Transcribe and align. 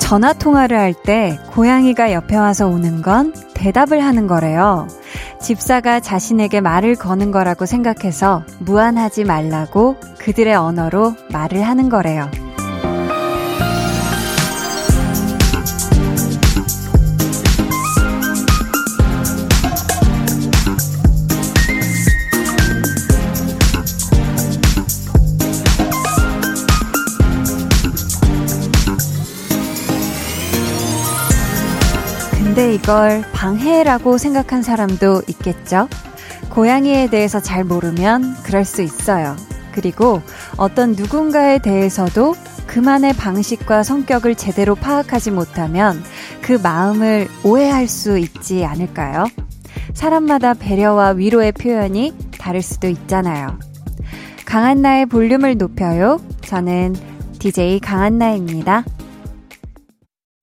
전화 0.00 0.32
통화를 0.32 0.76
할 0.76 0.92
때 0.92 1.38
고양이가 1.52 2.12
옆에 2.12 2.36
와서 2.36 2.66
오는 2.66 3.00
건 3.00 3.32
대답을 3.54 4.02
하는 4.04 4.26
거래요. 4.26 4.88
집사가 5.40 6.00
자신에게 6.00 6.60
말을 6.60 6.96
거는 6.96 7.30
거라고 7.30 7.64
생각해서 7.64 8.42
무안하지 8.58 9.24
말라고 9.24 9.96
그들의 10.18 10.54
언어로 10.54 11.14
말을 11.30 11.62
하는 11.62 11.88
거래요. 11.88 12.28
근데 32.60 32.74
이걸 32.74 33.24
방해라고 33.32 34.18
생각한 34.18 34.60
사람도 34.60 35.22
있겠죠? 35.28 35.88
고양이에 36.50 37.08
대해서 37.08 37.40
잘 37.40 37.64
모르면 37.64 38.34
그럴 38.42 38.66
수 38.66 38.82
있어요. 38.82 39.34
그리고 39.72 40.20
어떤 40.58 40.92
누군가에 40.92 41.56
대해서도 41.56 42.34
그만의 42.66 43.14
방식과 43.14 43.82
성격을 43.82 44.34
제대로 44.34 44.74
파악하지 44.74 45.30
못하면 45.30 46.04
그 46.42 46.60
마음을 46.62 47.28
오해할 47.44 47.88
수 47.88 48.18
있지 48.18 48.62
않을까요? 48.66 49.24
사람마다 49.94 50.52
배려와 50.52 51.12
위로의 51.12 51.52
표현이 51.52 52.12
다를 52.38 52.60
수도 52.60 52.88
있잖아요. 52.88 53.58
강한나의 54.44 55.06
볼륨을 55.06 55.56
높여요. 55.56 56.20
저는 56.42 56.94
DJ 57.38 57.80
강한나입니다. 57.80 58.84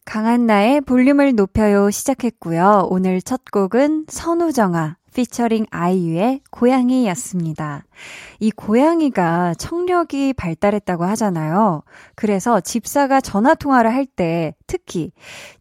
강한나의 0.08 0.80
볼륨을 0.82 1.36
높여요 1.36 1.92
시작했고요. 1.92 2.88
오늘 2.90 3.22
첫 3.22 3.42
곡은 3.52 4.06
선우정아 4.08 4.96
피처링 5.14 5.66
아이유의 5.70 6.44
고양이였습니다. 6.50 7.84
이 8.40 8.50
고양이가 8.52 9.56
청력이 9.56 10.32
발달했다고 10.32 11.04
하잖아요. 11.04 11.84
그래서 12.16 12.62
집사가 12.62 13.20
전화 13.20 13.54
통화를 13.54 13.94
할 13.94 14.06
때 14.06 14.56
특히 14.66 15.12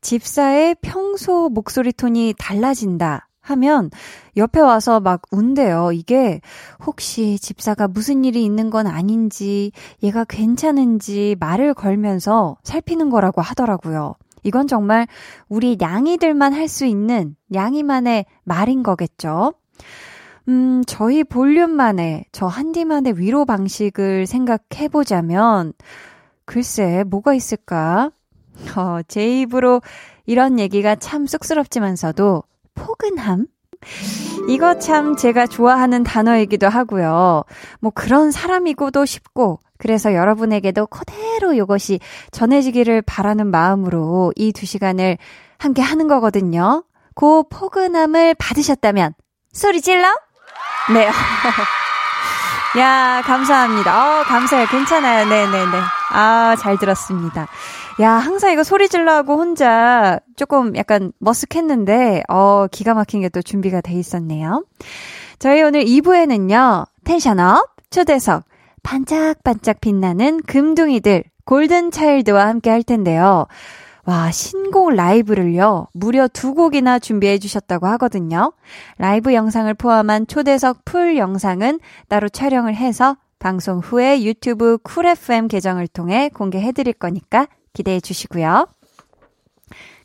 집사의 0.01 0.77
평소 0.81 1.49
목소리 1.49 1.93
톤이 1.93 2.35
달라진다 2.39 3.29
하면 3.41 3.91
옆에 4.37 4.61
와서 4.61 5.01
막 5.01 5.23
운대요. 5.33 5.91
이게 5.93 6.41
혹시 6.87 7.37
집사가 7.41 7.89
무슨 7.89 8.25
일이 8.25 8.45
있는 8.45 8.71
건 8.71 8.87
아닌지, 8.87 9.73
얘가 10.05 10.25
괜찮은지 10.25 11.35
말을 11.41 11.75
걸면서 11.75 12.57
살피는 12.63 13.11
거라고 13.11 13.43
하더라고요. 13.43 14.15
이건 14.47 14.67
정말 14.69 15.07
우리 15.49 15.77
냥이들만 15.79 16.53
할 16.53 16.69
수 16.69 16.85
있는 16.85 17.37
냥이만의 17.49 18.27
말인 18.45 18.83
거겠죠. 18.83 19.55
음, 20.49 20.83
저희 20.87 21.25
볼륨만의, 21.25 22.27
저 22.33 22.47
한디만의 22.47 23.19
위로 23.19 23.45
방식을 23.45 24.27
생각해 24.27 24.89
보자면, 24.91 25.73
글쎄, 26.45 27.05
뭐가 27.07 27.35
있을까? 27.35 28.11
어, 28.77 29.01
제 29.09 29.41
입으로 29.41 29.81
이런 30.25 30.59
얘기가 30.59 30.95
참 30.97 31.27
쑥스럽지만서도, 31.27 32.45
포근함? 32.75 33.47
이거 34.49 34.79
참 34.79 35.17
제가 35.17 35.47
좋아하는 35.47 36.05
단어이기도 36.05 36.69
하고요. 36.69 37.45
뭐 37.81 37.93
그런 37.95 38.31
사람이고도 38.31 39.05
싶고, 39.05 39.59
그래서 39.79 40.15
여러분에게도 40.15 40.87
그대로 40.87 41.53
이것이 41.53 42.01
전해지기를 42.31 43.03
바라는 43.03 43.47
마음으로 43.51 44.33
이 44.37 44.53
두 44.53 44.67
시간을 44.67 45.19
함께 45.59 45.83
하는 45.83 46.09
거거든요. 46.09 46.85
그 47.15 47.43
포근함을 47.51 48.35
받으셨다면 48.35 49.15
소리 49.53 49.81
질러? 49.81 50.09
네. 50.93 51.09
야, 52.79 53.23
감사합니다. 53.25 54.21
어, 54.21 54.23
감사해요. 54.25 54.67
괜찮아요. 54.67 55.27
네네네. 55.27 55.79
아, 56.13 56.57
잘 56.59 56.77
들었습니다. 56.79 57.49
야, 58.01 58.11
항상 58.13 58.53
이거 58.53 58.63
소리 58.65 58.89
질러하고 58.91 59.37
혼자 59.39 60.21
조금 60.37 60.77
약간 60.77 61.11
머쓱했는데, 61.23 62.23
어, 62.29 62.67
기가 62.71 62.93
막힌 62.93 63.23
게 63.23 63.31
또 63.31 63.41
준비가 63.41 63.81
돼 63.81 63.95
있었네요. 63.95 64.65
저희 65.39 65.63
오늘 65.63 65.85
2부에는요, 65.85 66.87
tension 67.05 67.48
up, 67.48 67.67
초대석, 67.91 68.45
반짝반짝 68.87 69.81
빛나는 69.81 70.43
금둥이들 70.43 71.25
골든 71.45 71.91
차일드와 71.91 72.47
함께 72.47 72.71
할 72.71 72.85
텐데요. 72.85 73.49
와, 74.05 74.31
신곡 74.31 74.93
라이브를요, 74.95 75.89
무려 75.93 76.29
두 76.29 76.55
곡이나 76.55 77.01
준비해 77.01 77.39
주셨다고 77.39 77.89
하거든요. 77.89 78.53
라이브 78.99 79.35
영상을 79.35 79.75
포함한 79.75 80.29
초대석 80.29 80.85
full 80.85 81.17
영상은 81.17 81.81
따로 82.07 82.29
촬영을 82.29 82.77
해서 82.77 83.17
방송 83.41 83.81
후에 83.81 84.23
유튜브 84.23 84.79
쿨 84.85 85.07
FM 85.07 85.49
계정을 85.49 85.89
통해 85.89 86.31
공개해 86.33 86.71
드릴 86.71 86.93
거니까 86.93 87.49
기대해 87.73 87.99
주시고요. 87.99 88.69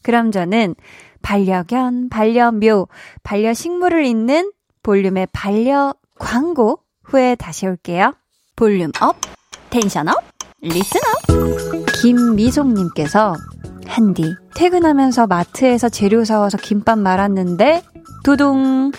그럼 0.01 0.31
저는 0.31 0.73
반려견, 1.21 2.09
반려묘, 2.09 2.87
반려식물을 3.21 4.05
잇는 4.05 4.51
볼륨의 4.81 5.27
반려 5.31 5.93
광고 6.17 6.79
후에 7.03 7.35
다시 7.35 7.67
올게요. 7.67 8.15
volume 8.61 8.91
up, 9.01 9.15
tension 9.71 10.07
up, 10.07 10.17
listen 10.61 11.01
up. 11.01 11.91
김미송님께서 11.99 13.33
한디 13.87 14.35
퇴근하면서 14.53 15.25
마트에서 15.25 15.89
재료 15.89 16.23
사와서 16.23 16.59
김밥 16.59 16.99
말았는데 16.99 17.81
두둥 18.23 18.91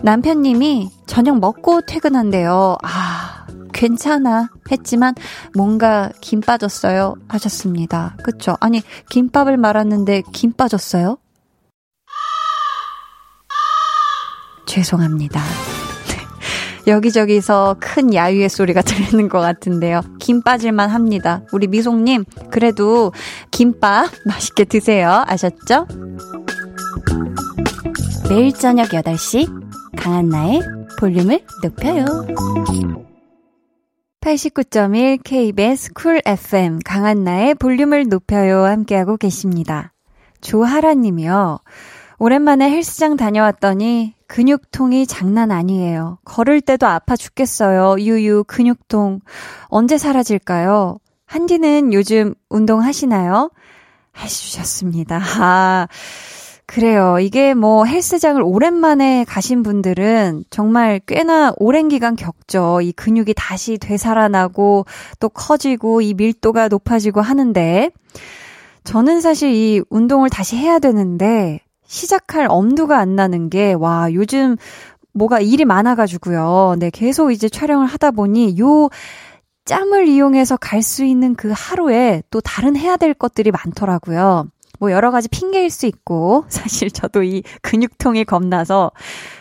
남편님이 0.00 0.88
저녁 1.06 1.38
먹고 1.38 1.82
퇴근한대요. 1.82 2.78
아 2.82 3.46
괜찮아 3.74 4.48
했지만 4.72 5.14
뭔가 5.54 6.08
김 6.22 6.40
빠졌어요 6.40 7.16
하셨습니다. 7.28 8.16
그쵸? 8.24 8.56
아니 8.60 8.80
김밥을 9.10 9.58
말았는데 9.58 10.22
김 10.32 10.54
빠졌어요? 10.54 11.18
죄송합니다. 14.64 15.42
여기저기서 16.86 17.76
큰 17.80 18.14
야유의 18.14 18.48
소리가 18.48 18.82
들리는 18.82 19.28
것 19.28 19.40
같은데요. 19.40 20.00
김 20.18 20.42
빠질만 20.42 20.90
합니다. 20.90 21.42
우리 21.52 21.66
미송님, 21.66 22.24
그래도 22.50 23.12
김밥 23.50 24.08
맛있게 24.26 24.64
드세요. 24.64 25.24
아셨죠? 25.26 25.86
매일 28.28 28.52
저녁 28.52 28.88
8시, 28.88 29.96
강한 29.96 30.28
나의 30.28 30.60
볼륨을 30.98 31.40
높여요. 31.62 32.04
89.1 34.24 35.18
KBS 35.22 35.92
쿨 35.92 36.22
FM 36.24 36.78
강한나의 36.82 37.56
볼륨을 37.56 38.08
높여요 38.08 38.64
함께하고 38.64 39.18
계십니다. 39.18 39.92
조하라 40.40 40.94
님이요. 40.94 41.58
오랜만에 42.24 42.70
헬스장 42.70 43.18
다녀왔더니 43.18 44.14
근육통이 44.28 45.06
장난 45.06 45.50
아니에요. 45.50 46.16
걸을 46.24 46.62
때도 46.62 46.86
아파 46.86 47.16
죽겠어요. 47.16 47.96
유유, 48.00 48.44
근육통. 48.44 49.20
언제 49.66 49.98
사라질까요? 49.98 50.96
한디는 51.26 51.92
요즘 51.92 52.32
운동하시나요? 52.48 53.50
해주셨습니다. 54.16 55.20
아, 55.38 55.86
그래요. 56.64 57.18
이게 57.20 57.52
뭐 57.52 57.84
헬스장을 57.84 58.40
오랜만에 58.42 59.26
가신 59.28 59.62
분들은 59.62 60.44
정말 60.48 61.02
꽤나 61.06 61.52
오랜 61.58 61.88
기간 61.90 62.16
겪죠. 62.16 62.80
이 62.80 62.92
근육이 62.92 63.34
다시 63.36 63.76
되살아나고 63.76 64.86
또 65.20 65.28
커지고 65.28 66.00
이 66.00 66.14
밀도가 66.14 66.68
높아지고 66.68 67.20
하는데 67.20 67.90
저는 68.84 69.20
사실 69.20 69.52
이 69.52 69.82
운동을 69.90 70.30
다시 70.30 70.56
해야 70.56 70.78
되는데 70.78 71.60
시작할 71.94 72.46
엄두가 72.50 72.98
안 72.98 73.14
나는 73.14 73.48
게, 73.48 73.72
와, 73.72 74.12
요즘 74.12 74.56
뭐가 75.12 75.38
일이 75.38 75.64
많아가지고요. 75.64 76.74
네, 76.80 76.90
계속 76.90 77.30
이제 77.30 77.48
촬영을 77.48 77.86
하다 77.86 78.10
보니 78.10 78.58
요 78.58 78.88
짬을 79.64 80.08
이용해서 80.08 80.56
갈 80.56 80.82
수 80.82 81.04
있는 81.04 81.36
그 81.36 81.52
하루에 81.54 82.22
또 82.30 82.40
다른 82.40 82.76
해야 82.76 82.96
될 82.96 83.14
것들이 83.14 83.52
많더라고요. 83.52 84.48
뭐 84.80 84.90
여러 84.90 85.12
가지 85.12 85.28
핑계일 85.28 85.70
수 85.70 85.86
있고, 85.86 86.44
사실 86.50 86.90
저도 86.90 87.22
이 87.22 87.44
근육통이 87.62 88.24
겁나서 88.24 88.90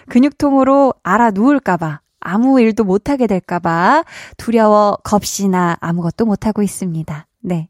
근육통으로 0.09 0.93
알아 1.01 1.31
누울까봐, 1.31 2.01
아무 2.19 2.61
일도 2.61 2.83
못하게 2.83 3.25
될까봐 3.25 4.05
두려워 4.37 4.97
겁시나 5.03 5.77
아무것도 5.81 6.25
못하고 6.25 6.61
있습니다. 6.61 7.27
네. 7.41 7.67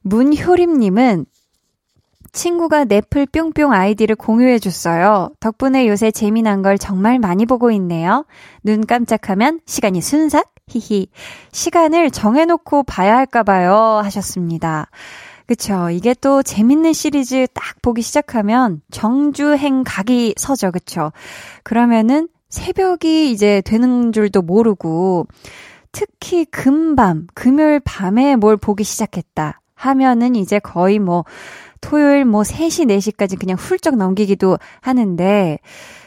문효림님은 0.00 1.26
친구가 2.32 2.84
넷플 2.84 3.26
뿅뿅 3.26 3.72
아이디를 3.72 4.16
공유해 4.16 4.58
줬어요. 4.58 5.30
덕분에 5.40 5.86
요새 5.86 6.10
재미난 6.10 6.62
걸 6.62 6.78
정말 6.78 7.18
많이 7.18 7.46
보고 7.46 7.70
있네요. 7.72 8.24
눈 8.62 8.86
깜짝하면 8.86 9.60
시간이 9.66 10.00
순삭? 10.00 10.50
히히. 10.68 11.08
시간을 11.52 12.10
정해놓고 12.10 12.84
봐야 12.84 13.16
할까봐요. 13.16 14.00
하셨습니다. 14.02 14.88
그쵸. 15.46 15.90
이게 15.90 16.14
또 16.14 16.42
재밌는 16.42 16.94
시리즈 16.94 17.46
딱 17.52 17.82
보기 17.82 18.00
시작하면 18.00 18.80
정주행 18.90 19.84
각이 19.84 20.34
서죠. 20.38 20.70
그쵸. 20.70 21.12
그러면은 21.62 22.28
새벽이 22.48 23.30
이제 23.30 23.60
되는 23.64 24.12
줄도 24.12 24.42
모르고 24.42 25.26
특히 25.90 26.46
금밤, 26.46 27.26
금요일 27.34 27.80
밤에 27.80 28.36
뭘 28.36 28.56
보기 28.56 28.84
시작했다 28.84 29.60
하면은 29.74 30.36
이제 30.36 30.58
거의 30.58 30.98
뭐 30.98 31.24
토요일 31.82 32.24
뭐 32.24 32.40
3시, 32.42 32.86
4시까지 32.86 33.38
그냥 33.38 33.58
훌쩍 33.58 33.96
넘기기도 33.96 34.56
하는데 34.80 35.58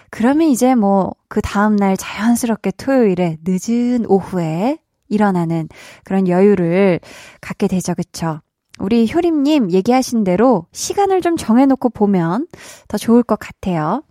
그러면 0.09 0.47
이제 0.47 0.73
뭐 0.73 1.13
그 1.35 1.41
다음날 1.41 1.97
자연스럽게 1.97 2.71
토요일에 2.77 3.39
늦은 3.43 4.05
오후에 4.07 4.77
일어나는 5.09 5.67
그런 6.05 6.29
여유를 6.29 7.01
갖게 7.41 7.67
되죠. 7.67 7.93
그쵸? 7.93 8.39
우리 8.79 9.11
효림님 9.13 9.71
얘기하신 9.71 10.23
대로 10.23 10.65
시간을 10.71 11.19
좀 11.19 11.35
정해놓고 11.35 11.89
보면 11.89 12.47
더 12.87 12.97
좋을 12.97 13.21
것 13.21 13.37
같아요. 13.37 14.01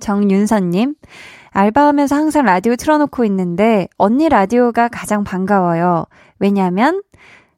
정윤선님, 0.00 0.96
알바하면서 1.50 2.16
항상 2.16 2.44
라디오 2.44 2.74
틀어놓고 2.74 3.24
있는데 3.26 3.86
언니 3.96 4.28
라디오가 4.28 4.88
가장 4.88 5.22
반가워요. 5.22 6.06
왜냐면 6.40 7.04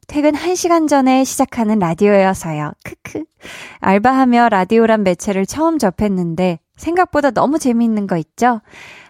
퇴근 0.07 0.31
1시간 0.31 0.87
전에 0.87 1.25
시작하는 1.25 1.79
라디오여서요. 1.79 2.71
크크. 2.83 3.25
알바하며 3.81 4.49
라디오란 4.49 5.03
매체를 5.03 5.45
처음 5.45 5.77
접했는데 5.77 6.59
생각보다 6.77 7.31
너무 7.31 7.59
재미있는 7.59 8.07
거 8.07 8.15
있죠? 8.17 8.61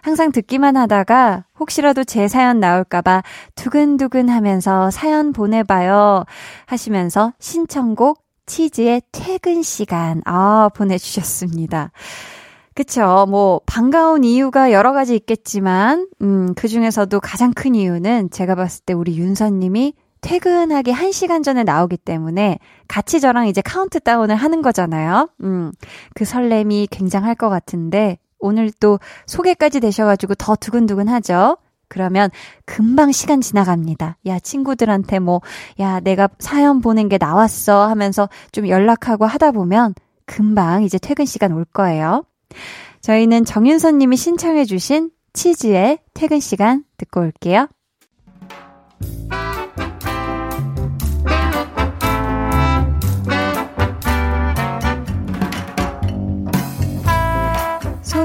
항상 0.02 0.32
듣기만 0.32 0.76
하다가 0.76 1.44
혹시라도 1.60 2.02
제 2.02 2.26
사연 2.26 2.58
나올까봐 2.58 3.22
두근두근 3.54 4.28
하면서 4.28 4.90
사연 4.90 5.32
보내봐요. 5.32 6.24
하시면서 6.66 7.32
신청곡 7.38 8.24
치즈의 8.46 9.02
퇴근 9.12 9.62
시간, 9.62 10.20
아, 10.24 10.68
보내주셨습니다. 10.74 11.92
그쵸. 12.74 13.26
뭐, 13.28 13.60
반가운 13.66 14.24
이유가 14.24 14.72
여러 14.72 14.92
가지 14.92 15.14
있겠지만, 15.14 16.08
음, 16.22 16.54
그 16.54 16.66
중에서도 16.66 17.20
가장 17.20 17.52
큰 17.52 17.74
이유는 17.74 18.30
제가 18.30 18.54
봤을 18.54 18.84
때 18.86 18.94
우리 18.94 19.18
윤서님이 19.18 19.94
퇴근하기 20.28 20.92
1시간 20.92 21.42
전에 21.42 21.64
나오기 21.64 21.96
때문에 21.96 22.58
같이 22.86 23.18
저랑 23.18 23.46
이제 23.46 23.62
카운트다운을 23.62 24.36
하는 24.36 24.60
거잖아요. 24.60 25.30
음, 25.42 25.72
그 26.14 26.26
설렘이 26.26 26.88
굉장할 26.90 27.34
것 27.34 27.48
같은데, 27.48 28.18
오늘 28.38 28.70
또 28.78 29.00
소개까지 29.24 29.80
되셔가지고 29.80 30.34
더 30.34 30.54
두근두근 30.54 31.08
하죠? 31.08 31.56
그러면 31.88 32.28
금방 32.66 33.10
시간 33.10 33.40
지나갑니다. 33.40 34.18
야, 34.26 34.38
친구들한테 34.38 35.18
뭐, 35.18 35.40
야, 35.80 35.98
내가 36.00 36.28
사연 36.38 36.82
보낸 36.82 37.08
게 37.08 37.16
나왔어 37.16 37.88
하면서 37.88 38.28
좀 38.52 38.68
연락하고 38.68 39.24
하다 39.24 39.52
보면 39.52 39.94
금방 40.26 40.82
이제 40.82 40.98
퇴근 40.98 41.24
시간 41.24 41.52
올 41.52 41.64
거예요. 41.64 42.22
저희는 43.00 43.46
정윤선 43.46 43.96
님이 43.96 44.18
신청해주신 44.18 45.10
치즈의 45.32 46.00
퇴근 46.12 46.38
시간 46.38 46.84
듣고 46.98 47.20
올게요. 47.20 47.68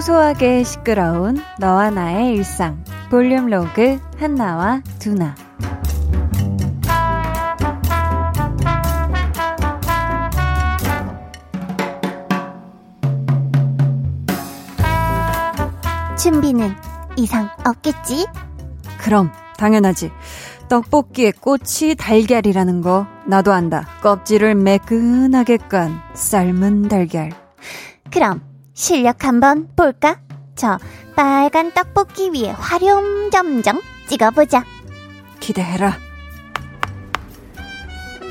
소소하게 0.04 0.64
시끄러운 0.66 1.38
너와 1.60 1.90
나의 1.90 2.36
일상. 2.36 2.84
볼륨 3.10 3.48
로그 3.48 3.98
한나와 4.18 4.82
두나. 5.00 5.34
준비는 16.18 16.76
이상 17.16 17.50
없겠지? 17.66 18.28
그럼 18.98 19.32
당연하지. 19.58 20.12
떡볶이의 20.68 21.32
꽃이 21.32 21.96
달걀이라는 21.98 22.82
거 22.82 23.08
나도 23.26 23.54
안다. 23.54 23.88
껍질을 24.02 24.56
매끈하게 24.56 25.58
깐 25.70 25.98
삶은 26.14 26.90
달걀. 26.90 27.30
그럼 28.12 28.53
실력 28.74 29.24
한번 29.25 29.68
볼까? 29.75 30.18
저 30.56 30.78
빨간 31.16 31.72
떡볶이 31.72 32.30
위에 32.30 32.50
화룡점점 32.52 33.80
찍어보자. 34.08 34.64
기대해라. 35.40 35.98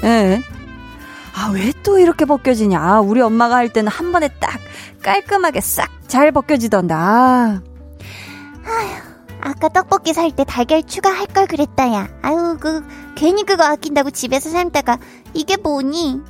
에? 0.05 0.41
아, 1.35 1.51
왜 1.53 1.73
또 1.83 1.99
이렇게 1.99 2.25
벗겨지냐? 2.25 3.01
우리 3.01 3.21
엄마가 3.21 3.57
할 3.57 3.69
때는 3.73 3.91
한 3.91 4.13
번에 4.13 4.29
딱 4.41 4.61
깔끔하게 5.03 5.61
싹 5.61 5.89
잘 6.09 6.31
벗겨지던데. 6.31 6.93
아. 6.95 7.61
아휴, 8.65 8.89
아까 9.41 9.69
떡볶이 9.69 10.13
살 10.13 10.31
때 10.31 10.45
달걀 10.45 10.83
추가할 10.83 11.27
걸 11.27 11.47
그랬다, 11.47 11.91
야. 11.93 12.09
아유, 12.23 12.57
그, 12.61 12.85
괜히 13.15 13.45
그거 13.45 13.65
아낀다고 13.65 14.11
집에서 14.11 14.51
삶다가, 14.51 14.99
이게 15.33 15.57
뭐니? 15.57 16.21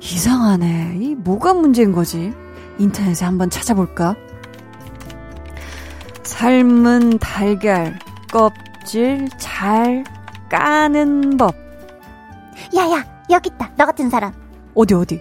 이상하네. 0.00 0.98
이 1.00 1.14
뭐가 1.14 1.54
문제인 1.54 1.92
거지? 1.92 2.34
인터넷에 2.80 3.26
한번 3.26 3.50
찾아볼까? 3.50 4.16
삶은 6.22 7.18
달걀, 7.18 7.98
껍질 8.32 9.28
잘 9.38 10.02
까는 10.48 11.36
법. 11.36 11.54
야, 12.76 12.90
야, 12.90 13.04
여기 13.28 13.50
있다. 13.50 13.70
너 13.76 13.84
같은 13.84 14.08
사람. 14.08 14.32
어디, 14.74 14.94
어디? 14.94 15.20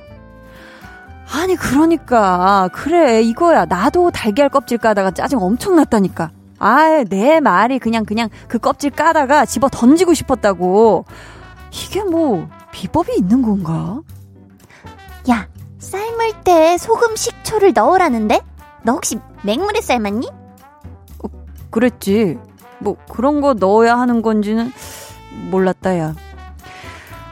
아니, 1.32 1.56
그러니까. 1.56 2.70
그래, 2.72 3.22
이거야. 3.22 3.66
나도 3.66 4.12
달걀 4.12 4.48
껍질 4.50 4.78
까다가 4.78 5.12
짜증 5.12 5.40
엄청 5.40 5.76
났다니까. 5.76 6.32
아, 6.60 7.04
내 7.10 7.40
말이 7.42 7.78
그냥, 7.80 8.06
그냥 8.06 8.30
그 8.48 8.58
껍질 8.58 8.90
까다가 8.90 9.46
집어 9.46 9.68
던지고 9.70 10.14
싶었다고. 10.14 11.06
이게 11.72 12.04
뭐, 12.04 12.48
비법이 12.72 13.14
있는 13.18 13.42
건가? 13.42 14.02
야, 15.30 15.48
삶을 15.90 16.44
때 16.44 16.78
소금, 16.78 17.16
식초를 17.16 17.74
넣으라는데? 17.74 18.42
너 18.84 18.94
혹시 18.94 19.18
맹물에 19.44 19.82
삶았니? 19.82 20.28
어, 20.28 21.28
그랬지. 21.72 22.38
뭐, 22.78 22.96
그런 23.12 23.42
거 23.42 23.56
넣어야 23.56 23.98
하는 23.98 24.22
건지는 24.22 24.72
몰랐다, 25.50 25.98
야. 25.98 26.16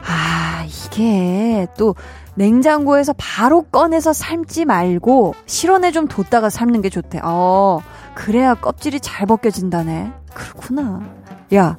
아, 0.04 0.64
이게 0.66 1.68
또, 1.78 1.94
냉장고에서 2.34 3.14
바로 3.16 3.62
꺼내서 3.62 4.12
삶지 4.12 4.64
말고 4.64 5.34
실온에 5.46 5.90
좀 5.90 6.06
뒀다가 6.06 6.50
삶는 6.50 6.82
게 6.82 6.88
좋대. 6.88 7.20
어, 7.22 7.80
그래야 8.14 8.54
껍질이 8.54 9.00
잘 9.00 9.26
벗겨진다네. 9.26 10.12
그렇구나. 10.34 11.02
야, 11.54 11.76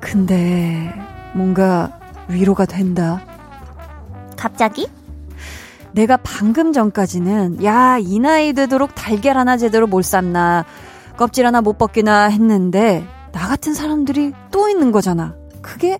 근데 0.00 0.94
뭔가 1.34 1.98
위로가 2.28 2.64
된다. 2.64 3.20
갑자기? 4.36 4.88
내가 5.92 6.16
방금 6.18 6.72
전까지는 6.72 7.64
야, 7.64 7.98
이 7.98 8.18
나이 8.18 8.52
되도록 8.52 8.94
달걀 8.94 9.36
하나 9.36 9.56
제대로 9.56 9.86
못 9.86 10.02
삶나 10.02 10.64
껍질 11.16 11.46
하나 11.46 11.60
못 11.60 11.78
벗기나 11.78 12.24
했는데 12.28 13.06
나 13.32 13.48
같은 13.48 13.74
사람들이 13.74 14.32
또 14.50 14.68
있는 14.68 14.92
거잖아. 14.92 15.34
그게 15.62 15.98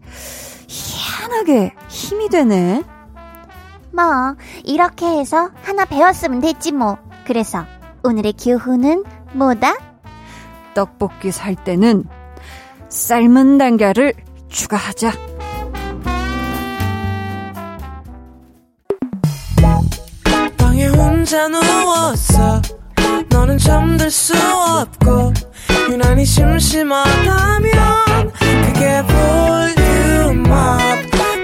희한하게 0.68 1.72
힘이 1.88 2.28
되네. 2.28 2.84
뭐, 3.90 4.04
이렇게 4.64 5.06
해서 5.06 5.50
하나 5.62 5.84
배웠으면 5.84 6.40
됐지 6.40 6.72
뭐. 6.72 6.98
그래서 7.26 7.64
오늘의 8.04 8.34
교훈은 8.34 9.04
뭐다? 9.32 9.74
떡볶이 10.74 11.32
살 11.32 11.56
때는 11.56 12.04
삶은 12.88 13.58
달걀을 13.58 14.14
추가하자. 14.48 15.27
혼자 21.28 21.46
누웠어 21.46 22.62
너는 23.28 23.58
잠들 23.58 24.10
수 24.10 24.32
없고 24.32 25.34
유난히 25.90 26.24
심심하다면 26.24 28.32
그게 28.64 29.02
볼륨업 29.76 30.48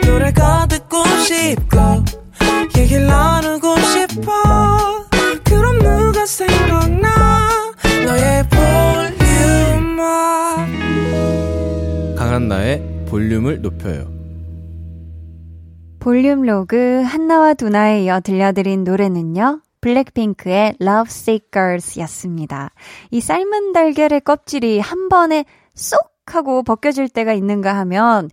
노래가 0.06 0.66
듣고 0.68 1.04
싶고 1.04 1.76
얘기를 2.78 3.06
나누고 3.06 3.76
싶어 3.80 4.32
그럼 5.44 5.78
누가 5.78 6.24
생각나 6.24 7.50
너의 8.06 8.48
volume 8.48 9.61
up 9.61 9.98
강한나의 12.16 13.04
볼륨을 13.06 13.60
높여요. 13.60 14.10
볼륨 16.00 16.40
로그 16.40 17.02
한나와 17.02 17.52
두나에 17.52 18.04
이어 18.04 18.20
들려드린 18.20 18.84
노래는요. 18.84 19.60
블랙핑크의 19.84 20.76
Lovesick 20.80 21.40
Girls 21.52 22.00
였습니다. 22.00 22.70
이 23.10 23.20
삶은 23.20 23.74
달걀의 23.74 24.22
껍질이 24.22 24.80
한 24.80 25.10
번에 25.10 25.44
쏙 25.74 26.00
하고 26.24 26.62
벗겨질 26.62 27.10
때가 27.10 27.34
있는가 27.34 27.76
하면 27.80 28.30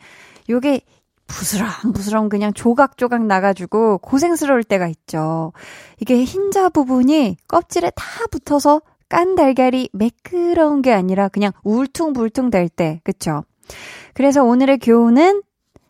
요게 0.50 0.80
부스럼부스럼 1.28 2.30
그냥 2.30 2.54
조각조각 2.54 3.26
나가지고 3.26 3.98
고생스러울 3.98 4.64
때가 4.64 4.88
있죠. 4.88 5.52
이게 6.00 6.24
흰자 6.24 6.70
부분이 6.70 7.36
껍질에 7.50 7.92
다 7.96 8.06
붙어서 8.32 8.82
깐 9.10 9.36
달걀이 9.36 9.90
매끄러운 9.92 10.82
게 10.82 10.94
아니라 10.94 11.28
그냥 11.28 11.52
울퉁불퉁 11.64 12.50
될 12.50 12.70
때, 12.70 13.02
그쵸? 13.04 13.44
그래서 14.14 14.42
오늘의 14.42 14.80
교훈은 14.80 15.42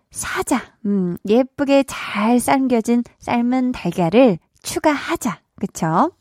사자. 0.10 0.60
음, 0.88 1.18
예쁘게 1.28 1.84
잘 1.88 2.40
삶겨진 2.40 3.04
삶은 3.20 3.74
달걀을 3.74 4.40
추가하자. 4.64 5.40
그쵸? 5.62 6.12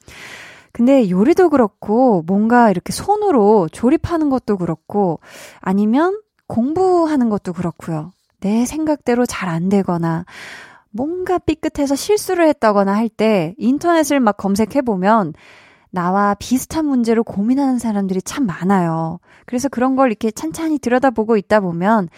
근데 0.73 1.11
요리도 1.11 1.51
그렇고 1.51 2.23
뭔가 2.27 2.71
이렇게 2.71 2.93
손으로 2.93 3.69
조립하는 3.73 4.31
것도 4.31 4.57
그렇고 4.59 5.19
아니면 5.61 6.21
공부하는 6.47 7.29
것도 7.29 7.53
그렇고요. 7.55 8.13
내 8.41 8.65
생각대로 8.67 9.27
잘 9.27 9.49
안 9.49 9.69
되거나 9.69 10.25
뭔가 10.93 11.39
삐끗해서 11.39 11.95
실수를 11.97 12.47
했다거나 12.49 12.93
할 12.95 13.09
때 13.09 13.55
인터넷을 13.59 14.21
막 14.21 14.37
검색해보면 14.37 15.35
나와 15.91 16.35
비슷한 16.35 16.87
문제로 16.87 17.25
고민하는 17.25 17.79
사람들이 17.79 18.23
참 18.23 18.47
많아요. 18.47 19.19
그래서 19.47 19.69
그런 19.69 19.97
걸 19.97 20.09
이렇게 20.11 20.31
찬찬히 20.31 20.79
들여다보고 20.79 21.37
있다 21.37 21.61
보면 21.61 22.09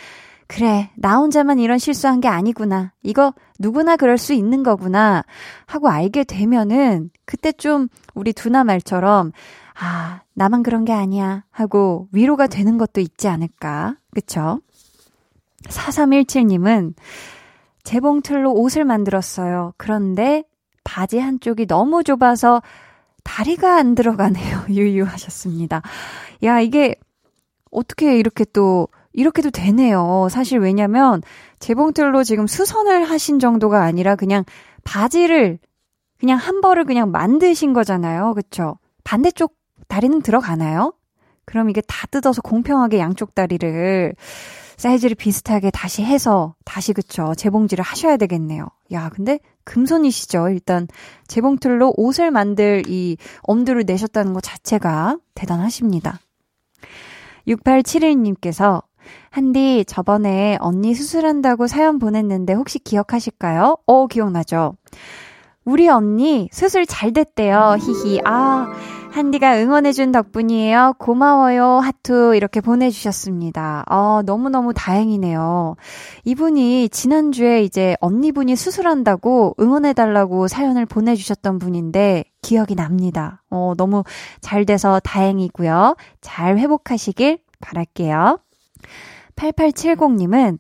그래, 0.55 0.91
나 0.97 1.17
혼자만 1.17 1.59
이런 1.59 1.79
실수한 1.79 2.21
게 2.21 2.29
아니구나. 2.29 2.93
이거 3.03 3.33
누구나 3.59 3.97
그럴 3.97 4.19
수 4.19 4.35
있는 4.35 4.63
거구나. 4.63 5.25
하고 5.65 5.89
알게 5.89 6.25
되면은 6.25 7.09
그때 7.25 7.53
좀 7.53 7.89
우리 8.13 8.35
두나 8.35 8.63
말처럼 8.63 9.33
아, 9.81 10.21
나만 10.35 10.63
그런 10.63 10.85
게 10.85 10.93
아니야. 10.93 11.45
하고 11.51 12.09
위로가 12.13 12.49
되는 12.49 12.77
것도 12.77 13.01
있지 13.01 13.29
않을까. 13.29 13.97
그쵸? 14.15 14.61
4317님은 15.69 16.97
재봉틀로 17.83 18.53
옷을 18.53 18.85
만들었어요. 18.85 19.73
그런데 19.79 20.45
바지 20.85 21.19
한쪽이 21.19 21.67
너무 21.67 22.05
좁아서 22.05 22.61
다리가 23.25 23.77
안 23.77 23.95
들어가네요. 23.95 24.67
유유하셨습니다. 24.69 25.81
야, 26.43 26.61
이게 26.61 26.95
어떻게 27.71 28.19
이렇게 28.19 28.45
또 28.53 28.89
이렇게도 29.13 29.51
되네요. 29.51 30.29
사실 30.31 30.59
왜냐면 30.59 31.23
재봉틀로 31.59 32.25
지금 32.25 32.47
수선을 32.47 33.05
하신 33.05 33.39
정도가 33.39 33.83
아니라 33.83 34.17
그냥 34.17 34.45
바지를 34.85 35.59
그냥 36.19 36.39
한 36.39 36.61
벌을 36.61 36.85
그냥 36.85 37.11
만드신 37.11 37.73
거잖아요. 37.73 38.35
그쵸? 38.35 38.79
반대쪽 39.05 39.55
다리는 39.89 40.23
들어가나요? 40.23 40.93
그럼 41.45 41.69
이게 41.69 41.81
다 41.83 42.07
뜯어서 42.07 42.41
공평하게 42.43 42.99
양쪽 42.99 43.35
다리를 43.35 44.15
사이즈를 44.77 45.15
비슷하게 45.15 45.71
다시 45.71 46.03
해서 46.03 46.55
다시 46.65 46.93
그쵸 46.93 47.35
재봉질을 47.37 47.85
하셔야 47.85 48.17
되겠네요. 48.17 48.67
야 48.93 49.11
근데 49.11 49.39
금손이시죠. 49.65 50.49
일단 50.49 50.89
재봉틀로 51.29 51.95
옷을 51.97 52.31
만들 52.31 52.83
이 52.89 53.17
엄두를 53.43 53.85
내셨다는 53.87 54.33
것 54.33 54.43
자체가 54.43 55.19
대단하십니다. 55.35 56.19
6871님께서 57.47 58.83
한디 59.33 59.83
저번에 59.87 60.59
언니 60.61 60.95
수술한다고 60.95 61.67
사연 61.67 61.99
보냈는데 61.99 62.53
혹시 62.53 62.79
기억하실까요? 62.79 63.79
어, 63.87 64.07
기억나죠? 64.07 64.75
우리 65.65 65.89
언니 65.89 66.51
수술 66.53 66.85
잘 66.85 67.15
됐대요. 67.15 67.77
히히. 67.81 68.21
아, 68.27 68.71
한디가 69.11 69.57
응원해준 69.57 70.13
덕분이에요. 70.13 70.97
고마워요. 70.99 71.65
하트 71.79 72.37
이렇게 72.37 72.61
보내주셨습니다. 72.61 73.85
아, 73.87 74.23
너무너무 74.27 74.75
다행이네요. 74.75 75.77
이분이 76.25 76.91
지난주에 76.91 77.63
이제 77.63 77.97
언니분이 78.01 78.55
수술한다고 78.55 79.55
응원해달라고 79.59 80.47
사연을 80.47 80.85
보내주셨던 80.85 81.59
분인데 81.59 82.25
기억이 82.43 82.75
납니다. 82.75 83.43
어, 83.49 83.73
너무 83.79 84.05
잘 84.43 84.67
돼서 84.67 85.01
다행이고요. 85.03 85.97
잘 86.21 86.59
회복하시길 86.59 87.39
바랄게요. 87.61 88.39
8870님은 89.43 90.59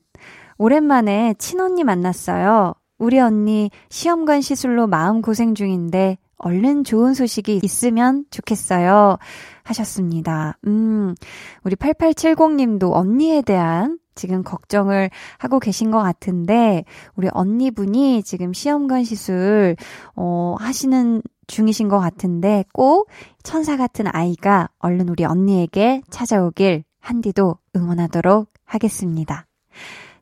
오랜만에 0.58 1.34
친언니 1.38 1.84
만났어요. 1.84 2.74
우리 2.98 3.18
언니 3.20 3.70
시험관 3.90 4.40
시술로 4.40 4.86
마음고생 4.86 5.54
중인데 5.54 6.18
얼른 6.36 6.82
좋은 6.84 7.14
소식이 7.14 7.60
있으면 7.62 8.24
좋겠어요. 8.30 9.18
하셨습니다. 9.62 10.58
음, 10.66 11.14
우리 11.62 11.76
8870님도 11.76 12.92
언니에 12.92 13.42
대한 13.42 13.98
지금 14.16 14.42
걱정을 14.42 15.10
하고 15.38 15.60
계신 15.60 15.90
것 15.90 16.02
같은데, 16.02 16.84
우리 17.14 17.28
언니분이 17.32 18.24
지금 18.24 18.52
시험관 18.52 19.04
시술, 19.04 19.76
어, 20.16 20.56
하시는 20.58 21.22
중이신 21.46 21.88
것 21.88 21.98
같은데, 21.98 22.64
꼭 22.74 23.08
천사 23.42 23.76
같은 23.76 24.06
아이가 24.12 24.68
얼른 24.80 25.08
우리 25.08 25.24
언니에게 25.24 26.02
찾아오길 26.10 26.84
한디도 27.00 27.56
응원하도록 27.76 28.48
하겠습니다. 28.64 29.46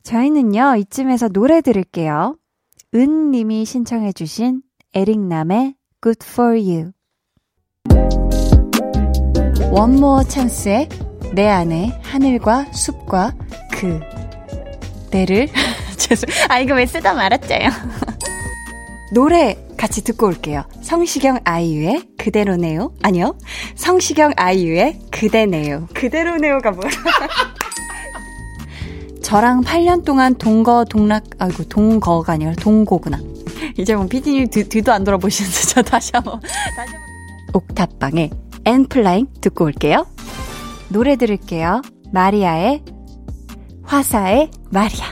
저희는요, 0.03 0.77
이쯤에서 0.77 1.29
노래 1.29 1.61
들을게요. 1.61 2.37
은 2.95 3.31
님이 3.31 3.65
신청해주신 3.65 4.63
에릭남의 4.95 5.75
Good 6.03 6.27
for 6.27 6.59
You. 6.59 6.93
원모어 9.71 10.25
찬스의 10.25 10.89
내 11.35 11.47
안에 11.47 12.01
하늘과 12.03 12.73
숲과 12.73 13.37
그 13.73 14.01
내를 15.13 15.49
죄송 15.97 16.29
아 16.49 16.59
이거 16.59 16.75
왜 16.75 16.87
쓰다 16.87 17.15
말았죠요 17.15 17.69
노래 19.13 19.57
같이 19.77 20.05
듣고 20.05 20.27
올게요. 20.27 20.65
성시경 20.83 21.41
아이유의 21.45 22.11
그대로네요. 22.17 22.93
아니요. 23.03 23.37
성시경 23.75 24.33
아이유의 24.37 25.01
그대네요. 25.11 25.89
그대로네요가 25.95 26.71
뭐야? 26.71 26.91
저랑 29.23 29.63
8년 29.63 30.05
동안 30.05 30.35
동거 30.35 30.85
동락 30.89 31.25
아이고 31.39 31.65
동거가 31.65 32.33
아니라 32.35 32.53
동고구나. 32.55 33.21
이제 33.79 33.95
뭐 33.95 34.07
피디님 34.07 34.49
뒤도 34.49 34.93
안 34.93 35.05
돌아보시는데 35.05 35.57
저 35.69 35.83
다시 35.83 36.11
한번 36.15 36.41
다시 36.41 36.93
한번 36.93 37.01
옥탑방의 37.55 38.31
엔플라잉 38.65 39.27
듣고 39.41 39.65
올게요. 39.65 40.07
노래 40.89 41.17
들을게요. 41.17 41.83
마리아의 42.13 42.83
화사의 43.85 44.51
마리아. 44.71 45.07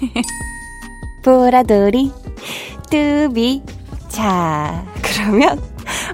보라돌이 1.24 2.21
뚜비 2.92 3.62
자 4.08 4.84
그러면 5.00 5.58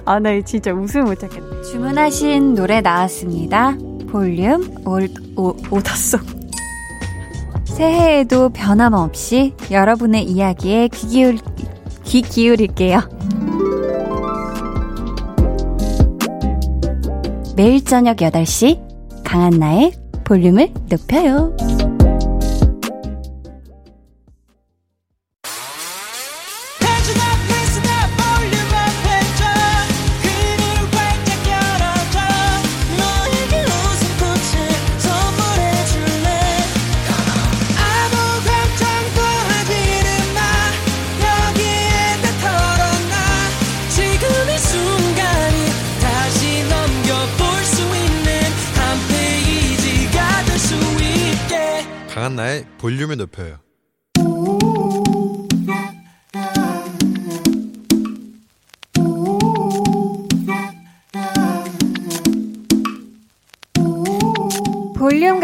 아 0.05 0.17
나 0.19 0.29
진짜 0.45 0.71
웃음 0.71 1.03
못 1.05 1.19
참겠네. 1.19 1.61
주문하신 1.63 2.55
노래 2.55 2.79
나왔습니다. 2.79 3.75
볼륨 4.09 4.73
올, 4.85 5.09
오, 5.35 5.55
오더송 5.69 6.21
새해에도 7.65 8.49
변함없이 8.49 9.55
여러분의 9.69 10.23
이야기에 10.23 10.87
귀, 10.87 11.07
기울, 11.07 11.37
귀 12.05 12.21
기울일게요. 12.21 13.01
매일 17.57 17.83
저녁 17.83 18.17
8시 18.17 19.23
강한나의 19.25 19.93
볼륨을 20.23 20.71
높여요. 20.89 21.55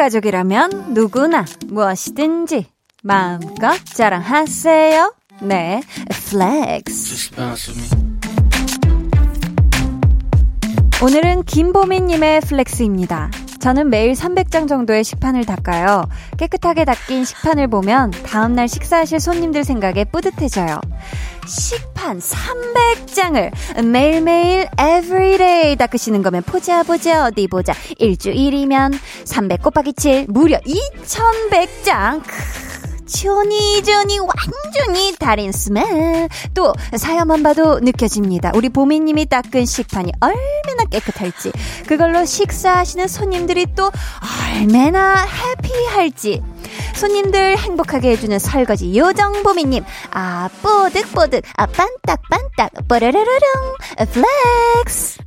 가족이라면 0.05 0.93
누구나 0.93 1.45
무엇이든지 1.65 2.67
마음껏 3.01 3.75
자랑하세요. 3.85 5.15
네, 5.41 5.81
flex. 6.29 7.31
오늘은 11.01 11.43
김보미님의 11.45 12.41
flex입니다. 12.41 13.31
저는 13.65 13.89
매일 13.89 14.13
300장 14.13 14.67
정도의 14.67 15.03
식판을 15.03 15.43
닦아요. 15.43 16.03
깨끗하게 16.37 16.85
닦인 16.85 17.25
식판을 17.25 17.67
보면 17.67 18.11
다음날 18.11 18.67
식사하실 18.67 19.19
손님들 19.19 19.63
생각에 19.63 20.03
뿌듯해져요. 20.03 20.79
식판 21.47 22.19
300장을 22.19 23.83
매일매일 23.83 24.67
everyday 24.73 25.75
닦으시는 25.77 26.21
거면 26.21 26.43
보자 26.43 26.83
보자 26.83 27.25
어디 27.25 27.47
보자 27.47 27.73
일주일이면 27.97 28.93
300 29.23 29.63
곱하기 29.63 29.93
7 29.93 30.27
무려 30.29 30.59
2100장 30.59 32.21
조니 33.05 33.83
조니 33.83 34.19
완전히 34.19 35.15
달인 35.17 35.51
smell. 35.51 36.27
또 36.53 36.73
사연만 36.97 37.43
봐도 37.43 37.79
느껴집니다. 37.79 38.51
우리 38.55 38.69
보미님이 38.69 39.27
닦은 39.27 39.65
식판이 39.65 40.11
얼마나 40.19 40.83
깨끗할지. 40.89 41.51
그걸로 41.87 42.25
식사하시는 42.25 43.07
손님들이 43.07 43.67
또 43.75 43.91
얼마나 44.59 45.25
happy할지. 45.25 46.41
손님들 46.95 47.57
행복하게 47.57 48.11
해주는 48.11 48.39
설거지 48.39 48.97
요정보미님. 48.97 49.83
아 50.11 50.49
뽀득뽀득. 50.61 51.43
아 51.55 51.65
반딱반딱. 51.65 52.71
뽀르르르릉 52.87 53.75
flex 54.11 55.19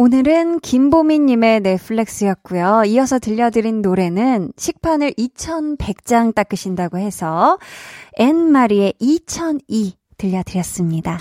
오늘은 0.00 0.60
김보미님의 0.60 1.58
넷플렉스였고요. 1.62 2.84
이어서 2.86 3.18
들려드린 3.18 3.82
노래는 3.82 4.52
식판을 4.56 5.10
2100장 5.14 6.36
닦으신다고 6.36 6.98
해서 6.98 7.58
앤마리의 8.14 8.94
2002 9.00 9.94
들려드렸습니다. 10.16 11.18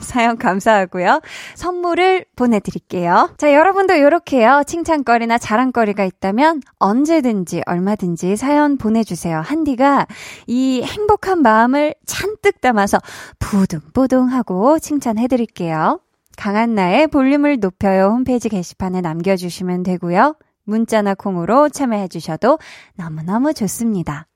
사연 0.00 0.36
감사하고요. 0.36 1.22
선물을 1.54 2.26
보내드릴게요. 2.36 3.30
자, 3.38 3.54
여러분도 3.54 3.94
이렇게요. 3.94 4.64
칭찬거리나 4.66 5.38
자랑거리가 5.38 6.04
있다면 6.04 6.60
언제든지 6.78 7.62
얼마든지 7.64 8.36
사연 8.36 8.76
보내주세요. 8.76 9.40
한디가 9.40 10.06
이 10.46 10.82
행복한 10.84 11.40
마음을 11.40 11.94
잔뜩 12.04 12.60
담아서 12.60 12.98
부둥부둥하고 13.38 14.78
칭찬해드릴게요. 14.78 16.00
강한나의 16.38 17.08
볼륨을 17.08 17.58
높여요 17.58 18.10
홈페이지 18.10 18.48
게시판에 18.48 19.00
남겨주시면 19.00 19.82
되고요. 19.82 20.36
문자나 20.62 21.14
콩으로 21.14 21.68
참여해주셔도 21.68 22.58
너무너무 22.94 23.52
좋습니다. 23.52 24.28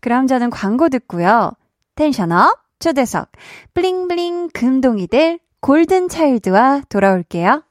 그럼 0.00 0.28
저는 0.28 0.50
광고 0.50 0.88
듣고요. 0.88 1.50
텐션업 1.96 2.56
초대석 2.78 3.32
블링블링 3.74 4.50
금동이들 4.52 5.40
골든차일드와 5.60 6.82
돌아올게요. 6.88 7.64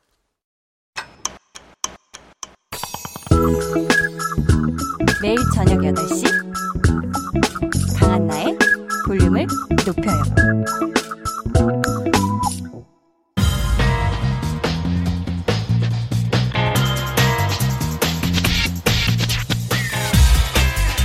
매일 5.22 5.38
저녁 5.56 5.80
8시 5.80 6.26
강한나의 7.98 8.58
볼륨을 9.08 9.48
높여요. 9.86 10.93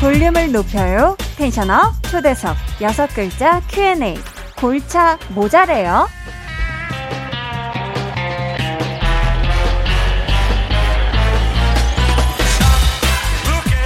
볼륨을 0.00 0.52
높여요. 0.52 1.16
텐션업 1.36 2.02
초대석 2.04 2.54
여섯 2.80 3.08
글자 3.14 3.60
Q&A 3.66 4.16
골차 4.56 5.18
모자래요. 5.30 6.06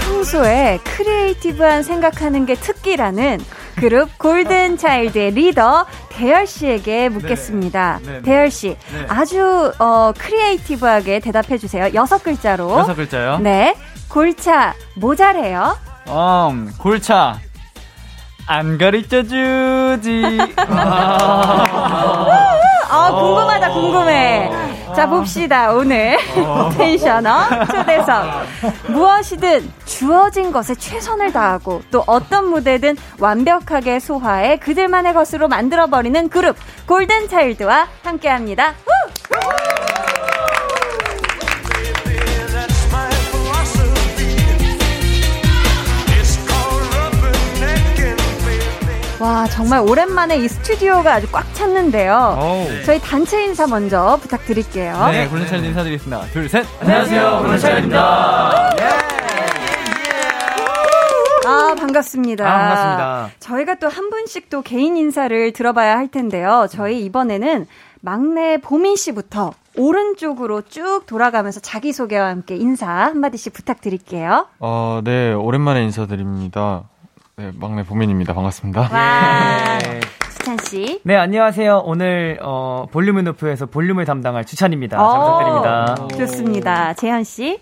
평소에 0.02 0.78
creative한 0.84 1.82
생각하는 1.82 2.44
게 2.44 2.56
특기라는 2.56 3.38
그룹 3.76 4.18
골든 4.18 4.76
차일드의 4.76 5.30
리더 5.30 5.86
대열 6.10 6.46
씨에게 6.46 7.08
묻겠습니다. 7.08 8.00
네, 8.02 8.06
네, 8.06 8.12
네. 8.18 8.22
대열 8.22 8.50
씨, 8.50 8.68
네. 8.68 9.06
아주 9.08 9.72
어 9.78 10.12
creative하게 10.16 11.20
대답해 11.20 11.56
주세요. 11.56 11.88
여섯 11.94 12.22
글자로. 12.22 12.70
여섯 12.78 12.94
글자요? 12.94 13.38
네. 13.38 13.74
골차 14.08 14.74
모자래요. 14.94 15.74
음, 16.08 16.72
골차. 16.78 17.38
안 18.46 18.76
가르쳐 18.76 19.22
주지. 19.22 20.38
아, 22.94 23.10
궁금하다, 23.10 23.70
궁금해. 23.70 24.50
자, 24.94 25.06
봅시다, 25.08 25.72
오늘. 25.72 26.18
텐션업 26.76 27.66
초대석. 27.70 28.24
무엇이든 28.88 29.72
주어진 29.86 30.52
것에 30.52 30.74
최선을 30.74 31.32
다하고 31.32 31.82
또 31.90 32.02
어떤 32.06 32.46
무대든 32.50 32.96
완벽하게 33.18 34.00
소화해 34.00 34.58
그들만의 34.58 35.14
것으로 35.14 35.48
만들어버리는 35.48 36.28
그룹 36.28 36.56
골든차일드와 36.86 37.86
함께 38.02 38.28
합니다. 38.28 38.74
와, 49.22 49.46
정말 49.46 49.78
오랜만에 49.88 50.36
이 50.38 50.48
스튜디오가 50.48 51.14
아주 51.14 51.30
꽉 51.30 51.54
찼는데요. 51.54 52.36
오. 52.40 52.66
저희 52.84 52.98
단체 52.98 53.44
인사 53.44 53.68
먼저 53.68 54.18
부탁드릴게요. 54.20 55.08
네, 55.12 55.28
골든 55.28 55.46
차일드 55.46 55.64
인사드리겠습니다. 55.66 56.22
둘, 56.32 56.48
셋. 56.48 56.66
안녕하세요, 56.80 57.38
골든 57.42 57.58
차일드입니다. 57.58 58.70
아, 61.46 61.74
반갑습니다. 61.78 62.44
아, 62.44 62.58
반갑습니다. 62.58 63.30
저희가 63.38 63.74
또 63.76 63.86
한 63.88 64.10
분씩 64.10 64.50
또 64.50 64.60
개인 64.62 64.96
인사를 64.96 65.52
들어봐야 65.52 65.96
할 65.96 66.08
텐데요. 66.08 66.66
저희 66.68 67.04
이번에는 67.04 67.66
막내 68.00 68.58
보민 68.58 68.96
씨부터 68.96 69.52
오른쪽으로 69.76 70.62
쭉 70.62 71.02
돌아가면서 71.06 71.60
자기소개와 71.60 72.26
함께 72.28 72.56
인사 72.56 72.88
한마디씩 72.88 73.52
부탁드릴게요. 73.52 74.46
어, 74.58 75.00
네, 75.04 75.32
오랜만에 75.32 75.84
인사드립니다. 75.84 76.82
네, 77.42 77.50
막내 77.58 77.82
보민입니다. 77.82 78.34
반갑습니다. 78.34 78.82
와, 78.92 79.78
수찬 80.30 80.56
씨. 80.58 81.00
네, 81.02 81.16
안녕하세요. 81.16 81.82
오늘 81.84 82.38
어, 82.40 82.86
볼륨을 82.92 83.24
높여서 83.24 83.66
볼륨을 83.66 84.04
담당할 84.04 84.44
주찬입니다. 84.44 84.96
잘 84.96 85.04
어, 85.04 85.38
부탁드립니다. 85.40 86.16
좋습니다. 86.18 86.94
재현 86.94 87.24
씨. 87.24 87.58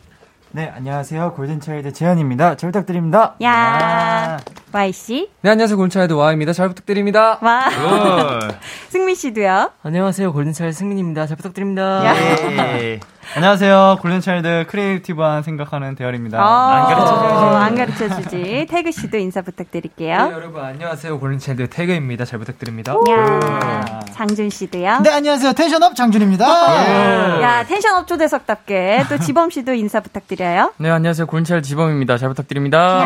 네, 0.51 0.71
안녕하세요. 0.77 1.33
골든차일드 1.33 1.95
재현입니다. 1.95 2.59
잘 2.59 2.73
부탁드립니다. 2.73 3.37
야, 3.43 4.37
Y 4.71 4.93
씨. 4.93 5.31
네, 5.41 5.49
안녕하세요. 5.51 5.79
골든차일드 5.79 6.13
Y입니다. 6.13 6.53
잘 6.53 6.69
부탁드립니다. 6.69 7.39
와, 7.41 7.71
승민 8.91 9.15
씨도요. 9.15 9.71
안녕하세요. 9.83 10.31
골든차일드 10.35 10.77
승민입니다. 10.77 11.27
잘 11.27 11.39
부탁드립니다. 11.39 12.03
안녕하세요. 13.37 13.99
골든차일드 14.01 14.67
creative한 14.69 15.45
생각하는 15.45 15.95
대열입니다. 15.95 16.39
안 16.41 16.87
가르쳐주지. 16.87 17.25
안 17.57 17.75
가르쳐 17.77 18.09
주지. 18.23 18.67
태그 18.69 18.91
씨도 18.91 19.19
인사 19.19 19.41
부탁드릴게요. 19.41 20.27
네, 20.27 20.33
여러분 20.33 20.65
안녕하세요. 20.65 21.21
골든차일드 21.21 21.71
태그입니다. 21.71 22.25
잘 22.25 22.41
부탁드립니다. 22.41 22.97
야, 23.09 24.01
장준 24.13 24.51
씨도요. 24.51 25.01
네, 25.03 25.11
안녕하세요. 25.11 25.53
tension 25.53 25.85
up 25.85 25.95
장준입니다. 25.95 27.43
야, 27.43 27.65
tension 27.67 27.99
up 27.99 28.09
초대석답게 28.09 29.05
또 29.09 29.19
지범 29.19 29.51
씨도 29.51 29.75
인사 29.75 30.01
부탁드려요. 30.01 30.73
네, 30.79 30.91
안녕하세요. 30.91 31.27
골든차일드 31.29 31.69
지범입니다. 31.69 32.19
잘 32.19 32.31
부탁드립니다. 32.31 33.05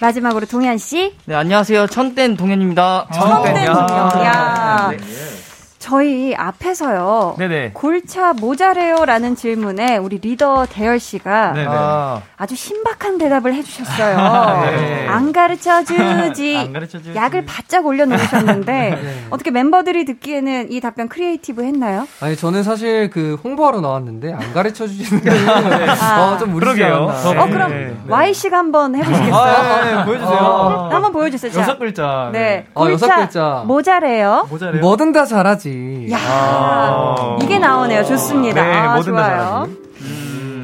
마지막으로 0.00 0.46
동현 0.46 0.78
씨. 0.78 1.14
네, 1.26 1.34
안녕하세요. 1.34 1.86
천땐 1.88 2.36
동현입니다. 2.36 3.08
야. 3.14 3.18
동현. 3.18 3.56
야. 3.66 4.92
저희 5.90 6.34
앞에서요. 6.34 7.36
네네. 7.38 7.70
골차 7.72 8.32
모자래요라는 8.32 9.36
질문에 9.36 9.98
우리 9.98 10.18
리더 10.18 10.66
대열 10.68 10.98
씨가 10.98 11.52
네네. 11.52 11.66
아, 11.70 12.22
아주 12.36 12.56
신박한 12.56 13.18
대답을 13.18 13.54
해주셨어요. 13.54 14.16
네. 14.66 15.06
안 15.06 15.32
가르쳐 15.32 15.84
주지. 15.84 16.56
안 16.56 16.72
가르쳐 16.72 16.98
주지. 16.98 17.14
약을 17.14 17.44
바짝 17.46 17.86
올려놓으셨는데 17.86 19.26
어떻게 19.30 19.52
멤버들이 19.52 20.04
듣기에는 20.06 20.72
이 20.72 20.80
답변 20.80 21.06
creative 21.08 21.62
했나요? 21.62 22.08
아니, 22.20 22.34
저는 22.34 22.64
사실 22.64 23.08
그 23.10 23.38
홍보하러 23.44 23.80
나왔는데 23.80 24.32
안 24.32 24.52
가르쳐 24.52 24.88
주시는 24.88 25.22
게 25.22 25.30
아. 25.30 26.32
어, 26.34 26.36
좀 26.38 26.50
무리지 26.50 26.74
그러게요. 26.80 27.10
않았나. 27.10 27.42
어 27.44 27.46
그럼 27.46 28.04
Y 28.08 28.34
씨가 28.34 28.58
한번 28.58 28.96
해보시겠어요? 28.96 29.34
아, 29.36 29.84
네, 29.84 30.04
보여주세요. 30.04 30.38
어. 30.40 30.88
한번 30.90 31.12
보여주세요. 31.12 31.52
자, 31.52 31.60
여섯 31.60 31.78
글자. 31.78 32.30
네. 32.32 32.66
어, 32.74 32.90
여섯 32.90 33.06
골차 33.06 33.16
글자. 33.20 33.62
모자래요. 33.64 34.46
모자래요. 34.50 34.80
뭐든 34.80 35.12
다 35.12 35.24
잘하지. 35.24 35.75
야, 36.12 36.18
아. 36.20 37.38
이게 37.42 37.58
나오네요. 37.58 38.04
좋습니다. 38.04 38.62
네, 38.64 38.72
아, 38.72 39.00
좋아요. 39.00 39.68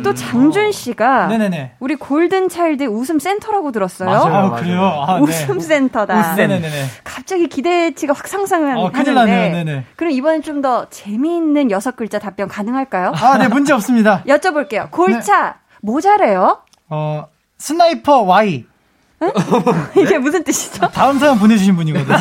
또 0.03 0.13
장준 0.15 0.73
씨가 0.73 1.29
네네네. 1.29 1.75
우리 1.79 1.95
골든 1.95 2.49
차일드 2.49 2.83
웃음 2.85 3.21
센터라고 3.21 3.71
들었어요. 3.71 4.09
맞아요, 4.11 4.29
맞아요. 4.33 4.53
그래요? 4.57 4.83
아, 5.07 5.15
네. 5.17 5.23
웃음 5.23 5.61
센터다. 5.61 6.19
웃음. 6.19 6.37
네네네. 6.37 6.69
갑자기 7.05 7.47
기대치가 7.47 8.13
확 8.13 8.27
상승을 8.27 8.77
어, 8.79 8.91
하는데. 8.93 9.51
네네. 9.51 9.85
그럼 9.97 10.11
이번엔 10.13 10.43
좀 10.43 10.61
더 10.63 10.87
재미있는 10.91 11.71
여섯 11.73 11.97
글자 11.97 12.19
답변 12.21 12.47
가능할까요? 12.47 13.13
아, 13.17 13.39
네, 13.39 13.49
문제 13.49 13.73
없습니다. 13.73 14.23
여쭤볼게요. 14.29 14.91
골차 14.93 15.57
모자래요? 15.81 16.59
어, 16.89 17.27
sniper 17.59 18.23
Y. 18.23 18.65
이게 19.97 20.19
무슨 20.19 20.43
뜻이죠? 20.45 20.89
다음 20.91 21.19
사연 21.19 21.39
보내주신 21.39 21.77
분이거든요. 21.77 22.17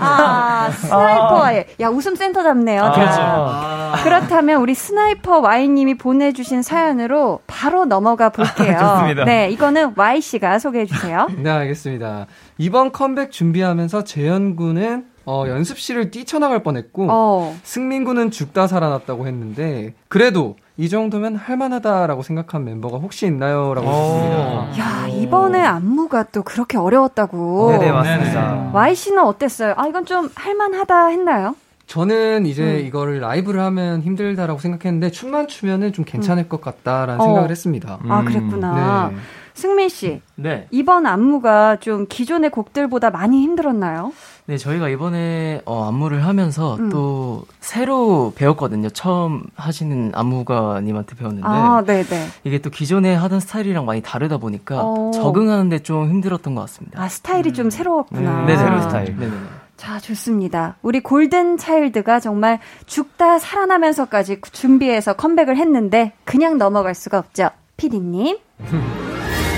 아, 0.00 0.70
sniper 0.70 1.34
Y. 1.34 1.64
야, 1.80 1.88
웃음 1.88 2.14
센터답네요. 2.14 2.82
아, 2.82 2.92
그렇죠. 2.92 3.12
그렇죠. 3.16 4.04
그렇다면 4.04 4.60
우리 4.60 4.74
sniper 4.74 5.40
Y님이 5.40 5.94
보내주신 5.98 6.62
사연으로 6.62 7.40
바로 7.46 7.84
넘어가 7.84 8.30
볼게요. 8.30 8.76
좋습니다. 8.78 9.24
네, 9.24 9.50
이거는 9.50 9.94
Y씨가 9.96 10.58
소개해 10.58 10.86
주세요. 10.86 11.26
네, 11.36 11.50
알겠습니다. 11.50 12.26
이번 12.58 12.92
컴백 12.92 13.30
준비하면서 13.32 14.04
재현 14.04 14.56
군은 14.56 15.06
어, 15.24 15.44
연습실을 15.46 16.10
뛰쳐나갈 16.10 16.62
뻔했고 16.62 17.06
어. 17.10 17.56
승민 17.62 18.04
군은 18.04 18.30
죽다 18.30 18.66
살아났다고 18.66 19.26
했는데 19.26 19.94
그래도 20.08 20.56
이 20.82 20.88
정도면 20.88 21.36
할만하다라고 21.36 22.22
생각한 22.24 22.64
멤버가 22.64 22.98
혹시 22.98 23.26
있나요?라고 23.26 23.86
했습니다. 23.88 24.80
야, 24.80 25.06
이번에 25.06 25.60
안무가 25.60 26.24
또 26.24 26.42
그렇게 26.42 26.76
어려웠다고. 26.76 27.70
네네, 27.70 27.92
맞습니다. 27.92 28.70
Y씨는 28.72 29.22
어땠어요? 29.22 29.74
아, 29.76 29.86
이건 29.86 30.04
좀 30.06 30.28
할만하다 30.34 31.06
했나요? 31.06 31.54
저는 31.86 32.46
이제 32.46 32.64
음. 32.64 32.84
이거를 32.84 33.20
라이브를 33.20 33.60
하면 33.60 34.02
힘들다라고 34.02 34.58
생각했는데 34.58 35.12
춤만 35.12 35.46
추면은 35.46 35.92
좀 35.92 36.04
괜찮을 36.04 36.48
것 36.48 36.60
같다라는 36.60 37.20
어. 37.20 37.24
생각을 37.26 37.50
했습니다. 37.50 38.00
아, 38.08 38.24
그랬구나. 38.24 39.10
네. 39.12 39.16
승민 39.54 39.88
씨. 39.88 40.20
네. 40.34 40.66
이번 40.70 41.06
안무가 41.06 41.76
좀 41.76 42.06
기존의 42.08 42.50
곡들보다 42.50 43.10
많이 43.10 43.42
힘들었나요? 43.42 44.12
네, 44.46 44.56
저희가 44.56 44.88
이번에 44.88 45.62
어, 45.64 45.86
안무를 45.88 46.24
하면서 46.24 46.74
음. 46.76 46.88
또 46.90 47.44
새로 47.60 48.32
배웠거든요. 48.34 48.90
처음 48.90 49.44
하시는 49.54 50.10
안무가님한테 50.14 51.16
배웠는데 51.16 51.46
아, 51.46 51.82
네네. 51.86 52.28
이게 52.44 52.58
또 52.58 52.68
기존에 52.70 53.14
하던 53.14 53.40
스타일이랑 53.40 53.84
많이 53.86 54.02
다르다 54.02 54.38
보니까 54.38 54.80
어. 54.82 55.10
적응하는데 55.14 55.78
좀 55.80 56.08
힘들었던 56.08 56.54
것 56.54 56.62
같습니다. 56.62 57.00
아, 57.00 57.08
스타일이 57.08 57.52
좀 57.52 57.70
새로웠구나. 57.70 58.46
네, 58.46 58.56
새로운 58.56 58.82
스타일. 58.82 59.16
네네. 59.16 59.32
자, 59.76 59.98
좋습니다. 59.98 60.76
우리 60.82 61.00
골든 61.00 61.56
차일드가 61.56 62.20
정말 62.20 62.60
죽다 62.86 63.38
살아나면서까지 63.38 64.40
준비해서 64.52 65.14
컴백을 65.14 65.56
했는데 65.56 66.12
그냥 66.24 66.58
넘어갈 66.58 66.94
수가 66.94 67.18
없죠. 67.18 67.50
피디님. 67.76 68.38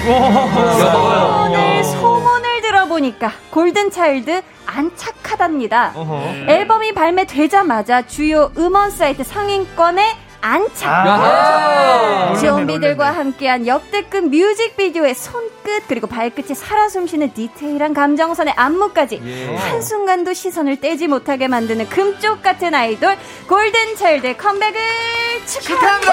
소문을, 0.05 1.85
소문을 1.85 2.61
들어보니까 2.61 3.33
골든 3.51 3.91
차일드 3.91 4.43
안착하답니다. 4.67 5.95
앨범이 6.47 6.93
발매되자마자 6.93 8.07
주요 8.07 8.53
음원 8.59 8.91
사이트 8.91 9.25
상위권에 9.25 10.17
안착. 10.43 11.07
야하. 11.07 12.37
좀비들과 12.39 13.13
함께한 13.13 13.67
역대급 13.67 14.25
뮤직비디오의 14.29 15.15
손끝 15.15 15.85
그리고 15.89 16.07
발끝이 16.07 16.55
살아 16.55 16.91
숨쉬는 16.91 17.33
디테일한 17.33 17.95
감정선의 17.95 18.53
안무까지 18.55 19.23
예. 19.25 19.57
한순간도 19.57 20.35
시선을 20.35 20.81
떼지 20.81 21.09
못하게 21.09 21.49
만드는 21.49 21.89
금쪽 21.89 22.43
같은 22.43 22.75
아이돌 22.75 23.17
골든 23.49 23.97
차일드의 23.97 24.37
컴백을 24.37 24.79
축하합니다. 25.47 26.13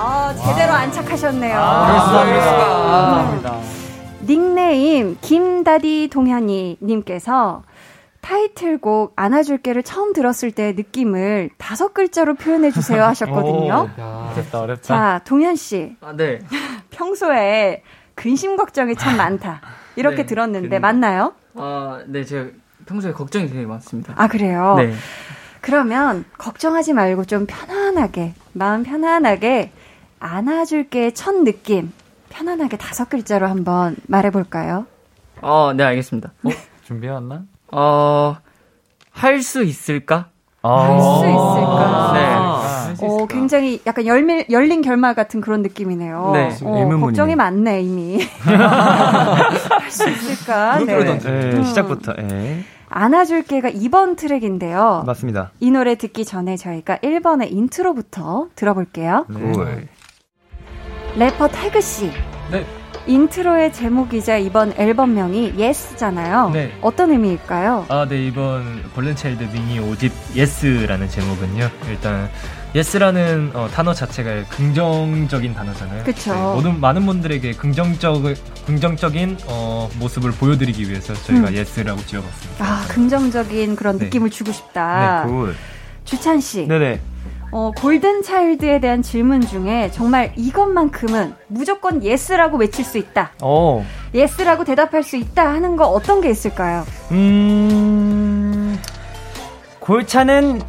아, 0.00 0.32
제대로 0.32 0.72
안착하셨네요. 0.72 1.56
감사합니다. 1.56 3.58
닉네임 4.22 5.18
김다디 5.20 6.08
동현이 6.12 6.78
님께서 6.80 7.64
타이틀곡 8.20 9.14
안아줄게를 9.16 9.82
처음 9.82 10.12
들었을 10.12 10.52
때 10.52 10.72
느낌을 10.76 11.50
다섯 11.58 11.94
글자로 11.94 12.34
표현해 12.34 12.70
주세요 12.70 13.02
하셨거든요. 13.06 13.90
어렵다, 14.34 14.60
어렵다. 14.60 14.82
자, 14.82 15.20
동현 15.24 15.56
씨. 15.56 15.96
아, 16.00 16.12
네. 16.16 16.38
평소에 16.90 17.82
근심 18.14 18.56
걱정이 18.56 18.94
참 18.94 19.16
많다. 19.16 19.60
이렇게 19.96 20.18
네, 20.22 20.26
들었는데 20.26 20.78
맞나요? 20.78 21.32
아, 21.56 22.00
네, 22.06 22.24
제가 22.24 22.50
평소에 22.86 23.12
걱정이 23.12 23.48
되게 23.48 23.66
많습니다. 23.66 24.12
아, 24.16 24.28
그래요? 24.28 24.76
네. 24.78 24.92
그러면 25.60 26.24
걱정하지 26.38 26.92
말고 26.92 27.24
좀 27.24 27.46
편안하게, 27.46 28.34
마음 28.52 28.84
편안하게 28.84 29.72
안아줄게 30.20 31.12
첫 31.12 31.34
느낌 31.42 31.92
편안하게 32.30 32.76
다섯 32.76 33.08
글자로 33.08 33.46
한번 33.46 33.96
말해볼까요? 34.06 34.86
어, 35.40 35.72
네, 35.74 35.84
알겠습니다. 35.84 36.32
어? 36.44 36.50
준비해왔나? 36.84 37.42
어, 37.72 38.36
할 39.10 39.42
수 39.42 39.62
있을까? 39.62 40.28
할 40.62 41.00
수 41.00 41.24
있을까? 41.26 42.12
네. 42.14 43.06
어, 43.06 43.26
굉장히 43.26 43.80
약간 43.86 44.06
열밀, 44.06 44.46
열린 44.50 44.82
결말 44.82 45.14
같은 45.14 45.40
그런 45.40 45.62
느낌이네요. 45.62 46.30
네. 46.34 46.56
어. 46.64 46.88
걱정이 47.00 47.36
많네, 47.36 47.82
이미. 47.82 48.18
할 48.42 49.90
수 49.90 50.08
있을까? 50.08 50.78
네. 50.80 51.18
네, 51.18 51.62
시작부터. 51.64 52.12
예. 52.18 52.64
안아줄게가 52.90 53.70
2번 53.70 54.16
트랙인데요. 54.16 55.04
맞습니다. 55.06 55.50
이 55.60 55.70
노래 55.70 55.94
듣기 55.96 56.24
전에 56.24 56.56
저희가 56.56 56.96
1번의 56.98 57.52
intro부터 57.52 58.48
들어볼게요. 58.56 59.26
네. 59.28 59.88
래퍼 61.16 61.48
태그 61.48 61.80
씨. 61.80 62.10
네. 62.50 62.64
인트로의 63.06 63.72
제목이자 63.72 64.36
이번 64.36 64.74
앨범명이 64.76 65.54
Yes잖아요. 65.58 66.50
네. 66.50 66.72
어떤 66.82 67.10
의미일까요? 67.10 67.86
아, 67.88 68.06
네, 68.08 68.26
이번 68.26 68.82
골든차일드 68.94 69.44
미니 69.44 69.80
5집 69.80 70.12
Yes라는 70.34 71.08
제목은요. 71.08 71.70
일단 71.88 72.28
Yes라는 72.74 73.52
어, 73.54 73.66
단어 73.72 73.94
자체가 73.94 74.44
긍정적인 74.50 75.54
단어잖아요. 75.54 76.04
그쵸. 76.04 76.34
네, 76.34 76.40
모든 76.40 76.80
많은 76.80 77.06
분들에게 77.06 77.52
긍정적 77.52 78.22
긍정적인 78.66 79.38
어, 79.46 79.88
모습을 79.98 80.32
보여드리기 80.32 80.90
위해서 80.90 81.14
저희가 81.14 81.48
음. 81.48 81.54
Yes라고 81.54 82.04
지어봤습니다. 82.04 82.64
아, 82.64 82.84
긍정적인 82.88 83.74
그런 83.74 83.98
네. 83.98 84.04
느낌을 84.04 84.28
주고 84.28 84.52
싶다. 84.52 85.24
네, 85.24 85.30
good. 85.32 85.54
주찬 86.04 86.40
씨. 86.40 86.66
네네. 86.68 87.00
어, 87.50 87.72
골든 87.76 88.22
차일드에 88.22 88.78
대한 88.80 89.00
질문 89.02 89.40
중에 89.40 89.90
정말 89.92 90.32
이것만큼은 90.36 91.34
무조건 91.48 92.02
yes라고 92.04 92.58
외칠 92.58 92.84
수 92.84 92.98
있다. 92.98 93.30
오. 93.42 93.82
yes라고 94.14 94.64
대답할 94.64 95.02
수 95.02 95.16
있다 95.16 95.46
하는 95.48 95.76
거 95.76 95.86
어떤 95.86 96.20
게 96.20 96.28
있을까요? 96.30 96.84
음, 97.10 98.78
골차는, 99.80 100.60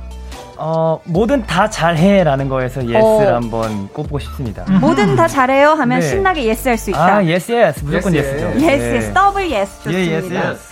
어, 0.57 0.99
뭐든 1.05 1.45
다 1.47 1.69
잘해라는 1.69 2.47
거에서 2.47 2.81
yes를 2.83 3.01
어. 3.33 3.35
한번 3.35 3.89
꼽고 3.89 4.17
싶습니다. 4.19 4.63
뭐든 4.79 5.15
다 5.17 5.27
잘해요 5.27 5.69
하면 5.71 5.99
네. 5.99 6.05
신나게 6.07 6.43
yes 6.45 6.69
할 6.69 6.77
수 6.77 6.91
있다. 6.91 7.15
아, 7.17 7.25
yes, 7.25 7.51
yes. 7.51 7.83
무조건 7.83 8.15
yes, 8.15 8.27
yes죠. 8.29 8.47
yes, 8.65 8.83
네. 8.83 8.95
yes. 8.97 9.13
double 9.13 9.51
yes. 9.51 9.75
좋습니다. 9.83 9.99
예, 9.99 10.15
yes, 10.15 10.33
yes. 10.33 10.68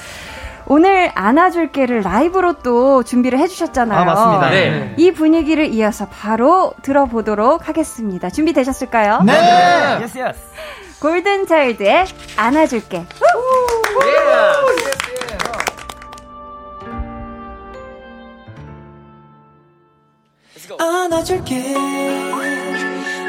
오늘 0.70 1.12
안아줄게를 1.16 2.02
라이브로 2.02 2.54
또 2.62 3.02
준비를 3.04 3.40
해주셨잖아요. 3.40 4.00
아, 4.02 4.04
맞습니다. 4.06 4.50
네. 4.50 4.94
이 4.98 5.12
분위기를 5.12 5.66
이어서 5.74 6.08
바로 6.08 6.74
들어보도록 6.82 7.70
하겠습니다. 7.70 8.30
준비되셨을까요? 8.30 9.22
네. 9.24 10.00
yes, 10.02 10.18
yes. 10.20 10.40
골든 11.00 11.48
차일드의 11.48 12.06
안아줄게. 12.36 13.06
안아줄게 20.80 21.76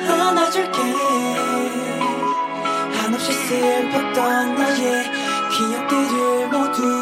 안아줄게 0.08 0.78
한없이 3.00 3.32
슬펐던 3.32 4.54
나의 4.56 5.04
기억들을 5.50 6.48
모두 6.48 6.97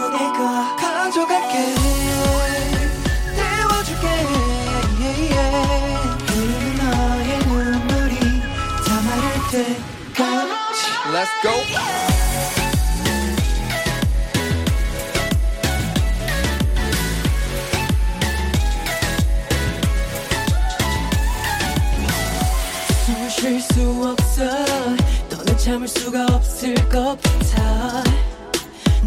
Let's 11.16 11.30
go. 11.42 11.50
숨을 23.06 23.30
쉴수 23.30 24.12
없어. 24.12 24.44
더는 25.30 25.56
참을 25.56 25.88
수가 25.88 26.26
없을 26.32 26.74
것 26.90 27.18
같아. 27.22 28.04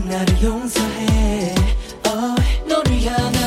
나를 0.03 0.41
용서해. 0.41 1.53
oh, 2.07 2.41
너를 2.67 3.03
향한 3.03 3.38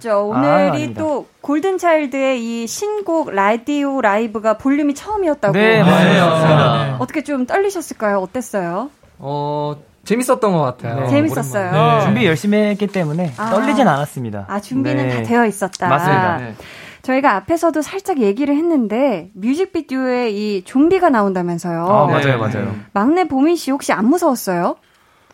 아, 0.00 0.08
힘드셨죠? 0.08 0.10
아, 0.10 0.18
오늘이 0.22 0.52
아닙니다. 0.52 1.02
또 1.02 1.26
골든차일드의 1.42 2.62
이 2.62 2.66
신곡 2.66 3.30
라디오 3.30 4.00
라이브가 4.00 4.58
볼륨이 4.58 4.94
처음이었다고. 4.94 5.52
네, 5.52 5.82
맞아요. 5.82 6.96
어떻게 6.98 7.22
좀 7.22 7.46
떨리셨을까요? 7.46 8.18
어땠어요? 8.18 8.90
어, 9.18 9.76
재밌었던 10.04 10.52
것 10.52 10.60
같아요. 10.60 11.08
재밌었어요. 11.08 11.68
오랜만에. 11.68 11.98
네. 11.98 12.04
준비 12.04 12.26
열심히 12.26 12.58
했기 12.58 12.86
때문에 12.86 13.32
아. 13.36 13.50
떨리진 13.50 13.86
않았습니다. 13.86 14.46
아, 14.48 14.60
준비는 14.60 15.08
네. 15.08 15.16
다 15.16 15.22
되어 15.22 15.46
있었다. 15.46 15.88
맞습니다. 15.88 16.36
네. 16.38 16.54
저희가 17.02 17.34
앞에서도 17.36 17.80
살짝 17.80 18.18
얘기를 18.18 18.54
했는데 18.54 19.30
뮤직비디오에 19.34 20.30
이 20.30 20.62
좀비가 20.64 21.08
나온다면서요. 21.08 21.86
아, 21.86 22.06
맞아요, 22.06 22.38
맞아요. 22.38 22.74
막내 22.92 23.24
보민 23.24 23.56
씨 23.56 23.70
혹시 23.70 23.92
안 23.92 24.06
무서웠어요? 24.06 24.76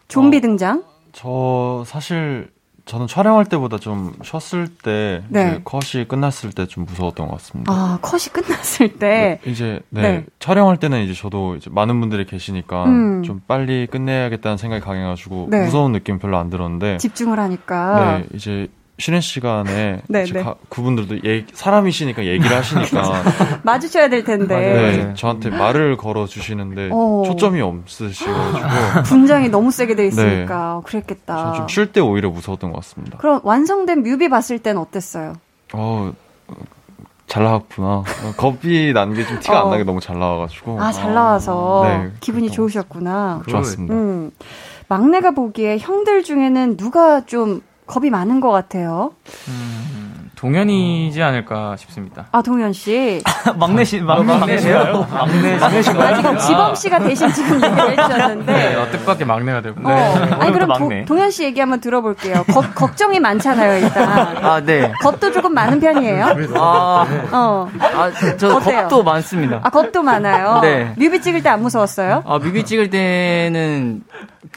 좀비 0.09 0.40
등장? 0.40 0.85
저 1.12 1.83
사실 1.87 2.50
저는 2.87 3.09
촬영할 3.09 3.44
때보다 3.46 3.79
좀 3.79 4.14
쉬었을 4.22 4.68
때 4.68 5.22
네. 5.29 5.49
이제 5.49 5.61
컷이 5.64 6.05
끝났을 6.07 6.51
때 6.53 6.66
좀 6.66 6.85
무서웠던 6.85 7.27
것 7.27 7.33
같습니다. 7.35 7.72
아, 7.72 7.99
컷이 8.01 8.25
끝났을 8.33 8.96
때. 8.99 9.40
이제 9.44 9.81
네, 9.90 10.03
네. 10.03 10.25
촬영할 10.38 10.77
때는 10.79 11.03
이제 11.03 11.12
저도 11.12 11.57
이제 11.57 11.68
많은 11.70 11.99
분들이 12.01 12.25
계시니까 12.27 12.85
음. 12.85 13.22
좀 13.25 13.40
빨리 13.46 13.87
끝내야겠다는 13.88 14.57
생각이 14.57 14.85
강해가지고 14.85 15.49
네. 15.51 15.64
무서운 15.64 15.90
느낌 15.92 16.18
별로 16.20 16.38
안 16.38 16.49
들었는데 16.49 16.99
집중을 16.99 17.38
하니까. 17.40 18.18
네 18.18 18.27
이제 18.35 18.68
쉬는 18.99 19.21
시간에 19.21 20.01
네, 20.09 20.25
네. 20.25 20.43
가- 20.43 20.55
그분들도 20.71 21.17
얘기, 21.29 21.47
사람이시니까 21.53 22.25
얘기를 22.25 22.57
하시니까 22.57 23.23
마주쳐야 23.63 24.09
될 24.09 24.25
텐데. 24.25 24.57
네, 24.57 25.15
저한테 25.15 25.51
말을 25.51 25.99
걸어 25.99 26.25
주시는데 26.27 26.89
어. 26.93 27.23
초점이 27.27 27.61
없으셔가지고 27.61 29.03
분장이 29.05 29.51
너무 29.51 29.71
세게 29.71 29.97
돼 29.97 30.07
있으니까 30.07 30.81
그랬겠다. 30.85 31.37
저는 31.37 31.55
좀쉴 31.59 31.93
때 31.93 32.01
오히려 32.01 32.31
무서웠던 32.31 32.73
것 32.73 32.79
같습니다. 32.81 33.19
그럼 33.19 33.41
완성된 33.45 34.03
뮤비 34.03 34.31
봤을 34.31 34.59
땐 34.59 34.79
어땠어요? 34.79 35.35
어, 35.75 36.13
잘 37.27 37.43
나왔구나. 37.45 37.87
어, 37.89 38.05
겁이 38.39 38.95
난 38.95 39.13
게 39.13 39.27
좀 39.27 39.39
티가 39.41 39.61
어. 39.61 39.65
안 39.67 39.71
나게 39.73 39.85
너무 39.85 40.01
잘 40.01 40.19
나와가지고. 40.19 40.81
아, 40.81 40.91
잘 40.93 41.13
나와서 41.13 41.83
네, 41.87 42.13
기분이 42.21 42.51
좋으셨구나. 42.51 43.43
좋았습니다. 43.47 43.93
음. 43.95 44.31
막내가 44.89 45.33
보기에 45.33 45.77
형들 45.79 46.23
중에는 46.23 46.77
누가 46.79 47.27
좀 47.27 47.61
겁이 47.87 48.11
많은 48.11 48.40
것 48.40 48.51
같아요? 48.51 49.12
동현이지 50.37 51.22
않을까 51.22 51.77
싶습니다. 51.79 52.27
아, 52.31 52.42
동현 52.42 52.75
씨. 52.75 53.22
막내 53.57 53.85
씨, 53.85 54.01
막내, 54.01 54.37
막내세요? 54.38 55.07
막내, 55.11 55.57
막내 55.57 55.81
씨. 55.83 55.90
아, 55.90 56.14
지금 56.14 56.38
지범 56.38 56.75
씨가 56.75 56.99
대신 56.99 57.33
지금 57.33 57.55
얘기를 57.55 57.90
해주셨는데. 57.99 58.53
네, 58.53 58.75
어, 58.75 58.87
뜻밖의 58.90 59.27
막내가 59.27 59.62
되고. 59.62 59.81
어. 59.83 59.90
아니, 60.38 60.53
그럼 60.53 60.70
도, 60.79 60.90
동현 61.07 61.31
씨 61.31 61.44
얘기 61.44 61.59
한번 61.61 61.81
들어볼게요. 61.81 62.44
겁- 62.53 62.75
걱정이 62.75 63.18
많잖아요, 63.18 63.79
일단. 63.87 64.09
아, 64.44 64.61
네. 64.61 64.92
겁도 65.01 65.33
조금 65.33 65.55
많은 65.55 65.81
편이에요? 65.81 66.27
아, 66.57 67.07
어. 67.33 67.70
아, 67.81 68.11
저 68.37 68.57
어때요? 68.57 68.81
겁도 68.83 69.03
많습니다. 69.05 69.61
아, 69.62 69.70
겁도 69.70 70.03
많아요? 70.03 70.61
네. 70.61 70.92
뮤비 70.99 71.20
찍을 71.22 71.42
때 71.42 71.49
안 71.49 71.62
무서웠어요? 71.62 72.25
아, 72.27 72.38
뮤비 72.38 72.62
찍을 72.64 72.90
때는 72.90 74.03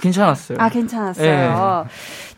괜찮았어요. 0.02 0.58
아, 0.60 0.68
괜찮았어요. 0.70 1.86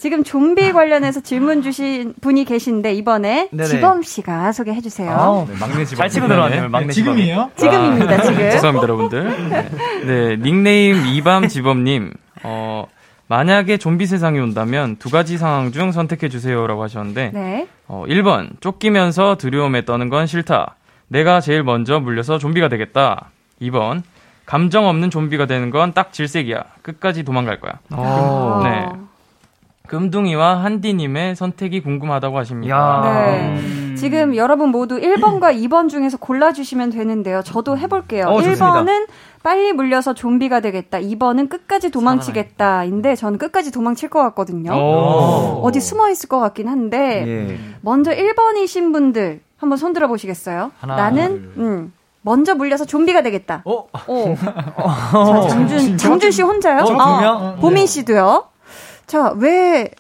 지금 0.02 0.24
좀비 0.24 0.72
관련해서 0.72 1.20
질문 1.20 1.62
주신 1.62 2.16
분이 2.22 2.46
계신데, 2.46 2.96
이번에 2.96 3.50
네네. 3.52 3.66
지범 3.70 4.02
씨가 4.02 4.52
소개해 4.52 4.82
주세요. 4.82 5.12
아, 5.12 5.46
네, 5.48 5.56
막내 5.60 5.86
집잘 5.86 6.10
치고 6.10 6.28
들어왔네요, 6.28 6.70
막내 6.70 6.92
집. 6.92 7.04
지금입니다, 7.04 8.22
지금. 8.24 8.38
죄송합니다, 8.50 8.82
여러분들. 8.82 9.50
네, 9.50 9.70
네, 10.08 10.38
닉네임 10.38 11.06
이밤 11.06 11.48
지범님. 11.48 12.14
어, 12.42 12.88
만약에 13.28 13.78
좀비 13.78 14.08
세상이 14.08 14.40
온다면 14.40 14.96
두 14.96 15.12
가지 15.12 15.38
상황 15.38 15.72
중 15.72 15.92
선택해 15.92 16.30
주세요라고 16.30 16.82
하셨는데, 16.82 17.30
네. 17.32 17.68
어, 17.88 18.04
1번 18.08 18.60
쫓기면서 18.60 19.36
두려움에 19.36 19.86
떠는 19.86 20.10
건 20.10 20.26
싫다. 20.26 20.78
내가 21.10 21.42
제일 21.42 21.62
먼저 21.62 22.00
물려서 22.00 22.40
좀비가 22.40 22.70
되겠다. 22.70 23.30
2번 23.62 24.02
감정 24.46 24.88
없는 24.88 25.12
좀비가 25.12 25.46
되는 25.46 25.70
건 25.70 25.94
딱 25.94 26.12
질색이야. 26.12 26.64
끝까지 26.82 27.24
도망갈 27.24 27.60
거야. 27.60 27.74
아. 27.92 28.62
네. 28.64 29.11
금둥이와 29.92 30.64
한디님의 30.64 31.36
선택이 31.36 31.82
궁금하다고 31.82 32.38
하십니다. 32.38 33.02
네. 33.04 33.96
지금 33.96 34.38
여러분 34.38 34.70
모두 34.70 34.98
1번과 34.98 35.54
2번 35.68 35.90
중에서 35.90 36.16
골라주시면 36.16 36.92
되는데요. 36.92 37.42
저도 37.44 37.78
해볼게요. 37.78 38.28
어, 38.28 38.42
좋습니다. 38.42 38.84
1번은 38.84 39.08
빨리 39.44 39.74
물려서 39.74 40.14
좀비가 40.14 40.62
되겠다. 40.62 40.98
2번은 41.00 41.50
끝까지 41.50 41.92
도망치겠다인데 41.92 43.16
저는 43.18 43.38
끝까지 43.38 43.74
도망칠 43.74 44.10
것 44.10 44.22
같거든요. 44.24 44.72
오. 44.72 45.60
어디 45.64 45.82
숨어 45.82 46.10
있을 46.10 46.30
것 46.30 46.40
같긴 46.40 46.70
한데 46.70 47.26
예. 47.28 47.60
먼저 47.82 48.12
1번이신 48.12 48.94
분들 48.94 49.42
한번 49.58 49.78
손 49.78 49.92
들어 49.92 50.08
보시겠어요? 50.08 50.72
하나, 50.80 50.96
나는 50.96 51.52
음, 51.58 51.94
먼저 52.22 52.56
물려서 52.56 52.86
좀비가 52.86 53.24
되겠다. 53.24 53.62
어? 53.66 53.88
오. 54.08 54.36
자, 54.40 55.48
장준 55.50 55.98
장준 55.98 56.32
씨 56.32 56.44
혼자요? 56.44 56.84
어, 56.84 56.86
두 56.86 56.94
아, 56.98 57.20
명? 57.20 57.58
보민 57.60 57.86
씨도요. 57.86 58.52
자, 59.12 59.34
왜 59.36 59.92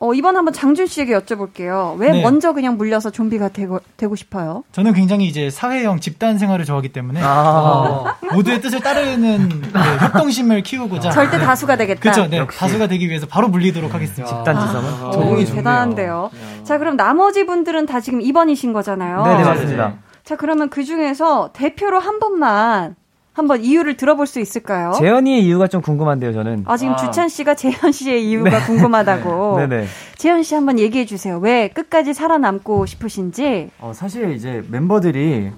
어, 0.00 0.12
이번 0.12 0.36
한번 0.36 0.52
장준 0.52 0.88
씨에게 0.88 1.16
여쭤볼게요. 1.16 1.96
왜 1.98 2.10
네. 2.10 2.22
먼저 2.22 2.52
그냥 2.52 2.76
물려서 2.76 3.10
좀비가 3.10 3.50
되고, 3.50 3.78
되고 3.96 4.16
싶어요? 4.16 4.64
저는 4.72 4.92
굉장히 4.92 5.26
이제 5.28 5.50
사회형 5.50 6.00
집단 6.00 6.36
생활을 6.36 6.64
좋아하기 6.64 6.88
때문에 6.88 7.20
아. 7.22 7.28
어, 7.30 8.06
모두의 8.32 8.60
뜻을 8.60 8.80
따르는 8.80 9.48
네, 9.48 9.80
협동심을 10.02 10.64
키우고자 10.64 11.10
절대 11.10 11.38
다수가 11.38 11.76
되겠다. 11.76 12.00
그렇죠. 12.00 12.26
네, 12.26 12.44
다수가 12.44 12.88
되기 12.88 13.08
위해서 13.08 13.28
바로 13.28 13.46
물리도록 13.46 13.94
하겠습니다. 13.94 14.26
집단 14.26 14.56
아, 14.56 15.10
오, 15.14 15.36
대단한데요. 15.36 16.30
자, 16.64 16.78
그럼 16.78 16.96
나머지 16.96 17.46
분들은 17.46 17.86
다 17.86 18.00
지금 18.00 18.18
2번이신 18.18 18.72
거잖아요. 18.72 19.22
네네, 19.22 19.44
맞습니다. 19.44 19.94
자, 20.24 20.34
그러면 20.34 20.70
그 20.70 20.82
중에서 20.82 21.50
대표로 21.52 22.00
한 22.00 22.18
번만 22.18 22.96
한번 23.36 23.62
이유를 23.62 23.98
들어볼 23.98 24.26
수 24.26 24.40
있을까요? 24.40 24.92
재현이의 24.98 25.44
이유가 25.44 25.66
좀 25.66 25.82
궁금한데요, 25.82 26.32
저는. 26.32 26.64
아, 26.66 26.78
지금 26.78 26.96
주찬 26.96 27.28
씨가 27.28 27.54
재현 27.54 27.92
씨의 27.92 28.26
이유가 28.30 28.48
네. 28.58 28.64
궁금하다고. 28.64 29.58
네네. 29.58 29.86
재현 30.16 30.42
씨 30.42 30.54
한번 30.54 30.78
얘기해 30.78 31.04
주세요. 31.04 31.36
왜 31.36 31.68
끝까지 31.68 32.14
살아남고 32.14 32.86
싶으신지. 32.86 33.68
어, 33.78 33.92
사실 33.94 34.32
이제 34.32 34.64
멤버들이 34.70 35.52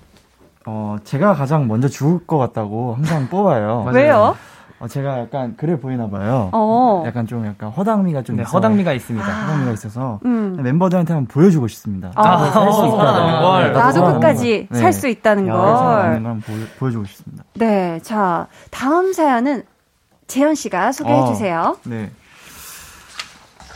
어, 0.66 0.96
제가 1.04 1.34
가장 1.34 1.68
먼저 1.68 1.86
죽을 1.86 2.26
것 2.26 2.36
같다고 2.38 2.94
항상 2.96 3.28
뽑아요. 3.28 3.86
왜요? 3.94 4.36
어, 4.80 4.86
제가 4.86 5.18
약간 5.20 5.54
그래 5.56 5.78
보이나 5.78 6.08
봐요. 6.08 6.50
어. 6.52 7.02
약간 7.06 7.26
좀 7.26 7.44
약간 7.46 7.68
허당미가 7.70 8.22
좀 8.22 8.36
네, 8.36 8.42
있어. 8.42 8.50
허당미가 8.52 8.92
있습니다. 8.92 9.26
허당미가 9.26 9.72
있어서 9.72 10.20
음. 10.24 10.56
멤버들한테 10.62 11.12
한번 11.14 11.26
보여주고 11.26 11.66
싶습니다. 11.68 12.12
아. 12.14 12.50
살수 12.50 12.86
있다는 12.86 13.40
걸. 13.42 13.72
나도 13.72 14.04
끝까지 14.04 14.68
살 14.72 14.92
수 14.92 15.08
있다는 15.08 15.46
네, 15.46 15.50
걸. 15.50 15.58
한번 16.14 16.40
보여, 16.40 16.58
보여 16.78 16.90
주고 16.92 17.04
싶습니다. 17.06 17.44
네, 17.54 17.98
자 18.02 18.46
다음 18.70 19.12
사연은 19.12 19.64
재현 20.28 20.54
씨가 20.54 20.92
소개해 20.92 21.18
어, 21.20 21.26
주세요. 21.26 21.76
네. 21.84 22.10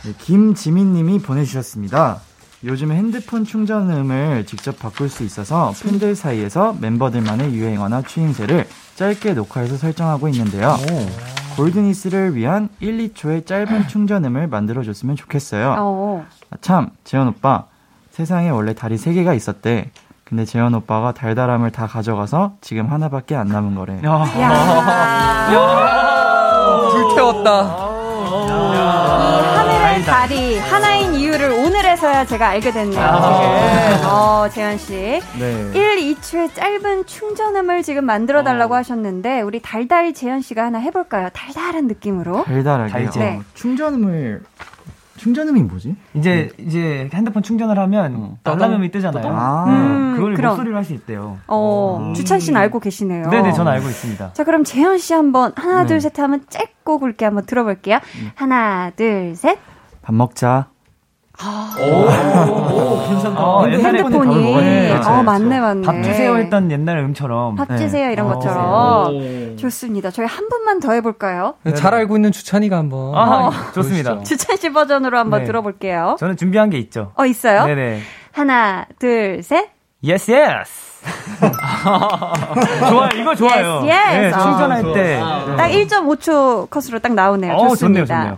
네, 0.05 0.13
김지민님이 0.19 1.19
보내주셨습니다. 1.19 2.19
요즘 2.65 2.91
핸드폰 2.93 3.43
충전음을 3.43 4.45
직접 4.45 4.79
바꿀 4.79 5.09
수 5.09 5.23
있어서 5.23 5.73
팬들 5.83 6.15
사이에서 6.15 6.75
멤버들만의 6.79 7.53
유행어나 7.53 8.01
추임새를 8.03 8.67
짧게 8.95 9.33
녹화해서 9.33 9.75
설정하고 9.75 10.29
있는데요. 10.29 10.75
골드니스를 11.57 12.35
위한 12.35 12.69
1, 12.79 13.09
2초의 13.09 13.45
짧은 13.45 13.87
충전음을 13.89 14.47
만들어줬으면 14.47 15.17
좋겠어요. 15.17 15.75
어. 15.77 16.25
아, 16.51 16.55
참, 16.61 16.89
재현 17.03 17.27
오빠. 17.27 17.65
세상에 18.11 18.49
원래 18.49 18.73
달이 18.73 18.95
3개가 18.95 19.35
있었대. 19.35 19.91
근데 20.23 20.45
재현 20.45 20.73
오빠가 20.73 21.11
달달함을 21.11 21.71
다 21.71 21.85
가져가서 21.85 22.53
지금 22.61 22.91
하나밖에 22.91 23.35
안 23.35 23.47
남은 23.47 23.75
거래. 23.75 23.99
불태웠다. 26.91 27.82
이 29.93 29.95
하늘의 29.95 30.05
달이 30.05 30.57
하나인 30.59 31.13
이유를 31.13 31.51
오늘에서야 31.51 32.25
제가 32.25 32.47
알게 32.49 32.71
됐네요. 32.71 32.99
어, 34.07 34.47
재현 34.51 34.75
씨. 34.79 34.93
네. 35.39 35.71
1, 35.73 36.15
2초의 36.15 36.51
짧은 36.55 37.05
충전음을 37.05 37.83
지금 37.83 38.05
만들어 38.05 38.43
달라고 38.43 38.73
하셨는데 38.73 39.41
우리 39.41 39.61
달달 39.61 40.13
재현 40.13 40.41
씨가 40.41 40.65
하나 40.65 40.79
해 40.79 40.89
볼까요? 40.89 41.29
달달한 41.31 41.85
느낌으로. 41.87 42.43
달달하게. 42.45 43.09
네. 43.19 43.37
어, 43.39 43.43
충전음을, 43.53 44.41
충전음이 45.17 45.61
뭐지? 45.61 45.95
이제 46.15 46.49
이제 46.57 47.07
핸드폰 47.13 47.43
충전을 47.43 47.77
하면 47.77 48.37
알람음이 48.43 48.89
뜨잖아요. 48.89 49.27
아. 49.27 49.65
음, 49.67 50.13
그걸 50.15 50.33
그럼. 50.33 50.49
목소리로 50.53 50.75
할 50.75 50.83
수 50.85 50.93
있대요. 50.93 51.37
어, 51.45 52.13
주찬 52.15 52.39
씨는 52.39 52.59
알고 52.59 52.79
계시네요. 52.79 53.29
네네, 53.29 53.51
저는 53.53 53.71
알고 53.71 53.87
있습니다. 53.89 54.33
자, 54.33 54.43
그럼 54.43 54.63
재현 54.63 54.97
씨 54.97 55.13
한번 55.13 55.53
하나, 55.55 55.81
네. 55.81 55.87
둘, 55.87 56.01
셋 56.01 56.17
하면 56.19 56.43
짧고 56.49 56.97
굵게 56.97 57.25
한번 57.25 57.45
들어볼게요. 57.45 57.99
하나, 58.33 58.89
둘, 58.95 59.35
셋. 59.35 59.59
밥 60.03 60.13
먹자. 60.13 60.67
오, 61.79 63.07
괜찮다. 63.07 63.39
아, 63.41 63.61
근데 63.63 63.77
핸드폰이, 63.83 64.91
어, 64.93 65.23
맞네, 65.23 65.59
맞네. 65.59 65.81
밥 65.85 66.03
주세요 66.03 66.37
했던 66.37 66.69
옛날 66.71 66.99
음처럼. 66.99 67.55
밥 67.55 67.75
주세요, 67.75 68.11
이런 68.11 68.27
어. 68.29 68.33
것처럼. 68.35 69.57
좋습니다. 69.57 70.11
저희 70.11 70.27
한 70.27 70.47
분만 70.49 70.79
더 70.79 70.91
해볼까요? 70.91 71.55
잘 71.75 71.95
알고 71.95 72.17
있는 72.17 72.31
주찬이가 72.31 72.77
한번. 72.77 73.15
아, 73.15 73.47
어. 73.47 73.51
좋습니다. 73.73 74.21
주찬 74.23 74.57
씨 74.57 74.71
버전으로 74.71 75.17
한번 75.17 75.39
네. 75.41 75.45
들어볼게요. 75.47 76.17
저는 76.19 76.37
준비한 76.37 76.69
게 76.69 76.77
있죠. 76.79 77.13
어, 77.15 77.25
있어요? 77.25 77.65
네네. 77.65 78.01
하나, 78.31 78.85
둘, 78.99 79.41
셋. 79.41 79.69
Yes 80.03 80.31
yes. 80.31 80.93
좋아요. 82.89 83.09
이거 83.15 83.35
좋아요. 83.35 83.81
Yes, 83.83 83.85
yes. 83.89 84.19
네, 84.19 84.31
어. 84.33 84.39
충전할 84.41 84.83
때. 84.93 85.19
딱 85.57 85.67
1.5초 85.69 86.69
컷으로 86.69 86.99
딱 86.99 87.13
나오네요. 87.13 87.53
어, 87.53 87.69
좋습니다. 87.69 88.05
좋네요, 88.05 88.35
좋네요. 88.35 88.37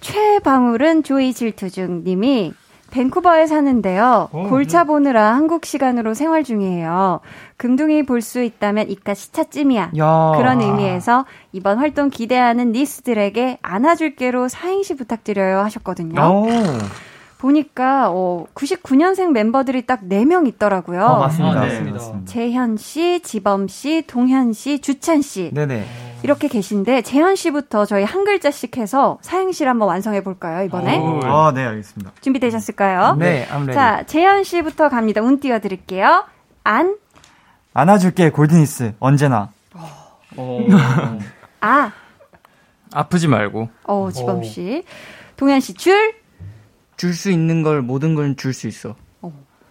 최방울은 0.00 1.02
조이 1.02 1.32
질투중 1.32 2.02
님이 2.04 2.52
밴쿠버에 2.90 3.46
사는데요. 3.46 4.28
골차 4.32 4.82
보느라 4.82 5.32
한국 5.34 5.64
시간으로 5.64 6.12
생활 6.14 6.42
중이에요. 6.42 7.20
금둥이 7.56 8.02
볼 8.04 8.20
수 8.20 8.42
있다면 8.42 8.90
이까 8.90 9.14
시차쯤이야. 9.14 9.92
야. 9.96 10.32
그런 10.36 10.60
의미에서 10.60 11.24
이번 11.52 11.78
활동 11.78 12.10
기대하는 12.10 12.72
니스들에게 12.72 13.58
안아줄게로 13.62 14.48
사행시 14.48 14.96
부탁드려요 14.96 15.60
하셨거든요. 15.60 16.20
오. 16.20 16.48
보니까 17.38 18.10
어, 18.10 18.44
99년생 18.54 19.30
멤버들이 19.30 19.86
딱 19.86 20.00
4명 20.02 20.46
있더라고요. 20.48 21.00
어, 21.04 21.20
맞습니다. 21.20 21.60
아, 21.60 21.66
네. 21.66 21.80
맞습니다. 21.90 22.24
재현 22.26 22.76
씨, 22.76 23.20
지범 23.22 23.68
씨, 23.68 24.02
동현 24.06 24.52
씨, 24.52 24.80
주찬 24.80 25.22
씨. 25.22 25.50
네네. 25.54 25.84
이렇게 26.22 26.48
계신데 26.48 27.02
재현 27.02 27.34
씨부터 27.36 27.86
저희 27.86 28.04
한 28.04 28.24
글자씩 28.24 28.76
해서 28.76 29.18
사행시를 29.22 29.70
한번 29.70 29.88
완성해 29.88 30.22
볼까요, 30.22 30.64
이번에? 30.64 31.00
아, 31.24 31.52
네, 31.54 31.64
알겠습니다. 31.64 32.12
준비되셨을까요? 32.20 33.16
네, 33.18 33.46
아무래도. 33.50 33.72
자, 33.72 34.02
재현 34.06 34.44
씨부터 34.44 34.88
갑니다. 34.88 35.20
운 35.22 35.40
띄워 35.40 35.58
드릴게요. 35.60 36.24
안, 36.64 36.96
안아줄게, 37.74 38.30
골드니스. 38.30 38.94
언제나. 39.00 39.50
아, 41.60 41.92
아프지 42.92 43.28
말고. 43.28 43.68
어, 43.84 44.10
지범 44.12 44.42
씨. 44.44 44.84
동현 45.36 45.60
씨, 45.60 45.74
줄, 45.74 46.14
줄 46.96 47.14
수 47.14 47.30
있는 47.30 47.62
걸 47.62 47.82
모든 47.82 48.14
걸 48.14 48.34
줄 48.36 48.52
수 48.52 48.66
있어. 48.68 48.94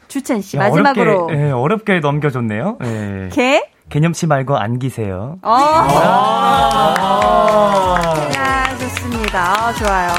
주찬 0.07 0.41
씨. 0.41 0.57
야, 0.57 0.62
마지막으로. 0.62 1.25
어렵게, 1.25 1.35
예, 1.47 1.51
어렵게 1.51 1.99
넘겨줬네요. 1.99 2.79
예. 2.83 3.29
개, 3.31 3.62
개념치 3.89 4.28
말고 4.28 4.58
안기세요. 4.58 5.38
어. 5.41 5.54
야, 8.36 8.78
좋습니다. 8.78 9.67
아, 9.67 9.73
좋아요. 9.73 10.10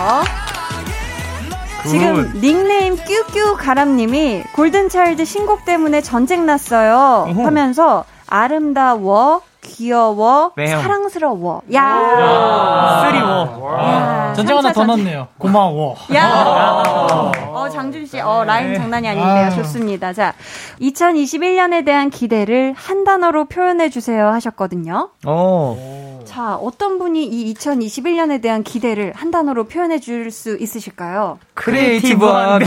지금 1.86 2.30
닉네임 2.40 2.96
뀨뀨 2.96 3.56
가람님이 3.56 4.42
골든차일드 4.54 5.24
신곡 5.24 5.64
때문에 5.64 6.02
전쟁 6.02 6.44
났어요. 6.44 7.32
하면서 7.44 8.04
아름다워 8.26 9.40
귀여워 9.70 10.52
뱀. 10.54 10.66
사랑스러워 10.66 11.62
야, 11.72 11.82
아, 11.84 13.04
쓰리워. 13.06 13.78
야, 13.80 14.32
전쟁 14.34 14.56
하나 14.58 14.72
더. 14.72 14.84
넣었네요. 14.84 15.28
고마워. 15.38 15.96
야. 16.14 17.32
어, 17.52 17.68
장준 17.68 18.06
씨, 18.06 18.20
어, 18.20 18.44
라임 18.44 18.74
장난이 18.74 19.06
아닌데요. 19.08 19.46
아. 19.46 19.50
좋습니다. 19.50 20.12
자, 20.12 20.34
2021년에 20.80 21.84
대한 21.84 22.10
기대를 22.10 22.74
한 22.76 23.04
단어로 23.04 23.46
표현해 23.46 23.90
주세요 23.90 24.28
하셨거든요. 24.28 25.10
어. 25.26 26.20
자, 26.24 26.54
어떤 26.56 26.98
분이 26.98 27.24
이 27.24 27.54
2021년에 27.54 28.40
대한 28.42 28.62
기대를 28.62 29.12
한 29.16 29.30
단어로 29.30 29.64
표현해 29.64 29.98
줄 29.98 30.30
수 30.30 30.56
있으실까요? 30.58 31.38
creative한 31.54 32.62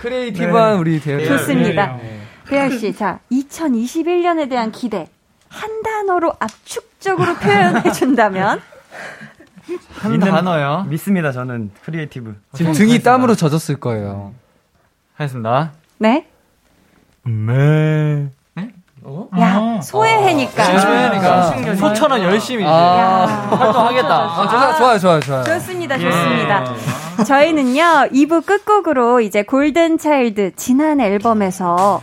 creative한 0.00 0.76
우리 0.78 1.00
대열. 1.00 1.24
좋습니다. 1.24 1.96
대열 2.48 2.70
씨, 2.72 2.94
자, 2.94 3.20
2021년에 3.32 4.48
대한 4.50 4.70
기대 4.70 5.08
한 5.54 5.82
단어로 5.82 6.34
압축적으로 6.40 7.34
표현해 7.36 7.92
준다면 7.92 8.60
한 9.98 10.18
단어요? 10.20 10.84
믿습니다, 10.88 11.32
저는. 11.32 11.70
creative. 11.84 12.36
지금 12.54 12.72
등이 12.72 13.02
땀으로 13.02 13.34
젖었을 13.34 13.76
거예요. 13.80 14.34
하겠습니다. 15.14 15.72
네? 15.98 16.26
네. 17.24 18.28
야, 19.38 19.80
소의 19.82 20.11
해니까. 20.11 20.78
소의 20.78 21.08
해니까. 21.08 21.76
소처럼 21.76 22.22
열심히 22.22 22.64
아. 22.66 23.26
활동하겠다. 23.50 24.08
아, 24.08 24.48
좋아, 24.48 24.74
좋아요, 24.76 24.98
좋아요, 24.98 25.20
좋아요. 25.20 25.44
좋습니다, 25.44 25.98
좋습니다. 25.98 26.64
저희는요, 27.22 28.08
2부 28.12 28.44
끝곡으로 28.44 29.20
이제 29.20 29.42
골든차일드 29.42 30.52
지난 30.56 31.00
앨범에서 31.00 32.00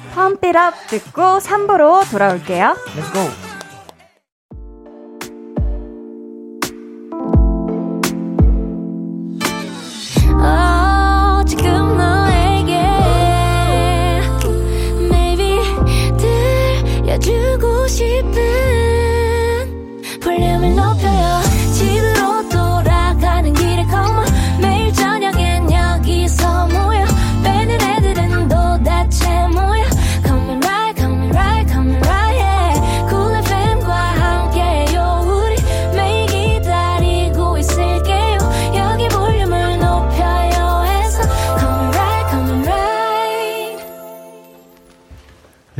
Up 0.55 0.77
듣고 0.87 1.39
3부로 1.39 2.09
돌아올게요. 2.09 2.75
Let's 2.95 3.13
go. 3.13 3.50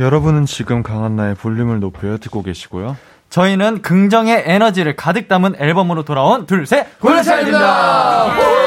여러분은 0.02 0.46
지금 0.46 0.82
강한나의 0.82 1.36
볼륨을 1.36 1.78
높여 1.78 2.18
듣고 2.18 2.42
계시고요. 2.42 2.96
저희는 3.30 3.82
긍정의 3.82 4.42
에너지를 4.46 4.96
가득 4.96 5.28
담은 5.28 5.54
앨범으로 5.58 6.02
돌아온 6.02 6.44
둘, 6.44 6.66
셋, 6.66 6.98
골든차일드입니다. 6.98 8.61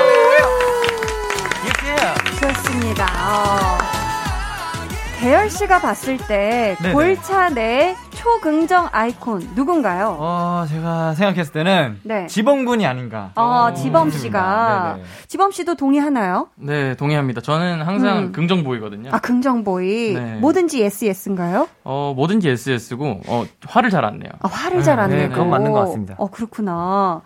어, 5.45 5.47
대열 5.47 5.49
씨가 5.51 5.79
봤을 5.79 6.17
때 6.17 6.75
네네. 6.81 6.93
골차 6.93 7.49
내 7.49 7.95
초긍정 8.09 8.89
아이콘 8.91 9.47
누군가요? 9.53 10.17
어, 10.19 10.65
제가 10.67 11.13
생각했을 11.13 11.53
때는 11.53 11.99
네. 12.03 12.25
지범군이 12.25 12.85
아닌가. 12.85 13.31
어, 13.35 13.71
지범 13.75 14.09
씨가. 14.09 14.93
네네. 14.95 15.05
지범 15.27 15.51
씨도 15.51 15.75
동의하나요? 15.75 16.47
네, 16.55 16.95
동의합니다. 16.95 17.41
저는 17.41 17.83
항상 17.83 18.17
음. 18.17 18.31
긍정 18.31 18.63
보이거든요. 18.63 19.11
아, 19.13 19.19
긍정 19.19 19.63
보이. 19.63 20.13
네. 20.15 20.35
뭐든지 20.37 20.81
yes, 20.81 21.05
yes인가요? 21.05 21.67
어, 21.83 22.13
뭐든지 22.15 22.49
SS고, 22.49 23.21
어, 23.27 23.45
화를 23.67 23.91
잘 23.91 24.03
안 24.05 24.17
내요. 24.17 24.31
아, 24.41 24.47
화를 24.47 24.81
잘안 24.81 25.11
네, 25.11 25.17
내고. 25.23 25.33
그건 25.33 25.49
맞는 25.51 25.71
것 25.71 25.79
같습니다. 25.81 26.15
어, 26.17 26.27
그렇구나. 26.27 27.21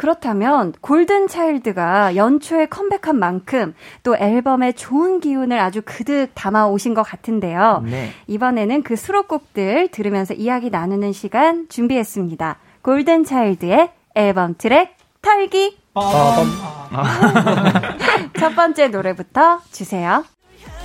그렇다면 0.00 0.72
골든 0.80 1.28
차일드가 1.28 2.16
연초에 2.16 2.64
컴백한 2.64 3.18
만큼 3.18 3.74
또 4.02 4.16
앨범에 4.16 4.72
좋은 4.72 5.20
기운을 5.20 5.60
아주 5.60 5.82
그득 5.84 6.30
담아 6.32 6.68
오신 6.68 6.94
것 6.94 7.02
같은데요. 7.02 7.82
네. 7.84 8.10
이번에는 8.26 8.82
그 8.82 8.96
수록곡들 8.96 9.88
들으면서 9.88 10.32
이야기 10.32 10.70
나누는 10.70 11.12
시간 11.12 11.68
준비했습니다. 11.68 12.56
골든 12.80 13.24
차일드의 13.24 13.90
앨범 14.14 14.54
트랙 14.56 14.96
털기. 15.20 15.76
첫 18.40 18.56
번째 18.56 18.88
노래부터 18.88 19.60
주세요. 19.70 20.24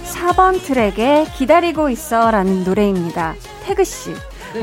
4번 0.03 0.61
트랙에 0.61 1.28
기다리고 1.38 1.89
있어 1.89 2.32
라는 2.32 2.66
노래입니다. 2.66 3.36
태그 3.63 3.86
씨, 3.86 4.13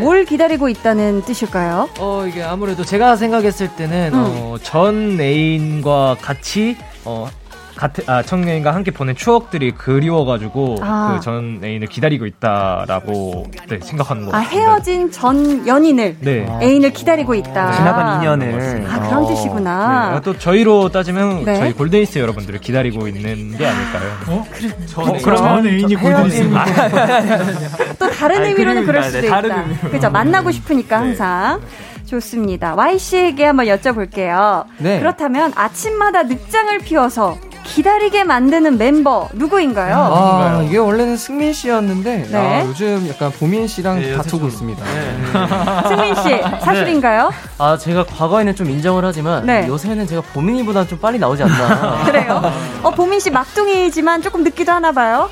뭘 0.01 0.24
기다리고 0.24 0.68
있다는 0.68 1.22
뜻일까요? 1.22 1.88
어, 1.99 2.24
이게 2.26 2.43
아무래도 2.43 2.84
제가 2.84 3.16
생각했을 3.16 3.68
때는, 3.76 4.11
음. 4.14 4.18
어, 4.18 4.57
전 4.62 5.20
애인과 5.20 6.16
같이, 6.20 6.76
어, 7.05 7.28
같은, 7.76 8.04
아, 8.06 8.22
청년과 8.22 8.74
함께 8.74 8.90
보낸 8.90 9.14
추억들이 9.16 9.72
그리워가지고, 9.72 10.76
아. 10.82 11.14
그전 11.16 11.60
애인을 11.64 11.86
기다리고 11.88 12.26
있다라고, 12.26 13.46
네, 13.68 13.78
생각하는 13.80 14.26
것 14.26 14.34
아. 14.34 14.38
헤어진 14.38 15.10
전 15.10 15.66
연인을, 15.66 16.16
네. 16.20 16.46
애인을 16.62 16.92
기다리고 16.92 17.34
있다. 17.34 17.72
지나간 17.72 18.20
인연을. 18.22 18.86
아, 18.88 19.00
그런 19.08 19.26
뜻이구나. 19.26 20.14
네, 20.14 20.20
또 20.22 20.38
저희로 20.38 20.90
따지면 20.90 21.44
네. 21.44 21.56
저희 21.56 21.72
골든이스 21.72 22.18
여러분들을 22.18 22.60
기다리고 22.60 23.08
있는 23.08 23.56
게 23.56 23.66
아닐까요? 23.66 24.12
어? 24.28 24.44
전, 24.86 25.08
어, 25.08 25.12
그럼 25.22 25.36
전 25.36 25.66
애인이 25.66 25.94
골든이스. 25.96 26.50
또 27.98 28.10
다른 28.10 28.36
아니, 28.38 28.48
의미로는 28.50 28.82
그 28.82 28.86
그럴 28.86 29.02
수도 29.04 29.20
네, 29.20 29.28
다른 29.28 29.50
있다. 29.50 29.60
의미로. 29.62 29.90
그죠? 29.90 30.10
만나고 30.10 30.50
싶으니까 30.50 30.98
항상. 30.98 31.60
좋습니다. 32.06 32.74
Y씨에게 32.74 33.46
한번 33.46 33.66
여쭤볼게요. 33.66 34.64
네. 34.78 34.98
그렇다면 34.98 35.52
아침마다 35.54 36.24
늑장을 36.24 36.78
피워서 36.80 37.38
기다리게 37.72 38.24
만드는 38.24 38.76
멤버 38.76 39.30
누구인가요? 39.32 39.94
아, 39.96 40.62
이게 40.62 40.76
원래는 40.76 41.16
승민 41.16 41.54
씨였는데 41.54 42.28
네. 42.30 42.36
아, 42.36 42.64
요즘 42.66 43.08
약간 43.08 43.32
보민 43.32 43.66
씨랑 43.66 43.98
네, 44.00 44.14
다투고 44.14 44.46
있습니다. 44.48 44.84
승민 45.88 46.14
씨, 46.16 46.42
사실인가요? 46.60 47.30
아, 47.56 47.78
제가 47.78 48.04
과거에는 48.04 48.54
좀 48.54 48.68
인정을 48.68 49.02
하지만 49.06 49.46
네. 49.46 49.66
요새는 49.66 50.06
제가 50.06 50.20
보민이보다 50.34 50.86
좀 50.86 50.98
빨리 50.98 51.18
나오지 51.18 51.44
않나. 51.44 52.04
그래요? 52.04 52.42
어, 52.82 52.90
보민 52.90 53.18
씨 53.20 53.30
막둥이지만 53.30 54.20
조금 54.20 54.44
늦기도 54.44 54.70
하나 54.70 54.92
봐요. 54.92 55.30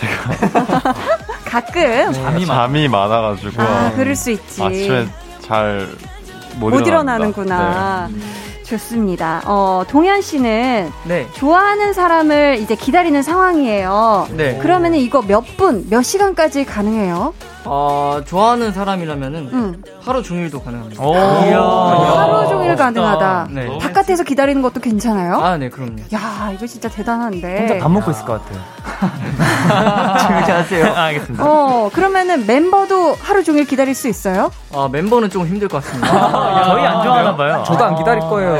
가끔. 1.46 2.12
잠이, 2.12 2.44
잠이 2.44 2.88
많아가지고 2.88 3.62
아, 3.62 3.92
그럴 3.96 4.14
수 4.14 4.30
있지. 4.30 4.62
아침에 4.62 5.06
잘못 5.40 6.70
못 6.70 6.86
일어나는구나. 6.86 8.08
네. 8.12 8.49
좋습니다. 8.70 9.42
어, 9.46 9.84
동현 9.88 10.22
씨는 10.22 10.90
네. 11.04 11.26
좋아하는 11.34 11.92
사람을 11.92 12.58
이제 12.60 12.74
기다리는 12.74 13.20
상황이에요. 13.22 14.28
네. 14.36 14.58
그러면은 14.58 14.98
이거 14.98 15.22
몇 15.22 15.40
분, 15.56 15.86
몇 15.90 16.02
시간까지 16.02 16.64
가능해요? 16.64 17.34
어, 17.64 18.20
좋아하는 18.24 18.72
사람이라면은 18.72 19.50
응. 19.52 19.82
하루 20.02 20.22
종일도 20.22 20.62
가능합니다. 20.62 21.02
하루 21.02 22.48
종일 22.48 22.74
가능하다. 22.74 23.48
네. 23.50 23.78
바깥에서 23.78 24.24
기다리는 24.24 24.62
것도 24.62 24.80
괜찮아요? 24.80 25.34
아, 25.40 25.56
네, 25.58 25.68
그럼요. 25.68 25.96
야, 26.14 26.50
이거 26.54 26.66
진짜 26.66 26.88
대단한데. 26.88 27.58
혼자 27.58 27.78
밥 27.78 27.90
먹고 27.90 28.10
있을 28.12 28.24
것 28.24 28.42
같아요. 28.42 28.60
조용히 30.26 30.50
하세요. 30.50 30.86
아, 30.94 31.02
알겠습니다. 31.04 31.44
어, 31.44 31.90
그러면은 31.92 32.46
멤버도 32.46 33.16
하루 33.20 33.44
종일 33.44 33.66
기다릴 33.66 33.94
수 33.94 34.08
있어요? 34.08 34.50
아, 34.72 34.88
멤버는 34.90 35.28
좀 35.30 35.46
힘들 35.46 35.68
것 35.68 35.82
같습니다. 35.84 36.64
저희 36.64 36.86
안 36.86 37.02
좋아하나 37.02 37.36
봐요. 37.36 37.62
저도 37.66 37.84
안 37.84 37.96
기다릴 37.96 38.20
거예요. 38.20 38.58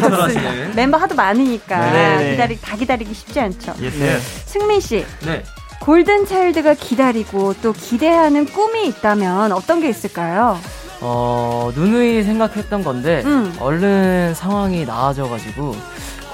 좋습니다. 0.00 0.50
멤버 0.74 0.96
하도 0.98 1.14
많으니까 1.14 1.78
네, 1.90 2.16
네. 2.16 2.30
기다리 2.32 2.60
다 2.60 2.76
기다리기 2.76 3.14
쉽지 3.14 3.40
않죠. 3.40 3.74
네. 3.78 4.18
승민 4.46 4.80
씨, 4.80 5.04
네. 5.24 5.42
골든 5.88 6.26
차일드가 6.26 6.74
기다리고 6.74 7.54
또 7.62 7.72
기대하는 7.72 8.44
꿈이 8.44 8.86
있다면 8.88 9.52
어떤 9.52 9.80
게 9.80 9.88
있을까요? 9.88 10.58
어, 11.00 11.70
누누이 11.74 12.24
생각했던 12.24 12.84
건데, 12.84 13.22
음. 13.24 13.56
얼른 13.58 14.34
상황이 14.34 14.84
나아져가지고, 14.84 15.74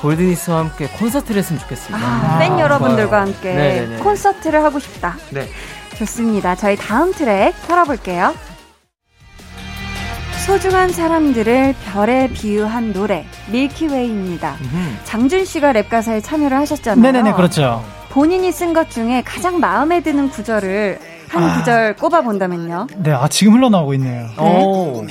골드니스와 0.00 0.58
함께 0.58 0.88
콘서트를 0.88 1.38
했으면 1.38 1.60
좋겠습니다. 1.60 2.04
아, 2.04 2.38
팬 2.40 2.58
여러분들과 2.58 3.20
함께 3.20 3.54
네네네. 3.54 3.96
콘서트를 3.98 4.64
하고 4.64 4.80
싶다. 4.80 5.14
네. 5.30 5.48
좋습니다. 5.98 6.56
저희 6.56 6.74
다음 6.74 7.12
트랙 7.12 7.54
털어볼게요. 7.68 8.34
소중한 10.44 10.90
사람들을 10.90 11.76
별에 11.92 12.28
비유한 12.32 12.92
노래 12.92 13.24
Milky 13.52 13.87
Way입니다. 13.87 14.56
장준 15.04 15.44
씨가 15.44 15.70
랩 15.70 15.88
가사에 15.88 16.20
참여를 16.20 16.56
하셨잖아요. 16.56 17.00
네네네, 17.00 17.34
그렇죠. 17.34 17.84
본인이 18.14 18.52
쓴 18.52 18.72
것 18.72 18.90
중에 18.90 19.22
가장 19.24 19.58
마음에 19.58 20.00
드는 20.00 20.30
구절을 20.30 21.00
한 21.26 21.42
아. 21.42 21.58
구절 21.58 21.96
꼽아 21.96 22.22
본다면요. 22.22 22.86
네, 22.98 23.10
아, 23.10 23.26
지금 23.26 23.54
흘러나오고 23.54 23.94
있네요. 23.94 24.28
오. 24.38 25.04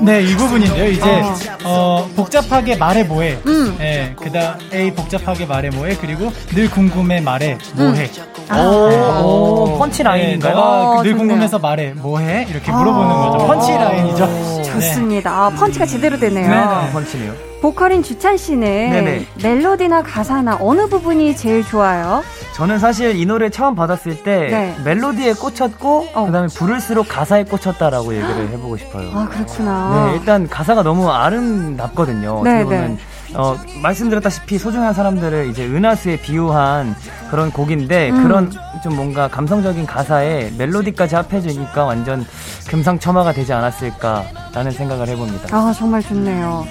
네, 0.00 0.22
이 0.22 0.34
부분인데요. 0.34 0.92
이제, 0.92 1.22
어, 1.62 2.08
복잡하게 2.16 2.76
말해 2.76 3.04
뭐해. 3.04 3.38
음. 3.44 3.76
네, 3.76 4.14
그 4.16 4.32
다음, 4.32 4.54
A 4.72 4.92
복잡하게 4.92 5.44
말해 5.44 5.68
뭐해. 5.68 5.98
그리고 6.00 6.32
늘 6.54 6.70
궁금해 6.70 7.20
말해 7.20 7.58
뭐해. 7.74 8.10
아. 8.48 9.20
오, 9.22 9.76
펀치 9.78 10.02
라인인가요? 10.02 10.54
네, 10.54 10.58
너가 10.58 10.90
어, 10.92 11.02
늘 11.02 11.10
좋네요. 11.10 11.18
궁금해서 11.18 11.58
말해 11.58 11.92
뭐해. 11.96 12.46
이렇게 12.48 12.72
물어보는 12.72 13.14
거죠. 13.14 13.46
펀치 13.46 13.72
라인이죠. 13.72 14.62
네. 14.78 14.86
좋습니다. 14.88 15.30
아, 15.30 15.50
펀치가 15.50 15.86
제대로 15.86 16.18
되네요. 16.18 16.52
아, 16.52 16.88
펀치네요. 16.92 17.32
보컬인 17.60 18.02
주찬 18.02 18.36
씨는 18.36 18.60
네네. 18.60 19.26
멜로디나 19.42 20.02
가사나 20.02 20.58
어느 20.60 20.86
부분이 20.88 21.34
제일 21.36 21.64
좋아요? 21.64 22.22
저는 22.54 22.78
사실 22.78 23.16
이 23.16 23.24
노래 23.26 23.50
처음 23.50 23.74
받았을 23.74 24.22
때 24.22 24.48
네. 24.50 24.76
멜로디에 24.84 25.32
꽂혔고 25.34 26.12
그다음에 26.12 26.48
부를수록 26.54 27.08
가사에 27.08 27.44
꽂혔다라고 27.44 28.14
얘기를 28.14 28.48
해보고 28.50 28.76
싶어요. 28.76 29.10
아 29.14 29.28
그렇구나. 29.28 30.10
네, 30.10 30.18
일단 30.18 30.48
가사가 30.48 30.82
너무 30.82 31.10
아름답거든요. 31.10 32.42
네, 32.44 32.62
보면 32.62 32.98
어, 33.34 33.56
말씀드렸다시피 33.82 34.58
소중한 34.58 34.94
사람들을 34.94 35.48
이제 35.50 35.64
은하수에 35.66 36.20
비유한 36.20 36.94
그런 37.30 37.50
곡인데 37.50 38.10
음. 38.10 38.22
그런 38.22 38.52
좀 38.82 38.94
뭔가 38.96 39.28
감성적인 39.28 39.86
가사에 39.86 40.52
멜로디까지 40.56 41.16
합해지니까 41.16 41.84
완전 41.84 42.26
금상첨화가 42.68 43.32
되지 43.32 43.52
않았을까라는 43.52 44.70
생각을 44.70 45.08
해봅니다. 45.08 45.56
아 45.56 45.72
정말 45.72 46.02
좋네요. 46.02 46.66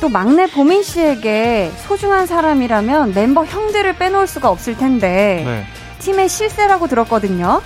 또 0.00 0.08
막내 0.08 0.46
보민 0.46 0.82
씨에게 0.82 1.72
소중한 1.86 2.26
사람이라면 2.26 3.14
멤버 3.14 3.44
형들을 3.44 3.96
빼놓을 3.96 4.26
수가 4.26 4.50
없을 4.50 4.76
텐데 4.76 5.42
네. 5.46 5.64
팀의 6.00 6.28
실세라고 6.28 6.88
들었거든요. 6.88 7.62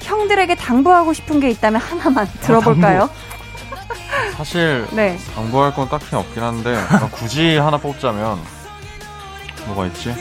형들에게 0.00 0.54
당부하고 0.54 1.12
싶은 1.12 1.40
게 1.40 1.50
있다면 1.50 1.80
하나만 1.80 2.26
들어볼까요? 2.40 3.10
사실 4.36 4.86
네. 4.92 5.18
당부할 5.34 5.72
건 5.74 5.88
딱히 5.88 6.14
없긴 6.14 6.42
한데 6.42 6.76
아, 6.76 7.08
굳이 7.10 7.56
하나 7.56 7.78
뽑자면 7.78 8.38
뭐가 9.66 9.86
있지? 9.86 10.14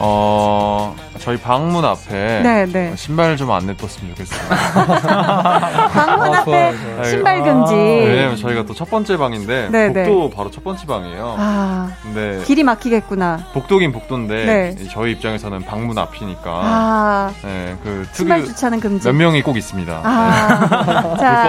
어 0.00 0.96
저희 1.24 1.38
방문 1.38 1.84
앞에 1.86 2.40
네, 2.42 2.66
네. 2.66 2.92
신발 2.96 3.34
좀안 3.38 3.64
냅뒀으면 3.66 4.14
좋겠어요. 4.14 4.40
방문 5.90 6.34
앞에 6.34 6.74
신발 7.08 7.42
금지. 7.42 7.74
왜냐면 7.74 8.36
저희가 8.36 8.64
또 8.66 8.74
첫 8.74 8.90
번째 8.90 9.16
방인데 9.16 9.68
네, 9.70 9.88
네. 9.88 10.04
복도 10.04 10.28
바로 10.36 10.50
첫 10.50 10.62
번째 10.64 10.84
방이에요. 10.86 11.36
아 11.38 11.90
근데 12.02 12.42
길이 12.44 12.62
막히겠구나. 12.64 13.46
복도긴 13.54 13.92
복도인데 13.92 14.44
네. 14.76 14.88
저희 14.92 15.12
입장에서는 15.12 15.62
방문 15.64 15.96
앞이니까 15.96 16.42
아 16.44 17.32
네, 17.42 17.76
그 17.82 18.06
신발 18.12 18.44
주차는 18.44 18.80
금지. 18.80 19.06
몇 19.08 19.14
명이 19.14 19.42
꼭 19.42 19.56
있습니다. 19.56 20.00
아, 20.04 21.16
자. 21.20 21.48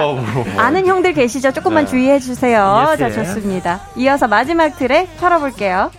아는 0.56 0.86
형들 0.86 1.12
계시죠? 1.12 1.52
조금만 1.52 1.84
네. 1.84 1.90
주의해 1.90 2.18
주세요. 2.20 2.86
Yes, 2.88 2.98
자. 2.98 3.10
좋습니다. 3.10 3.80
이어서 3.96 4.26
마지막 4.28 4.78
트랙 4.78 5.18
털어볼게요. 5.18 5.90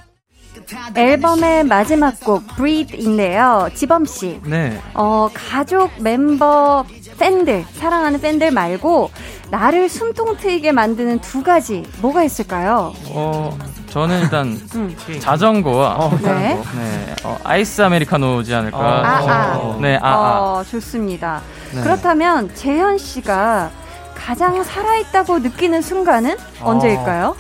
앨범의 0.96 1.64
마지막 1.66 2.20
곡 2.20 2.46
Breathe인데요. 2.56 3.70
지범 3.74 4.06
씨. 4.06 4.40
네. 4.44 4.80
어, 4.94 5.30
가족, 5.34 5.92
멤버, 6.00 6.86
팬들, 7.20 7.66
사랑하는 7.74 8.20
팬들 8.22 8.52
말고 8.52 9.12
나를 9.50 9.90
숨통 9.90 10.38
트이게 10.38 10.72
만드는 10.72 11.20
두 11.20 11.44
가지 11.44 11.84
뭐가 12.02 12.24
있을까요? 12.24 12.94
어, 13.10 13.58
저는 13.90 14.22
일단 14.22 14.60
음. 14.76 14.96
자전거와 15.20 15.96
어, 15.96 16.18
네. 16.22 16.62
네, 16.76 17.16
어, 17.24 17.38
아이스 17.44 17.82
아메리카노지 17.82 18.54
않을까. 18.54 18.78
아, 18.80 19.18
아. 19.28 19.78
네, 19.82 19.98
아, 20.02 20.08
아. 20.08 20.40
어, 20.40 20.64
좋습니다. 20.64 21.42
네. 21.74 21.82
그렇다면 21.82 22.54
재현 22.56 22.98
씨가 22.98 23.72
가장 24.16 24.64
살아있다고 24.64 25.40
느끼는 25.40 25.82
순간은 25.82 26.36
언제일까요? 26.62 27.36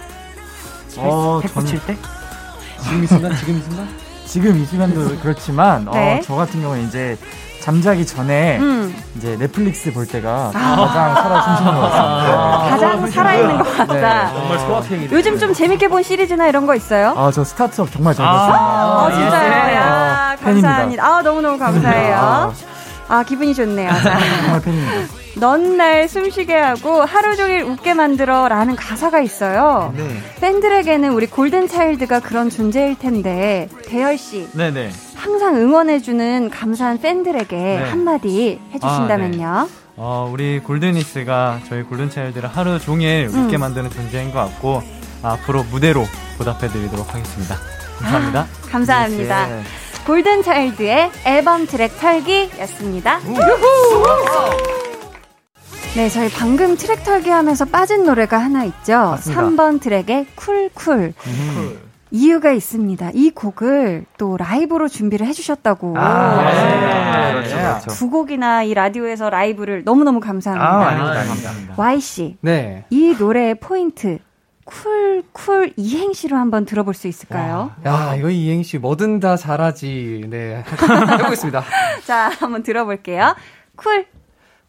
어, 0.97 1.39
백보 1.43 1.63
칠 1.65 1.85
때? 1.85 1.95
지금 2.87 3.03
이 3.03 3.07
순간? 3.07 3.35
지금 3.35 3.57
이 3.57 3.61
순간? 3.61 3.87
지금 4.25 4.61
이 4.61 4.65
순간도 4.65 5.17
그렇지만 5.21 5.85
네. 5.91 6.17
어, 6.17 6.21
저 6.23 6.35
같은 6.35 6.61
경우는 6.61 6.87
이제 6.87 7.17
잠자기 7.61 8.05
전에 8.05 8.57
음. 8.59 8.95
이제 9.17 9.35
넷플릭스 9.37 9.91
볼 9.91 10.05
때가 10.07 10.51
아. 10.53 10.75
가장 10.75 11.15
살아 11.15 11.41
숨쉬는 11.41 11.73
것 11.73 11.81
같습니다. 11.81 12.69
가장 12.69 13.07
살아있는 13.11 13.57
것 13.57 13.77
같다. 13.77 13.93
네. 13.93 14.33
정말 14.33 14.59
소확행이네. 14.59 15.09
요즘 15.11 15.37
좀 15.37 15.53
재밌게 15.53 15.87
본 15.89 16.03
시리즈나 16.03 16.47
이런 16.47 16.65
거 16.65 16.75
있어요? 16.75 17.13
아, 17.17 17.31
저 17.31 17.43
스타트업 17.43 17.91
정말 17.91 18.13
잘 18.15 18.25
아, 18.25 18.31
봤습니다. 18.31 18.97
어, 19.03 19.11
진짜요? 19.11 19.75
야, 19.75 20.33
어, 20.33 20.43
팬입니다. 20.43 20.67
감사합니다. 20.69 21.05
아, 21.05 21.21
너무너무 21.21 21.57
감사해요. 21.57 22.53
아. 23.07 23.17
아, 23.17 23.23
기분이 23.23 23.53
좋네요. 23.55 23.89
자. 23.89 24.19
정말 24.41 24.61
팬입니다. 24.61 24.91
넌날 25.39 26.07
숨쉬게 26.09 26.55
하고 26.55 27.03
하루 27.03 27.35
종일 27.35 27.63
웃게 27.63 27.93
만들어 27.93 28.47
라는 28.47 28.75
가사가 28.75 29.21
있어요. 29.21 29.93
네. 29.95 30.03
팬들에게는 30.41 31.11
우리 31.13 31.27
골든차일드가 31.27 32.21
그런 32.21 32.49
존재일 32.49 32.97
텐데, 32.97 33.69
대열씨, 33.85 34.49
네네. 34.53 34.91
항상 35.15 35.55
응원해주는 35.57 36.49
감사한 36.49 36.99
팬들에게 37.01 37.55
네. 37.55 37.83
한마디 37.89 38.59
해주신다면요. 38.73 39.69
어, 39.95 40.29
우리 40.31 40.59
골드니스가 40.59 41.61
저희 41.69 41.83
골든차일드를 41.83 42.49
하루 42.49 42.79
종일 42.79 43.29
음. 43.33 43.45
웃게 43.45 43.57
만드는 43.57 43.89
존재인 43.89 44.31
것 44.31 44.39
같고 44.39 44.83
앞으로 45.23 45.63
무대로 45.63 46.05
보답해드리도록 46.37 47.13
하겠습니다. 47.13 47.55
감사합니다. 47.99 48.47
감사합니다. 48.69 49.47
네. 49.47 49.63
골든차일드의 50.07 51.11
앨범 51.25 51.67
트랙 51.67 51.99
털기였습니다. 51.99 53.19
네, 55.97 56.07
저희 56.07 56.29
방금 56.29 56.77
트랙 56.77 57.03
털기 57.03 57.29
하면서 57.29 57.65
빠진 57.65 58.05
노래가 58.05 58.37
하나 58.37 58.63
있죠. 58.63 58.93
맞습니다. 58.93 59.41
3번 59.41 59.81
트랙의 59.81 60.27
쿨쿨. 60.35 61.13
이유가 62.09 62.53
있습니다. 62.53 63.11
이 63.15 63.31
곡을 63.31 64.05
또 64.17 64.37
라이브로 64.37 64.87
준비를 64.87 65.27
해주셨다고. 65.27 65.95
아, 65.97 66.41
네. 66.41 67.33
그렇죠, 67.33 67.57
그렇죠. 67.57 67.89
두 67.89 68.09
곡이나 68.09 68.63
이 68.63 68.73
라디오에서 68.73 69.29
라이브를 69.29 69.83
너무너무 69.83 70.21
감사합니다. 70.21 70.65
아, 70.65 70.87
아닙니다, 70.87 71.19
아닙니다. 71.49 71.73
Y씨, 71.75 72.37
네. 72.39 72.85
이 72.89 73.13
노래의 73.19 73.55
포인트, 73.55 74.19
쿨쿨 74.67 75.73
이행시로 75.77 76.35
한번 76.35 76.65
들어볼 76.65 76.93
수 76.93 77.07
있을까요? 77.07 77.71
야, 77.85 78.15
이거 78.15 78.29
이행시 78.29 78.77
뭐든 78.77 79.21
다 79.21 79.37
잘하지. 79.37 80.25
네. 80.29 80.63
해보겠습니다. 81.19 81.63
자, 82.05 82.29
한번 82.39 82.63
들어볼게요. 82.63 83.33
쿨. 83.77 84.05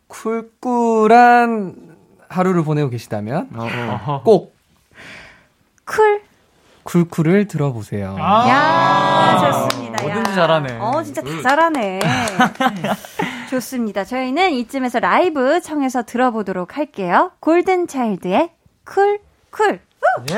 쿨쿨한 0.07 1.97
하루를 2.29 2.63
보내고 2.65 2.91
계시다면 2.91 3.51
꼭 4.25 4.55
쿨. 5.85 6.23
쿨쿨을 6.85 7.49
들어보세요. 7.49 8.17
야, 8.19 9.69
좋습니다. 9.69 10.03
뭐든지 10.03 10.31
야. 10.31 10.35
잘하네. 10.35 10.79
어, 10.81 11.03
진짜 11.03 11.21
다 11.23 11.43
잘하네. 11.43 12.01
좋습니다. 13.51 14.05
저희는 14.05 14.53
이쯤에서 14.53 15.01
라이브 15.01 15.61
청해서 15.61 16.05
들어보도록 16.05 16.79
할게요. 16.79 17.33
골든 17.41 17.89
차일드의 17.89 18.51
쿨, 18.85 19.19
쿨. 19.51 19.81
우! 20.19 20.25
예! 20.33 20.37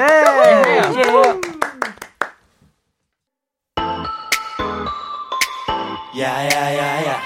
야야야야. 6.20 7.22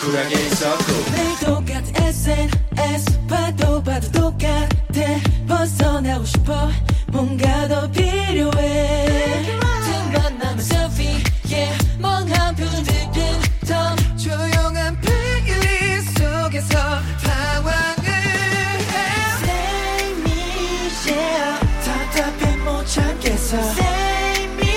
쿨하게 0.00 0.34
있었고 0.34 0.92
매일 1.12 1.38
똑같은 1.40 1.92
SNS 2.04 3.26
봐도 3.28 3.82
봐도 3.82 4.10
똑같아. 4.12 4.68
벗어나고 5.46 6.24
싶어. 6.24 6.70
뭔가 7.08 7.68
더 7.68 7.90
필요해. 7.90 9.42
틈 9.42 10.12
만나면 10.12 10.58
selfie 10.60 11.22
yeah. 11.50 11.98
멍한 11.98 12.54
표정들 12.56 12.97
참겠어. 23.48 23.56
Say 23.56 24.44
me 24.44 24.68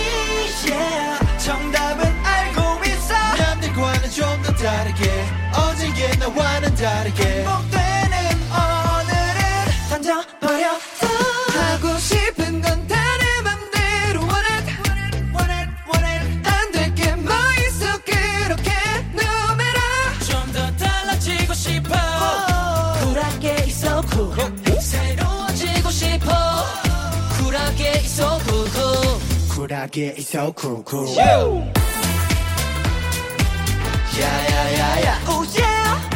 yeah. 0.69 1.37
정답은 1.37 2.05
알고 2.23 2.83
있어. 2.85 3.13
남들과는 3.37 4.09
좀 4.11 4.41
더 4.43 4.53
다르게 4.53 5.25
어제의 5.53 6.17
나와는 6.17 6.73
다르게 6.75 7.43
쿨쿨 29.81 29.89
쿨하게 29.89 30.13
있어. 30.17 30.53
쿨쿨 30.53 31.07
야야야야 34.19 35.21
오 35.27 35.31
yeah. 35.57 36.07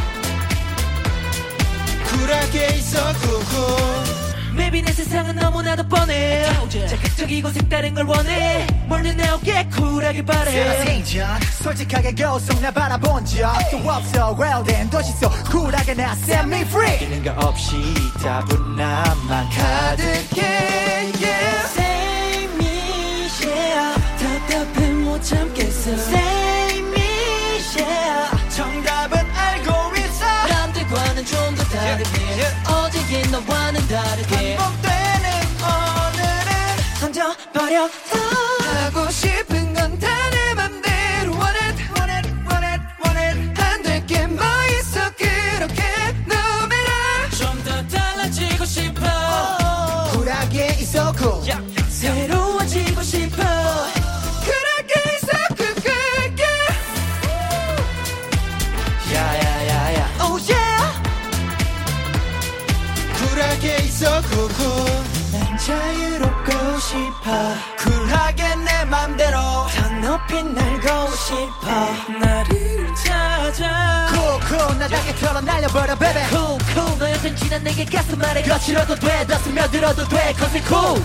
쿨하게 2.05 2.68
있어 2.76 3.13
쿨쿨 3.13 4.16
Maybe 4.53 4.82
내 4.82 4.91
세상은 4.93 5.36
너무나도 5.36 5.86
뻔해. 5.89 6.45
자극적이고 6.88 7.49
색다른 7.51 7.93
걸 7.93 8.05
원해. 8.05 8.66
멀리 8.88 9.13
나오게 9.13 9.68
쿨하게 9.76 10.24
바래. 10.24 10.86
생전 10.86 11.41
솔직하게 11.61 12.13
고속 12.13 12.61
나 12.61 12.72
바라본 12.72 13.26
적도 13.26 13.78
없어. 13.89 14.38
Well 14.39 14.63
then 14.63 14.89
도시 14.89 15.11
속 15.20 15.30
쿨하게 15.51 15.95
나 15.95 16.13
set 16.13 16.45
me 16.45 16.61
free 16.61 17.22
거 17.24 17.32
없이 17.47 17.76
따분함만 18.24 19.49
가득해. 19.49 21.11
Yeah 21.20 21.54
참겠어. 25.26 25.91
Say 25.91 26.80
me 26.80 27.01
yeah. 27.78 28.55
정답은 28.55 29.17
알고 29.17 29.95
있어. 29.97 30.26
남들과는 30.47 31.26
좀 31.26 31.55
더 31.55 31.63
다르게. 31.63 32.45
어제의 32.67 33.23
너와는 33.32 33.88
다르게. 33.88 34.55
반복되는 34.55 35.30
오늘은 35.65 36.51
던져버려 36.99 37.89
내게 77.63 77.85
가슴 77.85 78.21
아래 78.23 78.41
거칠어도 78.41 78.95
돼 78.95 79.25
더 79.27 79.37
스며들어도 79.39 80.07
돼. 80.07 80.33
Cause 80.37 80.57
it 80.57 80.65
cool 80.67 81.01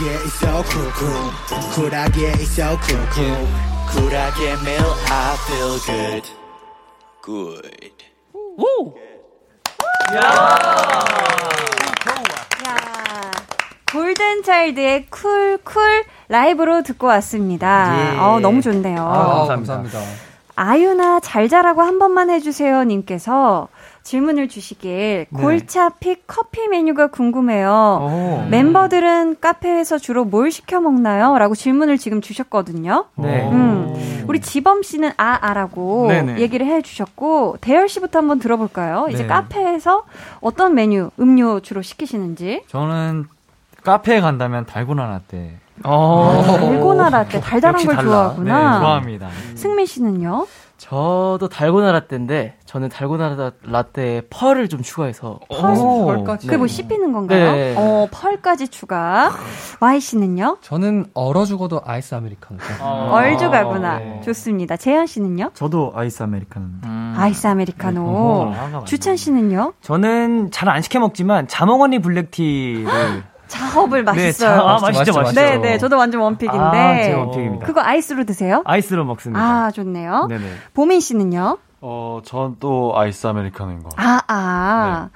쿨하게 0.00 0.14
있어 0.24 0.62
쿨쿨 0.62 1.10
쿨하게 1.74 2.32
있어 2.42 2.70
쿨쿨 2.80 3.36
쿨하게 3.92 4.52
meal 4.62 4.82
I 5.10 5.34
feel 5.44 5.78
good 5.84 6.28
good 7.22 8.04
우 8.56 8.94
골든 13.92 14.42
차일드의 14.42 15.06
쿨쿨 15.10 16.04
라이브로 16.28 16.82
듣고 16.82 17.06
왔습니다. 17.08 18.14
예. 18.14 18.18
어, 18.18 18.38
너무 18.40 18.62
좋네요. 18.62 19.02
아, 19.02 19.46
감사합니다. 19.48 19.98
아유나 20.56 21.20
잘 21.20 21.48
자라고 21.48 21.82
한 21.82 21.98
번만 21.98 22.30
해주세요 22.30 22.84
님께서 22.84 23.68
질문을 24.10 24.48
주시길 24.48 25.26
네. 25.30 25.40
골차 25.40 25.87
pick 25.87 26.24
커피 26.26 26.66
메뉴가 26.66 27.08
궁금해요. 27.08 27.98
오. 28.02 28.48
멤버들은 28.50 29.36
카페에서 29.40 29.98
주로 29.98 30.24
뭘 30.24 30.50
시켜 30.50 30.80
먹나요? 30.80 31.38
라고 31.38 31.54
질문을 31.54 31.96
지금 31.96 32.20
주셨거든요. 32.20 33.04
네. 33.14 33.48
음, 33.48 34.24
우리 34.26 34.40
지범 34.40 34.82
씨는 34.82 35.12
아아라고 35.16 36.08
네네. 36.08 36.40
얘기를 36.40 36.66
해 36.66 36.82
주셨고, 36.82 37.58
대열 37.60 37.88
씨부터 37.88 38.18
한번 38.18 38.40
들어볼까요? 38.40 39.06
이제 39.10 39.22
네. 39.22 39.28
카페에서 39.28 40.02
어떤 40.40 40.74
메뉴, 40.74 41.10
음료 41.20 41.60
주로 41.60 41.80
시키시는지. 41.80 42.64
저는 42.66 43.26
카페에 43.84 44.20
간다면 44.20 44.66
달고나 44.66 45.06
라떼. 45.06 45.52
어, 45.84 46.42
달고나 46.46 47.10
라떼, 47.10 47.40
달달한 47.40 47.86
걸 47.86 47.94
달라. 47.94 48.08
좋아하구나. 48.08 48.72
네, 48.72 48.80
좋아합니다. 48.80 49.28
승민 49.54 49.86
씨는요? 49.86 50.46
저도 50.80 51.50
달고나 51.50 51.92
라떼인데 51.92 52.54
저는 52.64 52.88
달고나 52.88 53.36
라- 53.36 53.52
라떼에 53.62 54.22
펄을 54.30 54.68
좀 54.70 54.80
추가해서 54.80 55.38
펄? 55.50 55.74
펄까지. 55.74 56.46
그게 56.46 56.56
뭐 56.56 56.66
씹히는 56.66 57.12
건가요? 57.12 57.52
네. 57.52 57.74
어, 57.76 58.08
펄까지 58.10 58.68
추가. 58.68 59.30
Y 59.80 60.00
씨는요? 60.00 60.56
저는 60.62 61.04
얼어 61.12 61.44
죽어도 61.44 61.82
아이스 61.84 62.14
아메리카노. 62.14 62.60
얼주가구나. 63.12 63.98
네. 63.98 64.20
좋습니다. 64.24 64.78
재현 64.78 65.06
씨는요? 65.06 65.50
저도 65.52 65.92
아이스 65.94 66.22
아메리카노. 66.22 66.66
아이스 67.14 67.46
아메리카노. 67.46 68.00
어, 68.02 68.84
주찬 68.86 69.16
씨는요? 69.16 69.74
저는 69.82 70.50
잘 70.50 70.70
안 70.70 70.80
시켜 70.80 70.98
먹지만 71.00 71.46
자몽 71.46 71.74
honey 71.74 71.98
black 71.98 72.35
tea를 72.35 72.88
자몽을 73.50 73.98
네, 73.98 74.12
맛있어요. 74.12 74.50
자- 74.56 74.60
아, 74.62 74.78
맛있죠, 74.80 75.12
맛있죠. 75.12 75.40
네, 75.40 75.58
네. 75.58 75.78
저도 75.78 75.96
완전 75.98 76.20
one 76.22 76.31
pick인데. 76.31 76.58
아, 76.58 77.02
제 77.02 77.12
one 77.12 77.24
pick입니다. 77.24 77.66
그거 77.66 77.80
아이스로 77.82 78.24
드세요? 78.24 78.62
아이스로 78.64 79.04
먹습니다. 79.04 79.40
아, 79.66 79.70
좋네요. 79.70 80.26
네네. 80.28 80.44
보민 80.74 81.00
씨는요? 81.00 81.58
어, 81.82 82.20
전 82.24 82.56
또 82.60 82.92
아이스 82.96 83.26
아메리카노인 83.26 83.82
거. 83.82 83.90
아, 83.96 84.20
아. 84.28 85.08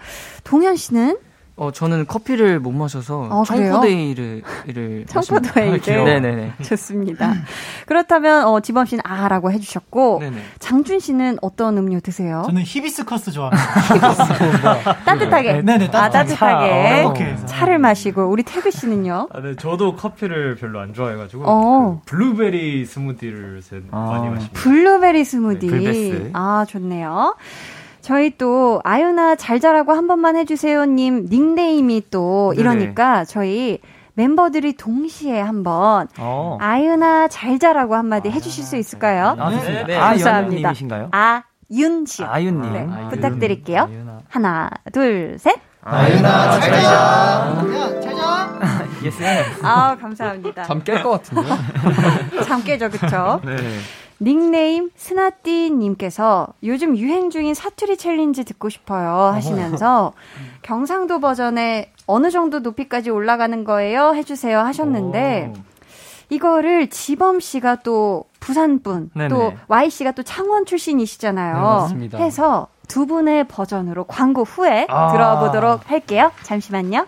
동현 0.45 0.76
씨는? 0.76 1.16
어 1.57 1.70
저는 1.70 2.07
커피를 2.07 2.59
못 2.59 2.72
마셔서 2.72 3.28
어, 3.30 3.42
그래요? 3.44 3.74
청포도에이드를 3.74 4.43
를 4.66 5.05
청포도에이드. 5.09 5.88
네네네. 5.90 6.55
좋습니다. 6.62 7.32
그렇다면, 7.86 8.46
어, 8.46 8.59
지범 8.61 8.86
씨는 8.86 9.02
아아라고 9.07 9.53
해주셨고, 9.52 10.18
네네. 10.20 10.36
장준 10.59 10.98
씨는 10.98 11.38
어떤 11.42 11.78
음료 11.78 12.00
드세요? 12.00 12.42
저는 12.46 12.62
히비스커스 12.64 13.30
좋아합니다. 13.30 14.94
따뜻하게. 15.05 15.62
네네, 15.62 15.90
아, 15.92 16.11
따뜻하게. 16.11 16.70
따뜻하게. 16.70 17.36
차, 17.36 17.42
어. 17.42 17.46
차를 17.46 17.78
마시고, 17.78 18.24
우리 18.24 18.42
태그 18.42 18.72
씨는요? 18.72 19.28
아, 19.32 19.40
네, 19.40 19.55
저도 19.55 19.94
커피를 19.94 20.57
별로 20.57 20.80
안 20.80 20.92
좋아해가지고 20.92 21.44
어. 21.46 22.00
그 22.05 22.16
블루베리 22.16 22.84
스무디를 22.84 23.57
요새 23.59 23.80
많이 23.92 24.28
마십니다. 24.28 24.50
블루베리 24.61 25.24
스무디. 25.24 25.66
네. 25.68 26.30
아, 26.32 26.64
좋네요. 26.68 27.36
저희 28.05 28.36
또, 28.36 28.82
아유나 28.84 29.34
잘 29.34 29.61
자라고 29.61 29.94
한 29.94 30.07
번만 30.07 30.36
해주세요님 30.36 31.28
닉네임이 31.30 32.02
또 32.11 32.52
네네. 32.55 32.61
이러니까 32.61 33.24
저희 33.24 33.78
멤버들이 34.12 34.74
동시에 34.74 35.40
한번 35.40 36.09
어. 36.18 36.59
아유나 36.61 37.28
잘 37.28 37.59
자라고 37.59 37.94
한마디 37.94 38.28
해주실 38.30 38.62
수 38.62 38.76
있을까요? 38.76 39.34
아, 39.38 39.48
네. 39.48 39.84
네. 39.86 39.94
감사합니다. 39.98 40.68
아연님이신가요? 40.68 41.09
아윤 41.12 42.05
씨요. 42.05 42.26
아윤님. 42.30 42.72
네, 42.74 42.86
아윤. 42.94 43.09
부탁드릴게요. 43.09 43.88
하나, 44.28 44.68
둘, 44.92 45.38
셋. 45.38 45.55
아유나, 45.82 46.61
잘 46.61 46.82
자. 46.82 47.64
Yes. 49.03 49.22
아, 49.62 49.96
감사합니다. 49.96 50.62
잠 50.64 50.82
깰 50.84 51.02
것 51.02 51.11
같은데요? 51.11 51.55
잠 52.44 52.62
깨죠, 52.62 52.90
그쵸? 52.90 53.40
네. 53.44 53.57
닉네임 54.21 54.91
스나띠님께서 54.97 56.49
요즘 56.62 56.97
유행 56.97 57.31
중인 57.31 57.55
사투리 57.55 57.97
챌린지 57.97 58.45
듣고 58.45 58.69
싶어요 58.69 59.33
하시면서 59.33 60.12
경상도 60.62 61.21
버전에 61.21 61.91
어느 62.07 62.31
정도 62.31 62.61
높이까지 62.61 63.11
올라가는 63.11 63.65
거예요 63.65 64.15
해주세요 64.15 64.61
하셨는데 64.61 65.53
이거를 66.31 66.89
지범 66.89 67.41
씨가 67.41 67.77
또 67.77 68.25
부산 68.41 68.81
분. 68.81 69.11
또 69.31 69.53
Y 69.69 69.91
씨가 69.91 70.12
또 70.12 70.23
창원 70.23 70.67
출신이시잖아요. 70.67 71.55
네, 71.55 71.61
맞습니다. 71.61 72.19
해서 72.19 72.69
두 72.89 73.07
분의 73.07 73.45
버전으로 73.49 74.05
광고 74.05 74.43
후에 74.43 74.87
아. 74.89 75.12
들어보도록 75.12 75.91
할게요. 75.91 76.31
잠시만요. 76.43 77.07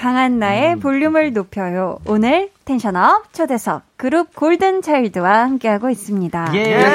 강한나의 0.00 0.76
볼륨을 0.76 1.34
높여요. 1.34 1.98
오늘 2.06 2.48
텐션 2.64 3.20
up 3.20 3.34
초대석 3.34 3.82
그룹 3.98 4.34
골든차일드와 4.34 5.42
함께하고 5.42 5.90
있습니다. 5.90 6.52
예. 6.54 6.86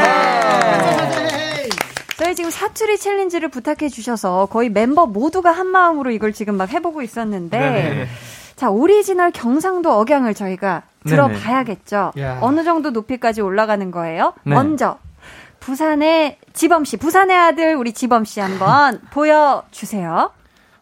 저희 2.17 2.33
지금 2.33 2.49
사투리 2.49 2.97
챌린지를 2.97 3.49
부탁해 3.49 3.89
주셔서 3.89 4.47
거의 4.47 4.69
멤버 4.71 5.05
모두가 5.05 5.51
한 5.51 5.67
마음으로 5.67 6.09
이걸 6.09 6.33
지금 6.33 6.55
막 6.55 6.73
해보고 6.73 7.03
있었는데 7.03 7.59
네네. 7.59 8.07
자 8.55 8.71
오리지널 8.71 9.29
경상도 9.29 9.93
억양을 9.99 10.33
저희가 10.33 10.81
네네. 11.03 11.15
들어봐야겠죠. 11.15 12.13
야. 12.17 12.39
어느 12.41 12.63
정도 12.63 12.89
높이까지 12.89 13.41
올라가는 13.41 13.91
거예요? 13.91 14.33
네. 14.45 14.55
먼저 14.55 14.97
부산의 15.59 16.39
지범 16.53 16.85
씨, 16.85 16.97
부산의 16.97 17.37
아들 17.37 17.75
우리 17.75 17.93
지범 17.93 18.25
씨 18.25 18.39
한번 18.39 18.99
보여주세요. 19.11 20.31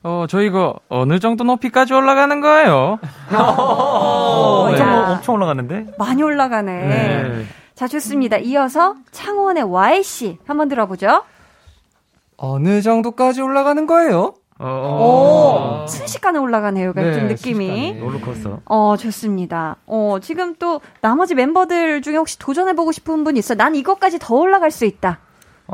어, 0.04 0.26
저희가 0.28 0.74
어느 0.90 1.20
정도 1.20 1.44
높이까지 1.46 1.94
올라가는 1.94 2.42
거예요? 2.42 3.00
어, 3.34 4.68
엄청, 4.70 4.88
야. 4.88 5.12
엄청 5.16 5.36
올라갔는데? 5.36 5.88
많이 5.98 6.22
올라가네. 6.22 6.72
네. 6.88 7.46
자 7.74 7.88
좋습니다. 7.88 8.38
이어서 8.38 8.96
창원의 9.12 9.64
Y 9.64 10.04
씨 10.04 10.38
한번 10.46 10.68
들어보죠. 10.68 11.24
어느 12.38 12.82
정도까지 12.82 13.42
올라가는 13.42 13.86
거예요? 13.88 14.34
오, 14.60 15.86
순식간에 15.88 16.38
올라가네요. 16.40 16.94
그러니까 16.94 17.16
네, 17.16 17.20
좀 17.20 17.28
느낌이. 17.30 18.00
롤러코스터. 18.00 18.60
어, 18.66 18.96
좋습니다. 18.98 19.78
어, 19.88 20.18
지금 20.22 20.56
또 20.60 20.80
나머지 21.02 21.34
멤버들 21.36 22.02
중에 22.02 22.16
혹시 22.18 22.38
도전해보고 22.40 22.92
싶은 22.92 23.24
분 23.24 23.36
있어? 23.38 23.56
난 23.56 23.76
이것까지 23.76 24.20
더 24.20 24.36
올라갈 24.36 24.70
수 24.72 24.86
있다. 24.86 25.20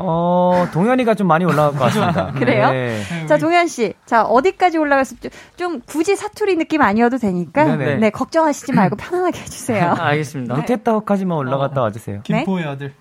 어, 0.02 0.66
동현이가 0.72 1.14
좀 1.14 1.26
많이 1.26 1.44
올라갈 1.44 1.72
것 1.72 1.78
같습니다. 1.86 2.32
그래요? 2.38 2.70
네. 2.70 3.02
자, 3.26 3.36
동현 3.36 3.66
씨. 3.66 3.94
자, 4.06 4.22
어디까지 4.22 4.78
올라갈 4.78 5.04
수, 5.04 5.18
좀, 5.20 5.30
좀 5.56 5.80
굳이 5.86 6.16
사투리 6.16 6.56
느낌 6.56 6.82
아니어도 6.82 7.18
되니까. 7.18 7.64
네네. 7.64 7.96
네, 7.96 8.10
걱정하시지 8.10 8.72
말고 8.72 8.96
편안하게 8.96 9.40
해주세요. 9.40 9.94
알겠습니다. 9.98 10.56
밑에 10.56 10.76
따까지만 10.76 11.36
올라갔다 11.38 11.82
와주세요. 11.82 12.22
김포의 12.22 12.64
아들. 12.64 12.94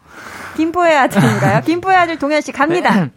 김포의 0.58 0.97
아들인가요? 0.97 1.62
김포의 1.62 1.97
아들 1.97 2.20
동현 2.20 2.41
씨 2.41 2.52
갑니다. 2.52 3.10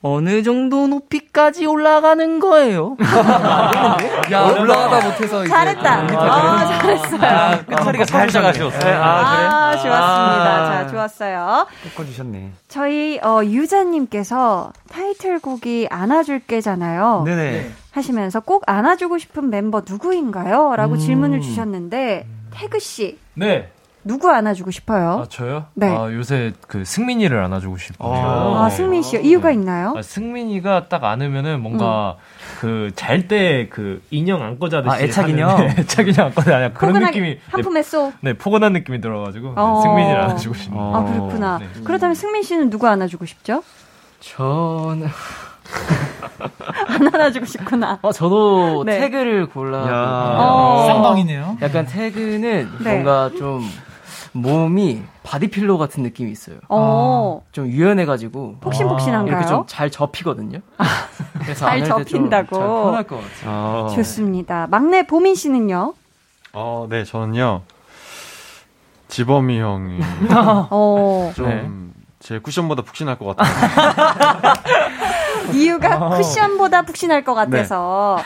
어느 0.00 0.44
정도 0.44 0.86
높이까지 0.86 1.66
올라가는 1.66 2.38
거예요? 2.38 2.96
야, 4.30 4.42
올라가다 4.44 5.08
못해서 5.08 5.40
이제. 5.44 5.52
잘했다. 5.52 5.92
아, 6.16 6.78
잘했어요. 6.80 7.64
끝소리가 7.66 8.04
살짝 8.04 8.44
아쉬웠어요. 8.44 8.94
아, 9.02 9.72
좋았습니다. 9.72 9.96
아. 9.96 10.66
자, 10.66 10.86
좋았어요. 10.86 11.66
꺾어주셨네. 11.96 12.52
저희, 12.68 13.18
어, 13.24 13.40
유자님께서 13.44 14.72
타이틀곡이 14.88 15.88
안아줄게잖아요. 15.90 17.22
네네. 17.26 17.70
하시면서 17.90 18.38
꼭 18.38 18.62
안아주고 18.66 19.18
싶은 19.18 19.44
member 19.52 19.84
누구인가요? 19.88 20.76
라고 20.76 20.94
음. 20.94 20.98
질문을 20.98 21.40
주셨는데, 21.40 22.24
태그씨, 22.52 23.18
네. 23.34 23.72
누구 24.08 24.30
안아주고 24.30 24.70
싶어요? 24.70 25.20
아, 25.22 25.26
저요? 25.28 25.66
네. 25.74 25.86
아, 25.94 26.10
요새 26.14 26.54
그 26.66 26.82
승민이를 26.82 27.44
안아주고 27.44 27.76
싶어요. 27.76 28.56
아, 28.56 28.70
승민 28.70 29.02
씨요? 29.02 29.20
이유가 29.20 29.50
있나요? 29.50 29.92
아, 29.98 30.00
승민이가 30.00 30.88
딱 30.88 31.04
안으면은 31.04 31.60
뭔가 31.60 32.16
그잘 32.58 33.28
때 33.28 33.68
그 33.70 34.02
인형 34.10 34.42
안고 34.42 34.70
자듯이 34.70 34.96
아, 34.96 34.98
애착 35.00 35.28
인형? 35.28 35.50
하는, 35.50 35.68
네, 35.76 35.82
애착 35.82 36.08
인형 36.08 36.26
안고 36.26 36.42
자냐 36.42 36.72
그런 36.72 36.94
느낌이 37.02 37.38
한 37.50 37.60
품에 37.60 37.82
쏙. 37.82 38.14
네, 38.22 38.32
네, 38.32 38.38
포근한 38.38 38.72
느낌이 38.72 39.00
들어가지고 39.02 39.48
네, 39.48 39.54
어. 39.56 39.80
승민이를 39.82 40.20
안아주고 40.22 40.54
싶네요. 40.54 40.96
아, 40.96 41.04
그렇구나. 41.04 41.58
네. 41.58 41.68
그렇다면 41.84 42.14
승민 42.14 42.42
씨는 42.42 42.70
누구 42.70 42.88
안아주고 42.88 43.26
싶죠? 43.26 43.62
저는 44.20 45.06
안 46.88 47.14
안아주고 47.14 47.44
싶구나. 47.44 47.98
어, 48.00 48.10
저도 48.10 48.84
네. 48.86 49.00
태그를 49.00 49.46
골라. 49.50 49.82
어. 50.40 50.86
쌍방이네요. 50.86 51.58
약간 51.60 51.84
태그는 51.84 52.70
네. 52.82 52.92
뭔가 52.92 53.30
좀 53.36 53.62
몸이 54.42 55.02
바디필로 55.22 55.78
같은 55.78 56.02
느낌이 56.02 56.30
있어요. 56.30 56.56
어. 56.68 57.42
좀 57.52 57.66
유연해가지고 57.66 58.56
폭신폭신한가요? 58.60 59.36
이렇게 59.36 59.46
좀 59.48 59.64
잘 59.66 59.90
접히거든요. 59.90 60.60
그래서 61.40 61.66
잘 61.66 61.84
접힌다고. 61.84 62.56
잘 62.56 62.66
편할 62.66 63.04
것 63.04 63.20
같아요. 63.20 63.88
좋습니다. 63.94 64.66
막내 64.70 65.06
보민 65.06 65.34
씨는요? 65.34 65.94
어, 66.52 66.86
네, 66.88 67.04
저는요. 67.04 67.62
지범이 69.08 69.58
형이 69.60 70.00
어. 70.70 71.32
좀 71.34 71.98
제 71.98 72.40
쿠션보다 72.40 72.82
푹신할 72.82 73.18
것 73.18 73.36
같아요. 73.36 74.54
이유가 75.54 76.10
쿠션보다 76.16 76.82
푹신할 76.82 77.24
것 77.24 77.34
같아서 77.34 78.18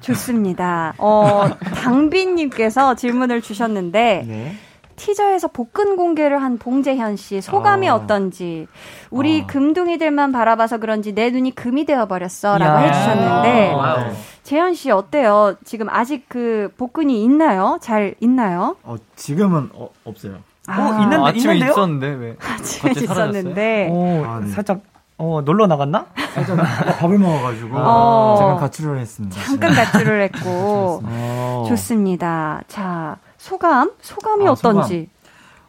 좋습니다. 0.00 0.92
어, 0.98 1.46
당빈님께서 1.82 2.94
질문을 2.96 3.40
주셨는데 3.40 4.56
티저에서 4.96 5.48
복근 5.48 5.96
공개를 5.96 6.42
한 6.42 6.58
봉재현 6.58 7.16
씨 7.16 7.40
소감이 7.40 7.88
아. 7.88 7.94
어떤지 7.94 8.66
우리 9.10 9.46
금둥이들만 9.46 10.32
바라봐서 10.32 10.78
그런지 10.78 11.14
내 11.14 11.30
눈이 11.30 11.54
금이 11.54 11.84
되어 11.84 12.06
버렸어라고 12.06 12.64
이야. 12.80 12.86
해주셨는데 12.88 13.72
wow. 13.74 14.12
재현 14.42 14.74
씨 14.74 14.90
어때요? 14.90 15.54
지금 15.64 15.88
아직 15.90 16.24
그 16.28 16.72
복근이 16.76 17.22
있나요? 17.24 17.78
잘 17.80 18.14
있나요? 18.20 18.76
어, 18.82 18.96
지금은 19.16 19.70
어, 19.74 19.88
없어요. 20.04 20.36
아. 20.68 20.80
어, 20.80 21.02
있는데- 21.02 21.16
아침에 21.28 21.54
있는데요? 21.54 21.70
있었는데 21.72 22.06
왜? 22.08 22.36
아침에? 22.42 22.92
있었는데. 22.92 23.88
오, 23.90 24.24
아, 24.24 24.40
네. 24.40 24.48
살짝 24.48 24.80
어 25.18 25.40
놀러 25.44 25.66
나갔나? 25.66 26.06
살짝 26.34 26.58
밥을 27.00 27.18
먹어가지고 27.18 27.70
어. 27.78 28.36
잠깐 28.38 28.56
가출을 28.58 28.98
했습니다. 28.98 29.42
잠깐 29.44 29.72
가출을 29.72 30.22
했고 30.22 31.00
어. 31.06 31.64
좋습니다. 31.68 32.62
자 32.68 33.16
소감 33.46 33.92
소감이 34.00 34.48
아, 34.48 34.52
어떤지. 34.52 35.08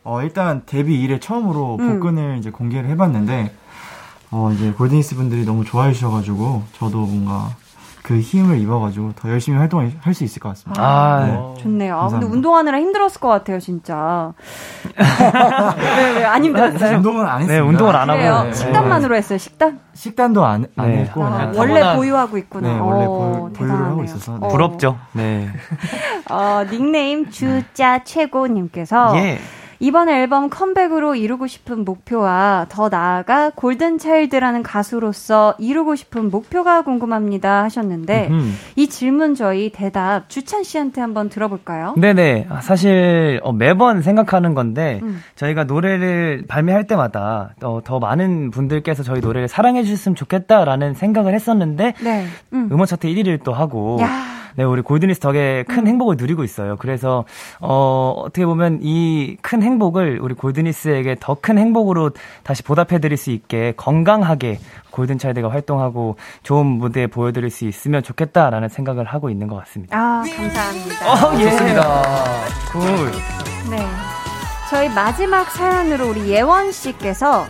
어, 0.04 0.24
일단 0.24 0.64
데뷔 0.66 1.00
이래 1.00 1.20
처음으로 1.20 1.78
음. 1.80 2.00
복근을 2.00 2.38
이제 2.40 2.50
공개를 2.50 2.90
해봤는데, 2.90 3.54
어, 4.32 4.52
이제 4.52 4.72
골든이스 4.72 5.16
분들이 5.16 5.46
너무 5.46 5.64
좋아해 5.64 5.94
주셔가지고, 5.94 6.64
저도 6.74 7.06
뭔가 7.06 7.56
그 8.08 8.22
힘을 8.22 8.58
입어가지고 8.62 9.12
더 9.18 9.30
열심히 9.30 9.58
활동을 9.58 9.92
할수 10.00 10.24
있을 10.24 10.40
것 10.40 10.48
같습니다. 10.50 10.82
아, 10.82 11.26
네. 11.26 11.62
좋네요. 11.62 11.94
아, 11.94 12.04
근데 12.04 12.12
감사합니다. 12.14 12.34
운동하느라 12.34 12.80
힘들었을 12.80 13.20
것 13.20 13.28
같아요, 13.28 13.60
진짜. 13.60 14.32
왜, 14.96 16.14
왜, 16.16 16.24
안 16.24 16.46
힘들었어요? 16.46 16.96
운동은 16.96 17.26
안 17.26 17.42
했습니다. 17.42 17.54
네, 17.54 17.60
운동을 17.60 17.96
안 17.98 18.10
하고. 18.10 18.18
그래요? 18.18 18.44
네. 18.44 18.54
식단만으로 18.54 19.14
했어요, 19.14 19.38
식단? 19.38 19.82
식단도 19.94 20.46
안, 20.46 20.68
안 20.78 20.90
네. 20.90 20.98
했고, 21.00 21.22
아, 21.22 21.52
원래 21.54 21.98
보유하고 21.98 22.38
있구나. 22.38 22.76
네, 22.76 22.80
원래 22.80 23.06
어, 23.06 23.10
보유, 23.10 23.54
보유 23.54 23.78
를 23.78 23.86
하고. 23.88 24.04
있어서. 24.06 24.38
어. 24.40 24.48
부럽죠. 24.48 24.98
네. 25.12 25.50
어, 26.32 26.64
닉네임 26.72 27.30
주자 27.30 28.06
최고님께서 28.06 29.18
예. 29.18 29.40
이번 29.80 30.10
앨범 30.10 30.50
컴백으로 30.50 31.16
이루고 31.16 31.48
싶은 31.48 31.86
목표와 31.86 32.66
더 32.70 32.90
나아가 32.90 33.52
골든차일드라는 33.52 34.64
가수로서 34.64 35.56
이루고 35.60 35.96
싶은 35.96 36.32
목표가 36.32 36.82
궁금합니다 36.82 37.64
하셨는데 37.64 38.28
음흠. 38.30 38.48
이 38.76 38.88
질문 38.88 39.36
저희 39.36 39.72
대답 39.72 40.30
주찬 40.30 40.64
씨한테 40.64 41.02
한번 41.02 41.30
들어볼까요? 41.30 41.94
네네. 41.98 42.48
아, 42.50 42.62
사실 42.62 43.40
어, 43.44 43.52
매번 43.52 44.02
생각하는 44.02 44.54
건데 44.54 45.00
음. 45.04 45.22
저희가 45.36 45.66
노래를 45.66 46.46
발매할 46.48 46.88
때마다 46.88 47.54
어, 47.62 47.80
더 47.84 48.00
많은 48.00 48.52
분들께서 48.52 49.04
저희 49.04 49.20
노래를 49.20 49.48
사랑해 49.48 49.84
주셨으면 49.84 50.16
좋겠다라는 50.16 50.96
생각을 50.96 51.34
했었는데 51.34 51.94
네. 52.04 52.26
음. 52.54 52.70
음원 52.72 52.88
차트 52.88 53.08
1위를 53.08 53.44
또 53.44 53.54
하고 53.54 53.98
야. 54.02 54.37
네, 54.56 54.64
우리 54.64 54.82
골드니스 54.82 55.20
덕에 55.20 55.64
큰 55.68 55.80
음. 55.80 55.88
행복을 55.88 56.16
누리고 56.18 56.44
있어요. 56.44 56.76
그래서 56.78 57.26
어, 57.60 58.14
어떻게 58.18 58.46
보면 58.46 58.80
이 58.82 59.38
큰 59.42 59.62
행복을 59.64 60.20
우리 60.22 60.34
골드니스에게 60.34 61.18
더 61.20 61.36
큰 61.40 61.58
행복으로 61.58 62.12
다시 62.44 62.64
보답해 62.64 63.00
드릴 63.00 63.16
수 63.18 63.32
있게 63.32 63.74
건강하게 63.78 64.60
골든 64.92 65.18
차일드가 65.20 65.50
활동하고 65.52 66.16
좋은 66.44 66.66
무대 66.66 67.06
보여 67.08 67.32
드릴 67.32 67.50
수 67.52 67.66
있으면 67.66 68.02
좋겠다라는 68.04 68.70
생각을 68.70 69.06
하고 69.06 69.30
있는 69.30 69.48
것 69.48 69.56
같습니다. 69.58 69.96
아, 69.98 70.24
감사합니다. 70.36 71.28
어, 71.28 71.40
예. 71.40 71.50
좋습니다. 71.52 72.02
Good. 72.72 72.80
네. 73.70 73.86
저희 74.70 74.90
마지막 74.90 75.50
사연으로 75.52 76.10
우리 76.10 76.30
예원 76.30 76.72
씨께서 76.72 77.46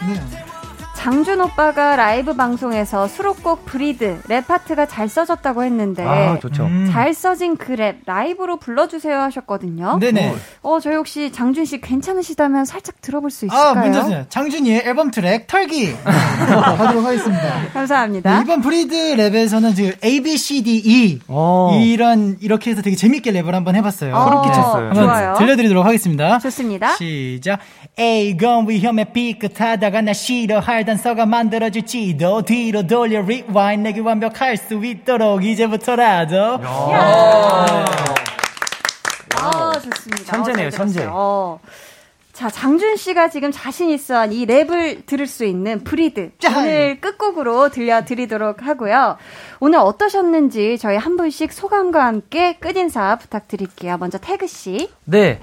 장준 0.97 1.39
오빠가 1.39 1.95
라이브 1.95 2.33
방송에서 2.35 3.07
수록곡 3.07 3.65
Breathe 3.65 4.21
랩 4.27 4.47
파트가 4.47 4.87
잘 4.87 5.07
써졌다고 5.07 5.63
했는데 5.63 6.03
아, 6.03 6.39
좋죠. 6.39 6.65
음. 6.65 6.89
잘 6.91 7.13
써진 7.13 7.55
그 7.55 7.73
랩 7.77 7.97
라이브로 8.07 8.57
불러주세요 8.57 9.19
하셨거든요. 9.21 9.99
네네. 9.99 10.33
어 10.63 10.79
저희 10.79 10.95
혹시 10.95 11.31
장준 11.31 11.65
씨 11.65 11.79
괜찮으시다면 11.79 12.65
살짝 12.65 12.99
들어볼 13.01 13.29
수 13.29 13.45
있을까요? 13.45 13.67
아, 13.69 13.73
문제 13.75 13.99
없어요. 13.99 14.25
장준이의 14.29 14.81
앨범 14.85 15.11
트랙 15.11 15.45
털기 15.45 15.93
하도록 16.03 17.05
하겠습니다. 17.05 17.67
감사합니다. 17.73 18.35
네, 18.37 18.41
이번 18.43 18.61
브리드 18.61 19.15
랩에서는 19.17 19.75
지금 19.75 19.91
A, 20.03 20.21
B, 20.23 20.35
C, 20.37 20.63
D, 20.63 20.81
E 20.83 21.19
이런 21.83 22.37
이렇게 22.41 22.71
해서 22.71 22.81
되게 22.81 22.95
재밌게 22.95 23.31
랩을 23.33 23.51
한번 23.51 23.75
해봤어요. 23.75 24.15
어, 24.15 24.23
소름 24.23 24.41
끼쳤어요. 24.41 24.87
한번 24.87 25.03
좋아요. 25.03 25.35
들려드리도록 25.37 25.85
하겠습니다. 25.85 26.39
좋습니다. 26.39 26.95
시작. 26.95 27.59
A건 27.99 28.67
위험해 28.67 29.13
삐끗하다가 29.13 30.01
나 30.01 30.13
싫어할 30.13 30.85
단 30.85 30.96
서가 30.97 31.25
만들어줄지도 31.25 32.41
뒤로 32.43 32.85
돌려 32.87 33.19
rewind 33.21 33.83
내게 33.83 34.01
완벽할 34.01 34.57
수 34.57 34.83
있도록 34.83 35.43
이제부터라도. 35.45 36.59
아 39.39 39.71
좋습니다. 39.73 40.23
천재네요, 40.25 40.67
어, 40.67 40.69
잘 40.69 40.77
천재. 40.79 41.07
어. 41.09 41.59
자, 42.33 42.49
장준 42.51 42.97
씨가 42.97 43.29
지금 43.29 43.51
자신 43.51 43.89
있어 43.89 44.15
한 44.15 44.31
이 44.31 44.45
랩을 44.45 45.07
들을 45.07 45.25
수 45.25 45.43
있는 45.43 45.83
브리드. 45.83 46.31
오늘 46.55 47.01
끝곡으로 47.01 47.69
들려드리도록 47.69 48.61
하고요. 48.61 49.17
오늘 49.59 49.79
어떠셨는지 49.79 50.77
저희 50.77 50.97
한 50.97 51.17
분씩 51.17 51.51
소감과 51.51 52.05
함께 52.05 52.53
끝인사 52.57 53.15
부탁드릴게요. 53.15 53.97
먼저 53.97 54.19
태그씨. 54.19 54.89
네. 55.05 55.39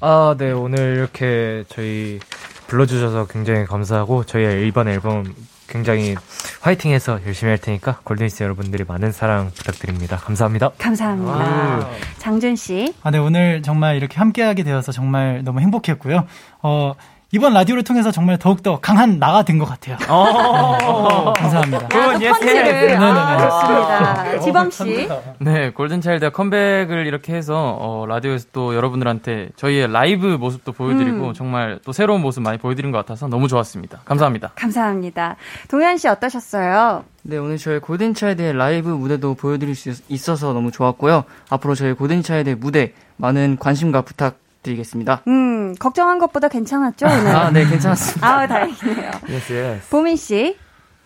아, 0.00 0.36
네. 0.38 0.52
오늘 0.52 0.96
이렇게 0.98 1.64
저희 1.68 2.20
불러주셔서 2.66 3.26
굉장히 3.26 3.64
감사하고 3.64 4.24
저희 4.24 4.66
이번 4.66 4.88
앨범 4.88 5.34
굉장히 5.68 6.14
화이팅해서 6.60 7.20
열심히 7.26 7.50
할 7.50 7.58
테니까 7.58 8.00
골든리스 8.04 8.42
여러분들이 8.42 8.84
많은 8.86 9.12
사랑 9.12 9.50
부탁드립니다. 9.54 10.16
감사합니다. 10.16 10.70
감사합니다. 10.78 11.88
장준 12.18 12.56
씨. 12.56 12.94
아, 13.02 13.10
네, 13.10 13.18
오늘 13.18 13.62
정말 13.62 13.96
이렇게 13.96 14.16
함께하게 14.18 14.62
되어서 14.62 14.92
정말 14.92 15.42
너무 15.44 15.60
행복했고요. 15.60 16.26
어, 16.62 16.94
이번 17.32 17.54
라디오를 17.54 17.82
통해서 17.82 18.12
정말 18.12 18.38
더욱더 18.38 18.78
강한 18.80 19.18
나가 19.18 19.42
된 19.42 19.58
것 19.58 19.64
같아요. 19.64 19.96
어. 20.08 21.32
감사합니다. 21.32 21.88
또 21.88 21.98
편지를. 21.98 22.64
네네네. 22.64 22.94
아, 22.96 23.38
좋습니다. 23.50 24.40
지범 24.40 24.70
씨. 24.70 25.08
네, 25.40 25.70
골든차일드가 25.70 26.30
컴백을 26.30 27.06
이렇게 27.06 27.34
해서 27.34 27.76
어, 27.80 28.06
라디오에서 28.06 28.46
또 28.52 28.74
여러분들한테 28.76 29.48
저희의 29.56 29.90
라이브 29.90 30.26
모습도 30.26 30.72
보여드리고 30.72 31.28
음. 31.28 31.34
정말 31.34 31.80
또 31.84 31.92
새로운 31.92 32.20
모습 32.22 32.42
많이 32.42 32.58
보여드린 32.58 32.92
것 32.92 32.98
같아서 32.98 33.26
너무 33.28 33.48
좋았습니다. 33.48 34.02
감사합니다. 34.04 34.52
감사합니다. 34.54 35.36
동현 35.68 35.96
씨 35.96 36.06
어떠셨어요? 36.08 37.04
네, 37.22 37.38
오늘 37.38 37.58
저희 37.58 37.80
골든차일드의 37.80 38.52
라이브 38.56 38.90
무대도 38.90 39.34
보여드릴 39.34 39.74
수 39.74 39.88
있- 39.88 40.04
있어서 40.10 40.52
너무 40.52 40.70
좋았고요. 40.70 41.24
앞으로 41.50 41.74
저희 41.74 41.92
골든차일드의 41.94 42.54
무대 42.56 42.92
많은 43.16 43.56
관심과 43.58 44.02
부탁 44.02 44.36
드리겠습니다. 44.70 45.22
음, 45.28 45.74
걱정한 45.78 46.18
것보다 46.18 46.48
괜찮았죠, 46.48 47.06
오늘? 47.06 47.34
아, 47.34 47.50
네, 47.50 47.64
괜찮았습니다. 47.66 48.26
아, 48.26 48.46
다행이네요. 48.46 49.10
Yes, 49.28 49.52
yes. 49.52 49.90
보민 49.90 50.16
씨. 50.16 50.56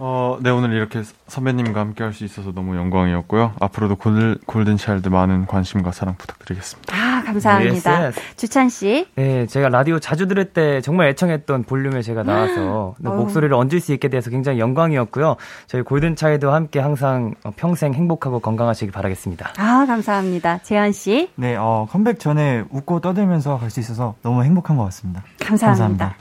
어, 0.02 0.38
네, 0.40 0.48
오늘 0.50 0.72
이렇게 0.72 1.02
선배님과 1.28 1.78
함께 1.78 2.02
할 2.02 2.14
수 2.14 2.24
있어서 2.24 2.52
너무 2.52 2.74
영광이었고요. 2.76 3.52
앞으로도 3.60 3.96
골, 3.96 4.38
골든차일드 4.46 5.08
많은 5.08 5.46
관심과 5.46 5.92
사랑 5.92 6.16
부탁드리겠습니다. 6.16 6.96
아, 7.30 7.32
감사합니다. 7.32 7.90
Yes, 7.90 8.18
yes. 8.18 8.20
주찬 8.36 8.68
씨. 8.68 9.06
네, 9.14 9.46
제가 9.46 9.68
라디오 9.68 9.98
자주 9.98 10.26
들을 10.26 10.44
때 10.44 10.80
정말 10.80 11.08
애청했던 11.08 11.64
볼륨에 11.64 12.02
제가 12.02 12.22
나와서 12.22 12.94
네, 12.98 13.08
어우. 13.08 13.16
목소리를 13.16 13.52
얹을 13.54 13.80
수 13.80 13.92
있게 13.92 14.08
돼서 14.08 14.30
굉장히 14.30 14.58
영광이었고요. 14.58 15.36
저희 15.66 15.82
골든차일드와 15.82 16.54
함께 16.54 16.80
항상 16.80 17.34
어, 17.44 17.50
평생 17.56 17.94
행복하고 17.94 18.40
건강하시길 18.40 18.92
바라겠습니다. 18.92 19.54
아, 19.56 19.84
감사합니다. 19.86 20.58
재현 20.62 20.92
씨. 20.92 21.30
네, 21.36 21.56
어, 21.56 21.86
컴백 21.90 22.18
전에 22.20 22.64
웃고 22.70 23.00
떠들면서 23.00 23.58
갈 23.58 23.70
수 23.70 23.78
있어서 23.80 24.14
너무 24.22 24.42
행복한 24.42 24.76
것 24.76 24.84
같습니다. 24.84 25.22
감사합니다. 25.40 26.16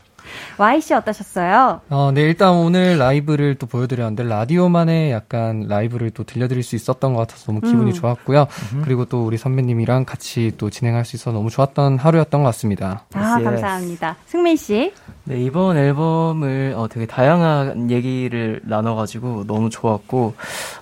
Y씨 0.57 0.93
어떠셨어요? 0.93 1.81
어, 1.89 2.11
네, 2.13 2.21
일단 2.21 2.51
오늘 2.51 2.97
라이브를 2.97 3.55
또 3.55 3.65
보여드렸는데, 3.65 4.23
라디오만의 4.23 5.11
약간 5.11 5.65
라이브를 5.67 6.11
또 6.11 6.23
들려드릴 6.23 6.63
수 6.63 6.75
있었던 6.75 7.13
것 7.13 7.19
같아서 7.21 7.45
너무 7.47 7.61
기분이 7.61 7.91
음. 7.91 7.93
좋았고요. 7.93 8.47
그리고 8.83 9.05
또 9.05 9.25
우리 9.25 9.37
선배님이랑 9.37 10.05
같이 10.05 10.51
또 10.57 10.69
진행할 10.69 11.05
수 11.05 11.15
있어서 11.15 11.31
너무 11.31 11.49
좋았던 11.49 11.97
하루였던 11.97 12.41
것 12.43 12.47
같습니다. 12.49 13.03
아, 13.13 13.39
감사합니다. 13.41 14.17
승민씨. 14.25 14.93
네, 15.25 15.41
이번 15.41 15.77
앨범을 15.77 16.73
어, 16.75 16.87
되게 16.89 17.05
다양한 17.05 17.91
얘기를 17.91 18.61
나눠가지고 18.63 19.45
너무 19.45 19.69
좋았고, 19.69 20.33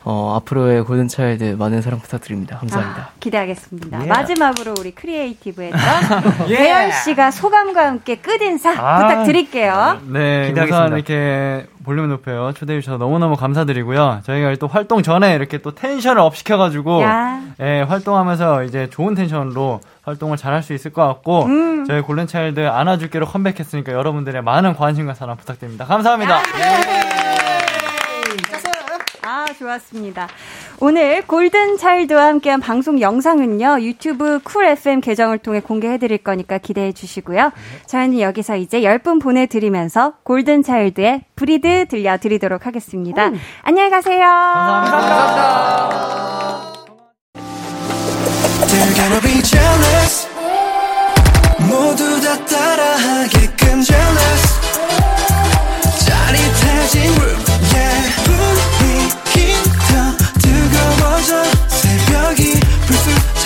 어, 0.03 0.35
앞으로의 0.37 0.83
골든차일드 0.85 1.55
많은 1.59 1.81
사랑 1.81 1.99
부탁드립니다. 1.99 2.57
감사합니다. 2.59 3.01
아, 3.01 3.09
기대하겠습니다. 3.19 4.03
예. 4.03 4.07
마지막으로 4.07 4.73
우리 4.79 4.91
크리에이티브에서 4.91 5.77
배현 6.47 6.91
씨가 6.91 7.31
소감과 7.31 7.87
함께 7.87 8.15
끝인사 8.17 8.71
아. 8.71 8.97
부탁드 8.97 9.31
릴게요. 9.37 9.99
네, 10.07 10.47
기대하겠습니다. 10.47 10.63
우선 10.85 10.93
이렇게 10.93 11.65
볼륨을 11.85 12.09
높여요. 12.09 12.51
초대해 12.53 12.79
주셔서 12.81 12.97
너무너무 12.97 13.35
감사드리고요. 13.35 14.21
저희가 14.25 14.55
또 14.59 14.67
활동 14.67 15.01
전에 15.03 15.33
이렇게 15.35 15.59
또 15.59 15.73
텐션을 15.73 16.21
up 16.21 16.35
시켜가지고, 16.35 17.01
야. 17.03 17.39
예, 17.61 17.81
활동하면서 17.81 18.63
이제 18.63 18.89
좋은 18.89 19.15
텐션으로 19.15 19.79
활동을 20.03 20.37
잘 20.37 20.53
할 20.53 20.61
수 20.63 20.73
있을 20.73 20.91
것 20.91 21.05
같고, 21.07 21.45
음. 21.45 21.85
저희 21.85 22.01
골든차일드 22.01 22.67
안아줄게로 22.67 23.25
컴백했으니까 23.27 23.93
여러분들의 23.93 24.41
많은 24.41 24.75
관심과 24.75 25.13
사랑 25.13 25.37
부탁드립니다. 25.37 25.85
감사합니다. 25.85 26.41
아, 29.23 29.45
좋았습니다. 29.59 30.27
오늘 30.79 31.23
골든 31.23 31.77
차일드와 31.77 32.27
함께한 32.27 32.59
방송 32.59 33.01
영상은요, 33.01 33.79
유튜브 33.81 34.39
쿨 34.43 34.65
FM 34.65 35.01
계정을 35.01 35.39
통해 35.39 35.59
공개해 35.59 35.97
드릴 35.97 36.19
거니까 36.19 36.59
기대해 36.59 36.91
주시고요. 36.91 37.51
저희는 37.87 38.19
여기서 38.19 38.57
이제 38.57 38.81
10분 38.81 39.19
보내드리면서 39.19 40.13
골든 40.21 40.61
차일드의 40.61 41.23
Breathe 41.35 41.87
들려드리도록 41.87 42.67
하겠습니다. 42.67 43.31
안녕히 43.63 43.89
가세요. 43.89 44.19
They're 48.67 48.95
gonna 48.95 49.21
be 49.21 49.41
jealous 49.41 50.27
모두 51.67 52.21
다 52.21 52.45
따라하게끔 52.45 53.81
jealous 53.81 54.57
짜릿해진 56.05 57.46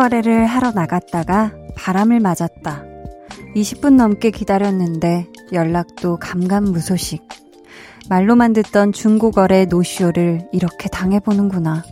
거래를 0.00 0.46
하러 0.46 0.70
나갔다가 0.70 1.52
바람을 1.76 2.20
맞았다. 2.20 2.84
20분 3.54 3.96
넘게 3.96 4.30
기다렸는데 4.30 5.26
연락도 5.52 6.16
감감무소식. 6.16 7.22
말로만 8.08 8.54
듣던 8.54 8.92
중고 8.92 9.30
거래 9.30 9.66
노쇼를 9.66 10.48
이렇게 10.52 10.88
당해보는구나. 10.88 11.84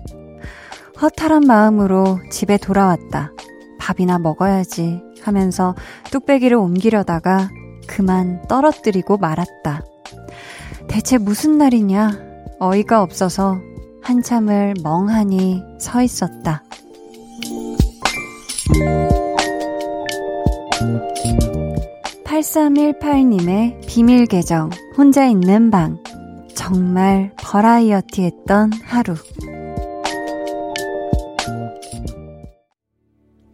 허탈한 1.03 1.43
마음으로 1.43 2.19
집에 2.31 2.57
돌아왔다. 2.57 3.33
밥이나 3.79 4.19
먹어야지 4.19 5.03
하면서 5.21 5.75
뚝배기를 6.11 6.57
옮기려다가 6.57 7.51
그만 7.87 8.41
떨어뜨리고 8.49 9.19
말았다. 9.19 9.85
대체 10.89 11.19
무슨 11.19 11.59
날이냐? 11.59 12.13
어이가 12.59 13.03
없어서 13.03 13.61
한참을 14.03 14.77
멍하니 14.83 15.63
서 15.79 16.01
있었다. 16.01 16.63
8318님의 22.25 23.87
비밀 23.87 24.27
계정, 24.27 24.71
혼자 24.97 25.27
있는 25.27 25.71
방. 25.71 25.99
정말 26.55 27.33
버라이어티 27.39 28.23
했던 28.23 28.71
하루. 28.85 29.15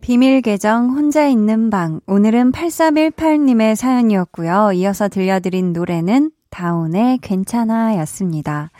비밀 0.01 0.43
계정, 0.43 0.91
혼자 0.91 1.27
있는 1.27 1.71
방. 1.71 2.01
오늘은 2.07 2.53
8318님의 2.53 3.77
사연이었고요. 3.77 4.73
이어서 4.75 5.09
들려드린 5.09 5.73
노래는 5.73 6.31
다운의 6.51 7.19
괜찮아 7.19 7.97
였습니다. 7.99 8.71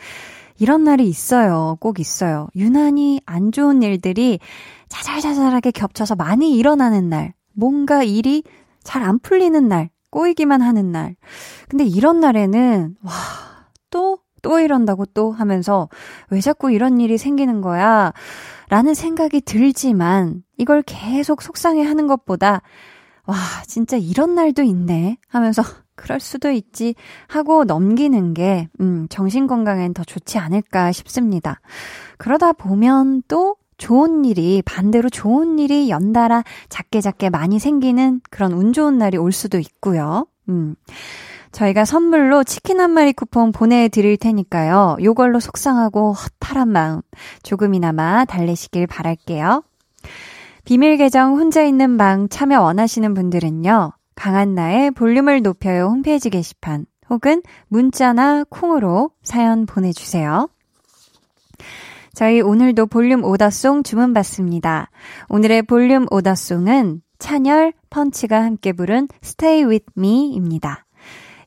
이런 0.57 0.83
날이 0.83 1.07
있어요. 1.07 1.77
꼭 1.79 1.99
있어요. 1.99 2.47
유난히 2.55 3.21
안 3.25 3.51
좋은 3.51 3.81
일들이 3.83 4.39
자잘자잘하게 4.89 5.71
겹쳐서 5.71 6.15
많이 6.15 6.55
일어나는 6.55 7.09
날. 7.09 7.33
뭔가 7.53 8.03
일이 8.03 8.43
잘 8.83 9.03
안 9.03 9.19
풀리는 9.19 9.67
날. 9.67 9.89
꼬이기만 10.11 10.61
하는 10.61 10.91
날. 10.91 11.15
근데 11.67 11.83
이런 11.83 12.19
날에는, 12.21 12.95
와, 13.03 13.11
또, 13.89 14.19
또 14.41 14.59
이런다고 14.59 15.05
또 15.07 15.31
하면서 15.31 15.89
왜 16.29 16.39
자꾸 16.39 16.71
이런 16.71 16.99
일이 17.01 17.17
생기는 17.17 17.61
거야? 17.61 18.13
라는 18.69 18.93
생각이 18.93 19.41
들지만 19.41 20.43
이걸 20.57 20.83
계속 20.83 21.41
속상해 21.41 21.83
하는 21.83 22.07
것보다 22.07 22.61
와, 23.25 23.35
진짜 23.65 23.97
이런 23.97 24.35
날도 24.35 24.61
있네 24.63 25.17
하면서 25.27 25.63
그럴 25.95 26.19
수도 26.19 26.51
있지 26.51 26.93
하고 27.27 27.63
넘기는 27.63 28.33
게, 28.33 28.69
음, 28.81 29.07
정신 29.09 29.47
건강엔 29.47 29.93
더 29.93 30.03
좋지 30.03 30.37
않을까 30.37 30.91
싶습니다. 30.91 31.59
그러다 32.17 32.53
보면 32.53 33.23
또 33.27 33.55
좋은 33.77 34.25
일이, 34.25 34.61
반대로 34.65 35.09
좋은 35.09 35.59
일이 35.59 35.89
연달아 35.89 36.43
작게 36.69 37.01
작게 37.01 37.29
많이 37.29 37.59
생기는 37.59 38.21
그런 38.29 38.53
운 38.53 38.73
좋은 38.73 38.97
날이 38.97 39.17
올 39.17 39.31
수도 39.31 39.59
있고요. 39.59 40.27
음. 40.49 40.75
저희가 41.51 41.85
선물로 41.85 42.43
치킨 42.43 42.81
한 42.81 42.91
마리 42.91 43.13
쿠폰 43.13 43.53
보내드릴 43.53 44.17
테니까요. 44.17 44.97
요걸로 45.01 45.39
속상하고 45.39 46.11
허탈한 46.11 46.67
마음 46.67 47.01
조금이나마 47.43 48.25
달래시길 48.25 48.87
바랄게요. 48.87 49.63
비밀 50.65 50.97
계정 50.97 51.37
혼자 51.37 51.63
있는 51.63 51.97
방 51.97 52.27
참여 52.27 52.61
원하시는 52.61 53.13
분들은요. 53.13 53.93
강한나의 54.15 54.91
볼륨을 54.91 55.41
높여요 55.41 55.85
홈페이지 55.85 56.29
게시판 56.29 56.85
혹은 57.09 57.41
문자나 57.67 58.45
콩으로 58.49 59.11
사연 59.23 59.65
보내주세요. 59.65 60.49
저희 62.15 62.39
오늘도 62.39 62.87
볼륨 62.87 63.25
오더송 63.25 63.83
주문 63.83 64.13
받습니다. 64.13 64.89
오늘의 65.27 65.63
볼륨 65.63 66.05
오더송은 66.09 67.01
찬열, 67.19 67.73
펀치가 67.89 68.41
함께 68.41 68.71
부른 68.71 69.09
Stay 69.21 69.65
With 69.65 69.85
Me입니다. 69.97 70.85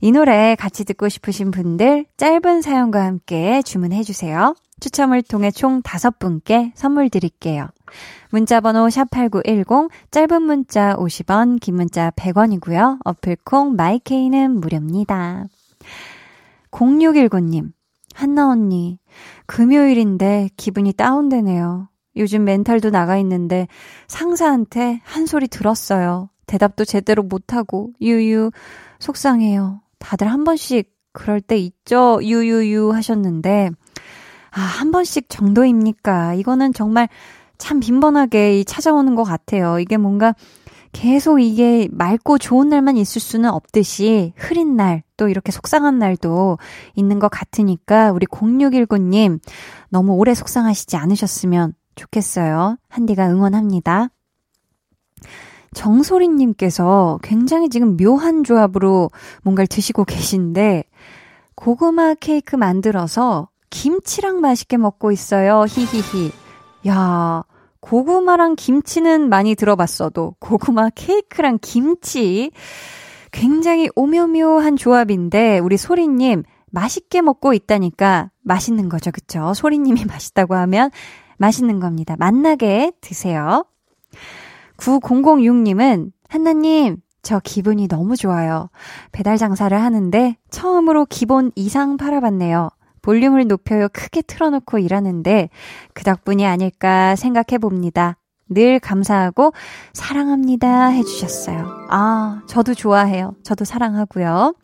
이 0.03 0.13
노래 0.13 0.55
같이 0.57 0.85
듣고 0.85 1.09
싶으신 1.09 1.51
분들 1.51 2.05
짧은 2.19 2.61
사연과 2.61 3.03
함께 3.03 3.63
주문해 3.63 4.03
주세요. 4.03 4.55
추첨을 4.81 5.23
통해 5.23 5.51
총 5.51 5.81
5분께 5.81 6.73
선물 6.75 7.09
드릴게요. 7.09 7.69
문자 8.31 8.61
번호 8.61 8.89
샵8910 8.89 9.89
짧은 10.11 10.43
문자 10.43 10.95
50원 10.97 11.61
긴 11.61 11.77
문자 11.77 12.11
100원이고요. 12.11 12.99
어플 13.05 13.39
콩 13.43 13.75
마이케이는 13.75 14.61
무료입니다. 14.61 15.47
0619님 16.71 17.73
한나 18.19 18.49
언니 18.49 18.99
금요일인데 19.47 20.51
기분이 20.57 20.93
다운되네요. 20.93 21.89
요즘 22.17 22.43
멘탈도 22.43 22.91
나가 22.91 23.17
있는데 23.19 23.69
상사한테 24.09 25.01
한 25.05 25.27
소리 25.27 25.47
들었어요. 25.47 26.29
대답도 26.47 26.85
제대로 26.85 27.23
못하고 27.23 27.93
유유 28.01 28.51
속상해요. 28.99 29.83
다들 30.01 30.27
한 30.27 30.43
번씩 30.43 30.93
그럴 31.13 31.41
때 31.41 31.57
있죠. 31.59 32.19
유유유 32.21 32.93
하셨는데 32.93 33.71
아, 34.51 34.61
한 34.61 34.91
번씩 34.91 35.29
정도입니까? 35.29 36.35
이거는 36.35 36.73
정말 36.73 37.09
참 37.57 37.79
빈번하게 37.79 38.65
찾아오는 38.65 39.15
것 39.15 39.23
같아요. 39.23 39.79
이게 39.79 39.97
뭔가 39.97 40.35
계속 40.99 41.39
이게 41.39 41.89
맑고 41.93 42.39
좋은 42.39 42.71
날만 42.71 42.97
있을 42.97 43.21
수는 43.21 43.51
없듯이 43.51 44.33
흐린 44.35 44.75
날, 44.75 45.05
또 45.17 45.29
이렇게 45.29 45.53
속상한 45.53 46.01
날도 46.01 46.59
있는 46.97 47.21
것 47.21 47.29
같으니까 47.29 48.11
우리 48.11 48.27
0619님 48.27 49.39
너무 49.91 50.15
오래 50.15 50.35
속상하시지 50.35 50.97
않으셨으면 50.97 51.75
좋겠어요. 51.95 52.79
한디가 52.89 53.31
응원합니다. 53.31 54.09
정소리님께서 55.73 57.21
굉장히 57.23 57.69
지금 57.69 57.97
묘한 57.97 58.43
조합으로 58.43 59.13
뭔가를 59.45 59.69
드시고 59.69 60.05
계신데, 60.05 60.83
고구마 61.55 62.15
케이크 62.15 62.57
만들어서 62.57 63.51
김치랑 63.71 64.41
맛있게 64.41 64.77
먹고 64.77 65.13
있어요. 65.13 65.65
히히히. 65.69 66.33
야, 66.89 67.45
고구마랑 67.81 68.57
김치는 68.57 69.29
많이 69.29 69.55
들어봤어도 69.55 70.37
고구마 70.41 70.91
케이크랑 70.91 71.59
김치 71.61 72.51
굉장히 73.31 73.89
오묘묘한 73.95 74.77
조합인데 74.77 75.59
우리 75.59 75.77
소리님 75.77 76.43
맛있게 76.71 77.23
먹고 77.23 77.55
있다니까 77.55 78.31
맛있는 78.43 78.89
거죠. 78.89 79.11
그쵸? 79.11 79.55
소리님이 79.55 80.05
맛있다고 80.07 80.55
하면 80.55 80.91
맛있는 81.39 81.81
겁니다. 81.81 82.17
맛나게 82.19 82.93
드세요. 83.01 83.65
9006님은 84.79 86.13
한나님 86.29 86.97
저 87.23 87.41
기분이 87.43 87.89
너무 87.89 88.17
좋아요. 88.17 88.71
배달 89.13 89.37
장사를 89.37 89.77
하는데 89.81 90.37
처음으로 90.51 91.07
기본 91.07 91.53
이상 91.55 91.97
팔아봤네요. 91.97 92.71
볼륨을 93.09 93.47
높여요 93.47 93.89
크게 93.91 94.21
틀어놓고 94.21 94.79
일하는데 94.81 95.49
그 95.95 96.05
덕분이 96.05 96.45
아닐까 96.45 97.17
생각해 97.17 97.57
봅니다. 97.59 98.19
늘 98.51 98.79
감사하고 98.79 99.55
사랑합니다 99.95 100.89
해주셨어요. 100.89 101.87
아, 101.89 102.43
저도 102.47 102.75
좋아해요. 102.75 103.35
저도 103.43 103.65
사랑하고요. 103.65 104.55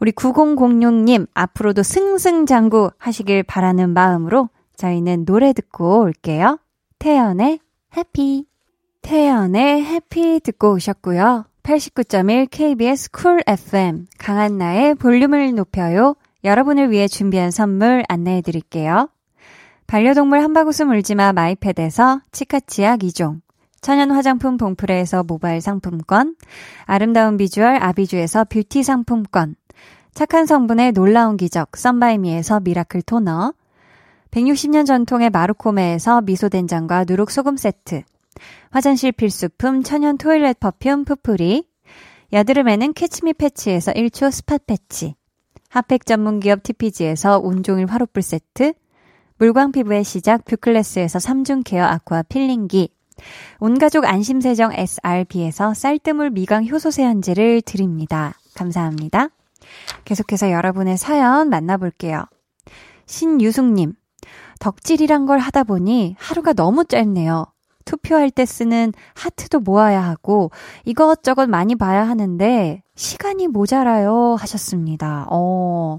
우리 0.00 0.10
9006님 0.10 1.28
앞으로도 1.32 1.84
승승장구 1.84 2.90
하시길 2.98 3.44
바라는 3.44 3.90
마음으로 3.90 4.48
저희는 4.74 5.24
노래 5.24 5.52
듣고 5.52 6.00
올게요. 6.00 6.58
태연의 6.98 7.60
해피. 7.96 8.46
태연의 9.02 9.84
해피 9.84 10.40
듣고 10.40 10.72
오셨고요. 10.72 11.44
89.1 11.62 12.48
KBS 12.50 13.12
쿨 13.12 13.44
FM 13.46 14.06
강한나의 14.18 14.96
볼륨을 14.96 15.54
높여요. 15.54 16.16
여러분을 16.46 16.92
위해 16.92 17.08
준비한 17.08 17.50
선물 17.50 18.04
안내해 18.08 18.40
드릴게요. 18.40 19.08
반려동물 19.88 20.40
한바구음 20.40 20.90
울지마 20.90 21.32
마이패드에서 21.32 22.20
치카치약 22.30 23.00
2종, 23.00 23.40
천연 23.80 24.12
화장품 24.12 24.56
봉프레에서 24.56 25.24
모바일 25.24 25.60
상품권, 25.60 26.36
아름다운 26.84 27.36
비주얼 27.36 27.82
아비주에서 27.82 28.44
뷰티 28.44 28.84
상품권, 28.84 29.56
착한 30.14 30.46
성분의 30.46 30.92
놀라운 30.92 31.36
기적 31.36 31.76
썬바이미에서 31.76 32.60
미라클 32.60 33.02
토너, 33.02 33.52
160년 34.30 34.86
전통의 34.86 35.30
마루코메에서 35.30 36.20
미소된장과 36.20 37.06
누룩소금 37.08 37.56
세트, 37.56 38.02
화장실 38.70 39.10
필수품 39.10 39.82
천연 39.82 40.16
토일렛 40.16 40.60
퍼퓸 40.60 41.04
푸프리, 41.06 41.66
여드름에는 42.32 42.92
캐치미 42.92 43.34
패치에서 43.34 43.92
1초 43.92 44.30
스팟 44.30 44.58
패치, 44.66 45.16
핫팩 45.68 46.06
전문 46.06 46.40
기업 46.40 46.62
TPG에서 46.62 47.38
온종일 47.38 47.86
화롯불 47.86 48.22
세트, 48.22 48.72
물광 49.38 49.72
피부의 49.72 50.04
시작 50.04 50.44
뷰클래스에서 50.44 51.18
3중 51.18 51.62
케어 51.64 51.84
아쿠아 51.84 52.22
필링기, 52.22 52.90
온가족 53.58 54.04
안심세정 54.04 54.72
SRB에서 54.72 55.74
쌀뜨물 55.74 56.30
미강 56.30 56.66
효소 56.66 56.90
세안제를 56.90 57.62
드립니다. 57.62 58.34
감사합니다. 58.54 59.28
계속해서 60.04 60.50
여러분의 60.50 60.96
사연 60.96 61.48
만나볼게요. 61.48 62.24
신유숙님, 63.06 63.94
덕질이란 64.60 65.26
걸 65.26 65.38
하다 65.38 65.64
보니 65.64 66.16
하루가 66.18 66.52
너무 66.52 66.84
짧네요. 66.84 67.46
투표할 67.84 68.30
때 68.30 68.44
쓰는 68.44 68.92
하트도 69.14 69.60
모아야 69.60 70.02
하고 70.02 70.50
이것저것 70.84 71.48
많이 71.48 71.76
봐야 71.76 72.06
하는데 72.08 72.82
시간이 72.96 73.46
모자라요 73.48 74.36
하셨습니다. 74.38 75.26
어. 75.30 75.98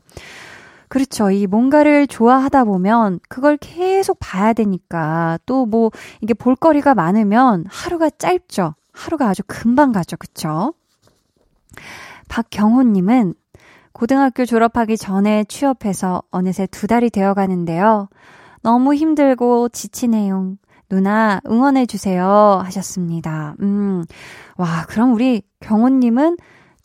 그렇죠. 0.89 1.31
이 1.31 1.47
뭔가를 1.47 2.07
좋아하다 2.07 2.63
보면 2.63 3.19
그걸 3.29 3.57
계속 3.57 4.17
봐야 4.19 4.53
되니까 4.53 5.37
또 5.45 5.65
뭐 5.65 5.91
이게 6.21 6.33
볼거리가 6.33 6.95
많으면 6.95 7.65
하루가 7.67 8.09
짧죠. 8.09 8.73
하루가 8.93 9.27
아주 9.27 9.43
금방 9.47 9.91
가죠. 9.91 10.15
그쵸? 10.17 10.73
박경호님은 12.29 13.33
고등학교 13.91 14.45
졸업하기 14.45 14.97
전에 14.97 15.43
취업해서 15.45 16.23
어느새 16.31 16.67
두 16.67 16.87
달이 16.87 17.09
되어 17.09 17.33
가는데요. 17.33 18.09
너무 18.61 18.93
힘들고 18.93 19.69
지치네요. 19.69 20.55
누나 20.89 21.41
응원해 21.47 21.85
주세요. 21.85 22.61
하셨습니다. 22.63 23.55
음, 23.61 24.05
와, 24.57 24.85
그럼 24.87 25.13
우리 25.13 25.41
경호님은 25.59 26.37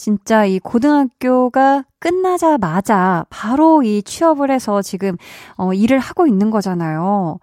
진짜 0.02 0.44
이 0.44 0.58
고등학교가 0.58 1.84
끝나자마자 2.00 3.24
바로 3.30 3.84
이 3.84 4.02
취업을 4.02 4.50
해서 4.50 4.82
지금 4.82 5.16
어, 5.56 5.72
일을 5.72 6.00
하고 6.00 6.26
있는 6.26 6.50
거잖아요. 6.50 7.38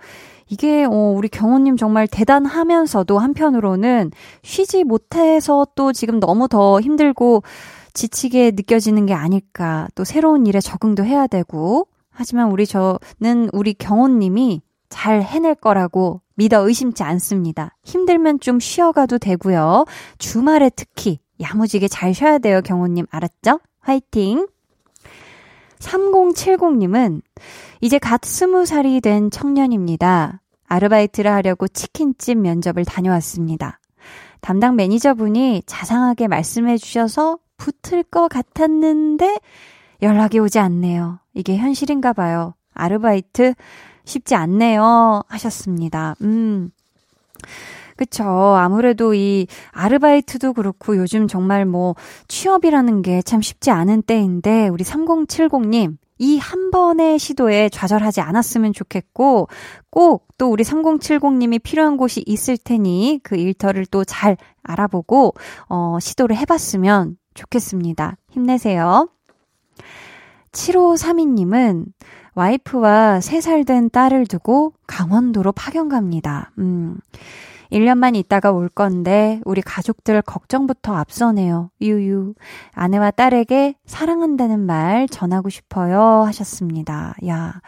이게 0.49 0.83
어, 0.83 0.91
우리 1.15 1.29
경호님 1.29 1.77
정말 1.77 2.05
대단하면서도 2.05 3.17
한편으로는 3.17 4.11
쉬지 4.43 4.83
못해서 4.83 5.65
또 5.75 5.93
지금 5.93 6.19
너무 6.19 6.49
더 6.49 6.81
힘들고 6.81 7.43
지치게 7.93 8.51
느껴지는 8.51 9.05
게 9.05 9.13
아닐까. 9.13 9.87
또 9.95 10.03
새로운 10.03 10.45
일에 10.45 10.59
적응도 10.59 11.05
해야 11.05 11.27
되고. 11.27 11.87
하지만 12.11 12.51
우리 12.51 12.65
저는 12.65 13.51
우리 13.53 13.73
경호님이 13.73 14.63
잘 14.89 15.21
해낼 15.21 15.55
거라고 15.55 16.19
믿어 16.35 16.67
의심치 16.67 17.03
않습니다. 17.03 17.73
힘들면 17.85 18.41
좀 18.41 18.59
쉬어가도 18.59 19.17
되고요. 19.17 19.85
주말에 20.17 20.69
특히 20.75 21.19
야무지게 21.39 21.87
잘 21.87 22.13
쉬어야 22.13 22.37
돼요, 22.37 22.61
경호님. 22.61 23.05
알았죠? 23.09 23.59
화이팅! 23.81 24.47
3070님은 25.79 27.21
이제 27.81 27.97
갓 27.97 28.23
스무 28.25 28.65
살이 28.65 28.99
된 29.01 29.31
청년입니다. 29.31 30.41
아르바이트를 30.67 31.31
하려고 31.31 31.67
치킨집 31.67 32.37
면접을 32.37 32.85
다녀왔습니다. 32.85 33.79
담당 34.41 34.75
매니저분이 34.75 35.63
자상하게 35.65 36.27
말씀해 36.27 36.77
주셔서 36.77 37.39
붙을 37.57 38.03
것 38.03 38.27
같았는데 38.27 39.37
연락이 40.01 40.39
오지 40.39 40.59
않네요. 40.59 41.19
이게 41.33 41.57
현실인가 41.57 42.13
봐요. 42.13 42.53
아르바이트 42.73 43.53
쉽지 44.05 44.35
않네요. 44.35 45.23
하셨습니다. 45.27 46.15
음. 46.21 46.71
그쵸. 47.99 48.23
아무래도 48.23 49.13
이 49.13 49.47
아르바이트도 49.71 50.53
그렇고 50.53 50.95
요즘 50.95 51.27
정말 51.27 51.65
뭐 51.65 51.95
취업이라는 52.29 53.01
게 53.01 53.21
참 53.25 53.41
쉽지 53.41 53.69
않은 53.71 54.03
때인데 54.03 54.69
우리 54.69 54.83
3070님 54.85 55.97
이한 56.17 56.71
번의 56.71 57.19
시도에 57.19 57.67
좌절하지 57.69 58.21
않았으면 58.21 58.71
좋겠고 58.73 59.49
꼭 59.89 60.29
또 60.39 60.49
우리 60.49 60.63
3070님이 60.63 61.61
필요한 61.61 61.97
곳이 61.97 62.23
있을 62.25 62.57
테니 62.57 63.19
그 63.23 63.35
일터를 63.35 63.85
또 63.85 64.03
잘 64.05 64.37
알아보고 64.63 65.33
어 65.67 65.97
시도를 65.99 66.37
해봤으면 66.37 67.17
좋겠습니다. 67.35 68.17
힘내세요. 68.31 69.09
7532님은 70.53 71.85
와이프와 72.35 73.19
3살 73.19 73.67
된 73.67 73.89
딸을 73.89 74.25
두고 74.27 74.73
강원도로 74.87 75.51
파견 75.51 75.89
갑니다. 75.89 76.51
음. 76.57 76.97
1년만 77.71 78.15
있다가 78.15 78.51
올 78.51 78.69
건데 78.69 79.41
우리 79.45 79.61
가족들 79.61 80.21
걱정부터 80.23 80.95
앞서네요. 80.95 81.69
유유. 81.81 82.33
아내와 82.73 83.11
딸에게 83.11 83.75
사랑한다는 83.85 84.59
말 84.59 85.07
전하고 85.07 85.49
싶어요 85.49 86.23
하셨습니다. 86.25 87.15
야. 87.27 87.61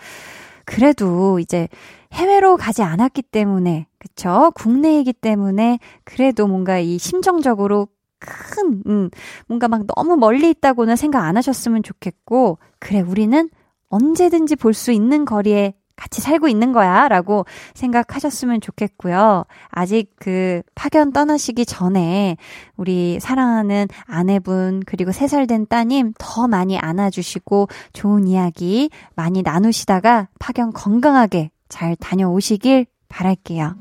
그래도 0.66 1.39
이제 1.39 1.68
해외로 2.14 2.58
가지 2.58 2.82
않았기 2.84 3.24
때문에 3.24 3.88
그쵸? 3.99 4.52
국내이기 4.56 5.14
때문에 5.14 5.80
그래도 6.04 6.47
뭔가 6.47 6.80
이 6.80 6.97
심정적으로 6.97 7.88
큰, 8.20 8.84
음, 8.88 9.10
뭔가 9.47 9.68
막 9.68 9.86
너무 9.95 10.16
멀리 10.16 10.49
있다고는 10.52 10.95
생각 10.95 11.24
안 11.26 11.38
하셨으면 11.38 11.82
좋겠고, 11.84 12.60
그래, 12.80 13.02
우리는 13.02 13.49
언제든지 13.89 14.56
볼 14.58 14.74
수 14.74 14.91
있는 14.91 15.26
거리에 15.26 15.74
같이 16.02 16.20
살고 16.20 16.47
있는 16.47 16.72
거야 16.72 17.08
라고 17.08 17.45
생각하셨으면 17.76 18.60
좋겠고요. 18.60 19.45
아직 19.70 20.10
그 20.18 20.64
파견 20.74 21.14
떠나시기 21.14 21.68
전에 21.68 22.38
우리 22.76 23.20
사랑하는 23.20 23.88
아내분 24.08 24.82
그리고 24.88 25.12
3살 25.12 25.47
된 25.47 25.68
따님 25.68 26.14
더 26.18 26.47
많이 26.47 26.80
안아주시고 26.80 27.68
좋은 27.93 28.28
이야기 28.28 28.89
많이 29.16 29.43
나누시다가 29.43 30.28
파견 30.39 30.74
건강하게 30.74 31.52
잘 31.70 31.95
다녀오시길 31.95 32.88
바랄게요. 33.08 33.76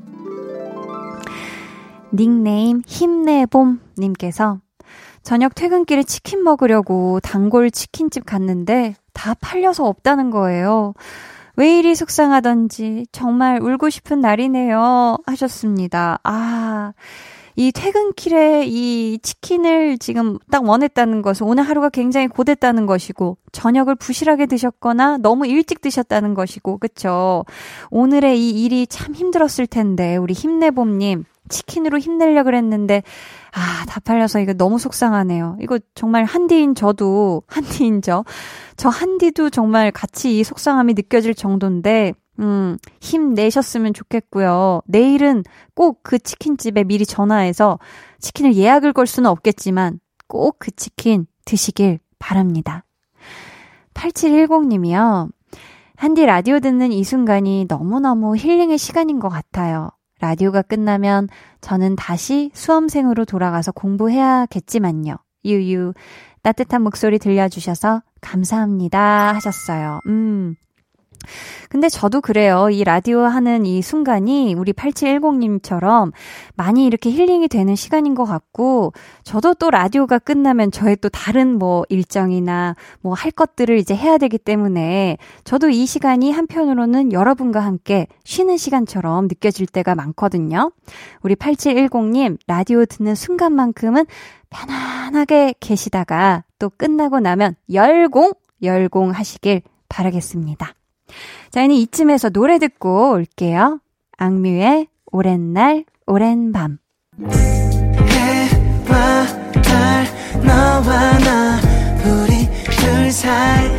닉네임 2.13 2.83
힘내봄님께서 2.85 4.59
저녁 5.23 5.55
퇴근길에 5.55 6.03
치킨 6.03 6.43
먹으려고 6.43 7.19
단골 7.21 7.71
치킨집 7.71 8.27
갔는데 8.27 8.93
다 9.13 9.33
팔려서 9.41 9.87
없다는 9.87 10.29
거예요. 10.29 10.93
왜 11.55 11.77
이리 11.79 11.95
속상하던지 11.95 13.07
정말 13.11 13.61
울고 13.61 13.89
싶은 13.89 14.21
날이네요. 14.21 15.17
하셨습니다. 15.25 16.19
아, 16.23 16.93
이 17.55 17.71
퇴근길에 17.71 18.65
이 18.65 19.19
치킨을 19.21 19.97
지금 19.97 20.37
딱 20.49 20.65
원했다는 20.65 21.21
것은 21.21 21.45
오늘 21.45 21.63
하루가 21.63 21.89
굉장히 21.89 22.27
고됐다는 22.27 22.85
것이고, 22.85 23.37
저녁을 23.51 23.95
부실하게 23.95 24.45
드셨거나 24.45 25.17
너무 25.17 25.45
일찍 25.45 25.81
드셨다는 25.81 26.33
것이고, 26.33 26.77
그쵸? 26.77 27.43
오늘의 27.89 28.39
이 28.39 28.63
일이 28.63 28.87
참 28.87 29.13
힘들었을 29.13 29.67
텐데, 29.67 30.15
우리 30.15 30.33
힘내봄님, 30.33 31.25
치킨으로 31.51 31.99
힘내려 31.99 32.43
그랬는데, 32.43 33.03
아, 33.53 33.85
다 33.87 33.99
팔려서 33.99 34.39
이거 34.39 34.53
너무 34.53 34.79
속상하네요. 34.79 35.57
이거 35.61 35.77
정말 35.93 36.23
한디인 36.23 36.73
저도, 36.73 37.43
한디인 37.51 38.01
저, 38.01 38.23
저 38.77 38.89
한디도 38.89 39.51
정말 39.51 39.91
같이 39.91 40.39
이 40.39 40.43
속상함이 40.43 40.95
느껴질 40.95 41.35
정도인데, 41.35 42.13
음, 42.39 42.77
힘내셨으면 43.01 43.93
좋겠고요. 43.93 44.81
내일은 44.87 45.43
꼭 45.75 46.01
그 46.03 46.17
치킨집에 46.17 46.83
미리 46.85 47.05
전화해서 47.05 47.77
치킨을 48.19 48.55
예약을 48.55 48.93
걸 48.93 49.05
수는 49.05 49.29
없겠지만 49.29 49.99
꼭 50.27 50.57
그 50.59 50.71
치킨 50.71 51.27
드시길 51.45 51.99
바랍니다. 52.19 52.83
8710님이요. 53.93 55.29
한디 55.95 56.25
라디오 56.25 56.59
듣는 56.59 56.91
이 56.91 57.03
순간이 57.03 57.65
너무너무 57.67 58.35
힐링의 58.35 58.77
시간인 58.77 59.19
것 59.19 59.29
같아요. 59.29 59.91
라디오가 60.21 60.61
끝나면 60.61 61.27
저는 61.59 61.95
다시 61.97 62.51
수험생으로 62.53 63.25
돌아가서 63.25 63.71
공부해야겠지만요. 63.73 65.15
유유. 65.43 65.93
따뜻한 66.43 66.83
목소리 66.83 67.19
들려주셔서 67.19 68.03
감사합니다. 68.21 69.33
하셨어요. 69.33 69.99
음. 70.07 70.55
근데 71.69 71.87
저도 71.87 72.19
그래요. 72.19 72.69
이 72.69 72.83
라디오 72.83 73.21
하는 73.21 73.65
이 73.65 73.81
순간이 73.81 74.55
우리 74.55 74.73
8710님처럼 74.73 76.11
많이 76.55 76.85
이렇게 76.85 77.11
힐링이 77.11 77.47
되는 77.47 77.75
시간인 77.75 78.13
것 78.13 78.25
같고, 78.25 78.91
저도 79.23 79.53
또 79.53 79.71
라디오가 79.71 80.19
끝나면 80.19 80.71
저의 80.71 80.97
또 80.97 81.07
다른 81.07 81.57
뭐 81.57 81.85
일정이나 81.87 82.75
뭐 83.01 83.21
할 83.21 83.31
것들을 83.31 83.77
이제 83.77 83.95
해야 83.95 84.17
되기 84.17 84.39
때문에 84.39 85.17
저도 85.43 85.69
이 85.69 85.85
시간이 85.85 86.31
한편으로는 86.31 87.13
여러분과 87.13 87.59
함께 87.59 88.07
쉬는 88.23 88.57
시간처럼 88.57 89.27
느껴질 89.27 89.67
때가 89.67 89.93
많거든요. 89.93 90.71
우리 91.21 91.35
8710님, 91.35 92.37
라디오 92.47 92.85
듣는 92.85 93.13
순간만큼은 93.13 94.05
편안하게 94.49 95.53
계시다가 95.59 96.43
또 96.57 96.69
끝나고 96.69 97.19
나면 97.19 97.55
열공, 97.71 98.33
열공 98.63 99.11
하시길 99.11 99.61
바라겠습니다. 99.87 100.73
자, 101.49 101.63
이는 101.63 101.75
이쯤에서 101.75 102.29
노래 102.29 102.59
듣고 102.59 103.11
올게요. 103.11 103.79
악뮤의 104.17 104.87
오랜 105.11 105.53
날, 105.53 105.85
오랜 106.07 106.51
밤. 106.51 106.77
해와 108.11 109.25
달 109.61 110.05
너와 110.45 111.17
나 111.19 111.59
우리 112.05 112.47
둘 112.77 113.11
사이 113.11 113.69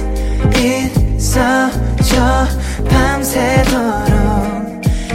있어줘 1.16 2.46
밤새도록 2.90 4.12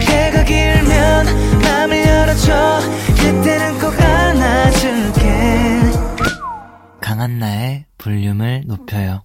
해가 0.02 0.44
길면 0.44 1.26
맘을 1.62 2.06
열어줘 2.06 2.80
그때는 3.18 3.80
꼭 3.80 3.94
안아줄게 4.02 5.22
강한 7.02 7.40
나의 7.40 7.86
볼륨을 7.98 8.64
높여요. 8.66 9.24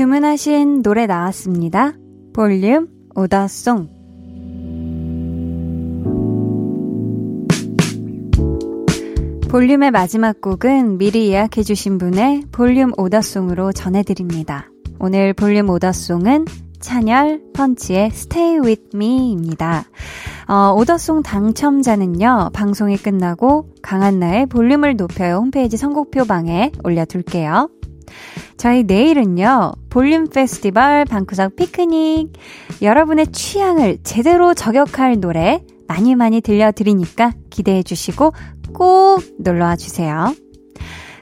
주문하신 0.00 0.80
노래 0.80 1.04
나왔습니다. 1.04 1.92
볼륨 2.32 2.88
오더송. 3.14 3.90
볼륨의 9.50 9.90
마지막 9.90 10.40
곡은 10.40 10.96
미리 10.96 11.28
예약해주신 11.28 11.98
분의 11.98 12.44
볼륨 12.50 12.92
오더송으로 12.96 13.72
전해드립니다. 13.72 14.70
오늘 15.00 15.34
볼륨 15.34 15.68
오더송은 15.68 16.46
찬열 16.80 17.42
펀치의 17.52 18.06
Stay 18.06 18.56
With 18.56 18.84
Me입니다. 18.94 19.84
어, 20.48 20.72
오더송 20.78 21.22
당첨자는요, 21.22 22.52
방송이 22.54 22.96
끝나고 22.96 23.74
강한나의 23.82 24.46
볼륨을 24.46 24.96
높여요 24.96 25.36
홈페이지 25.36 25.76
선곡표 25.76 26.24
방에 26.24 26.72
올려둘게요. 26.84 27.68
저희 28.60 28.82
내일은요, 28.82 29.72
볼륨 29.88 30.28
페스티벌 30.28 31.06
방구석 31.06 31.56
피크닉. 31.56 32.30
여러분의 32.82 33.28
취향을 33.28 34.02
제대로 34.02 34.52
저격할 34.52 35.18
노래 35.18 35.64
많이 35.88 36.14
많이 36.14 36.42
들려드리니까 36.42 37.32
기대해 37.48 37.82
주시고 37.82 38.34
꼭 38.74 39.22
놀러와 39.38 39.76
주세요. 39.76 40.34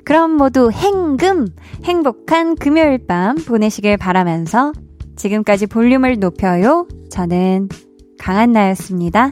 그럼 0.04 0.32
모두 0.32 0.72
행금! 0.72 1.46
행복한 1.84 2.56
금요일 2.56 3.06
밤 3.06 3.36
보내시길 3.36 3.98
바라면서 3.98 4.72
지금까지 5.14 5.68
볼륨을 5.68 6.18
높여요. 6.18 6.88
저는 7.08 7.68
강한나였습니다. 8.18 9.30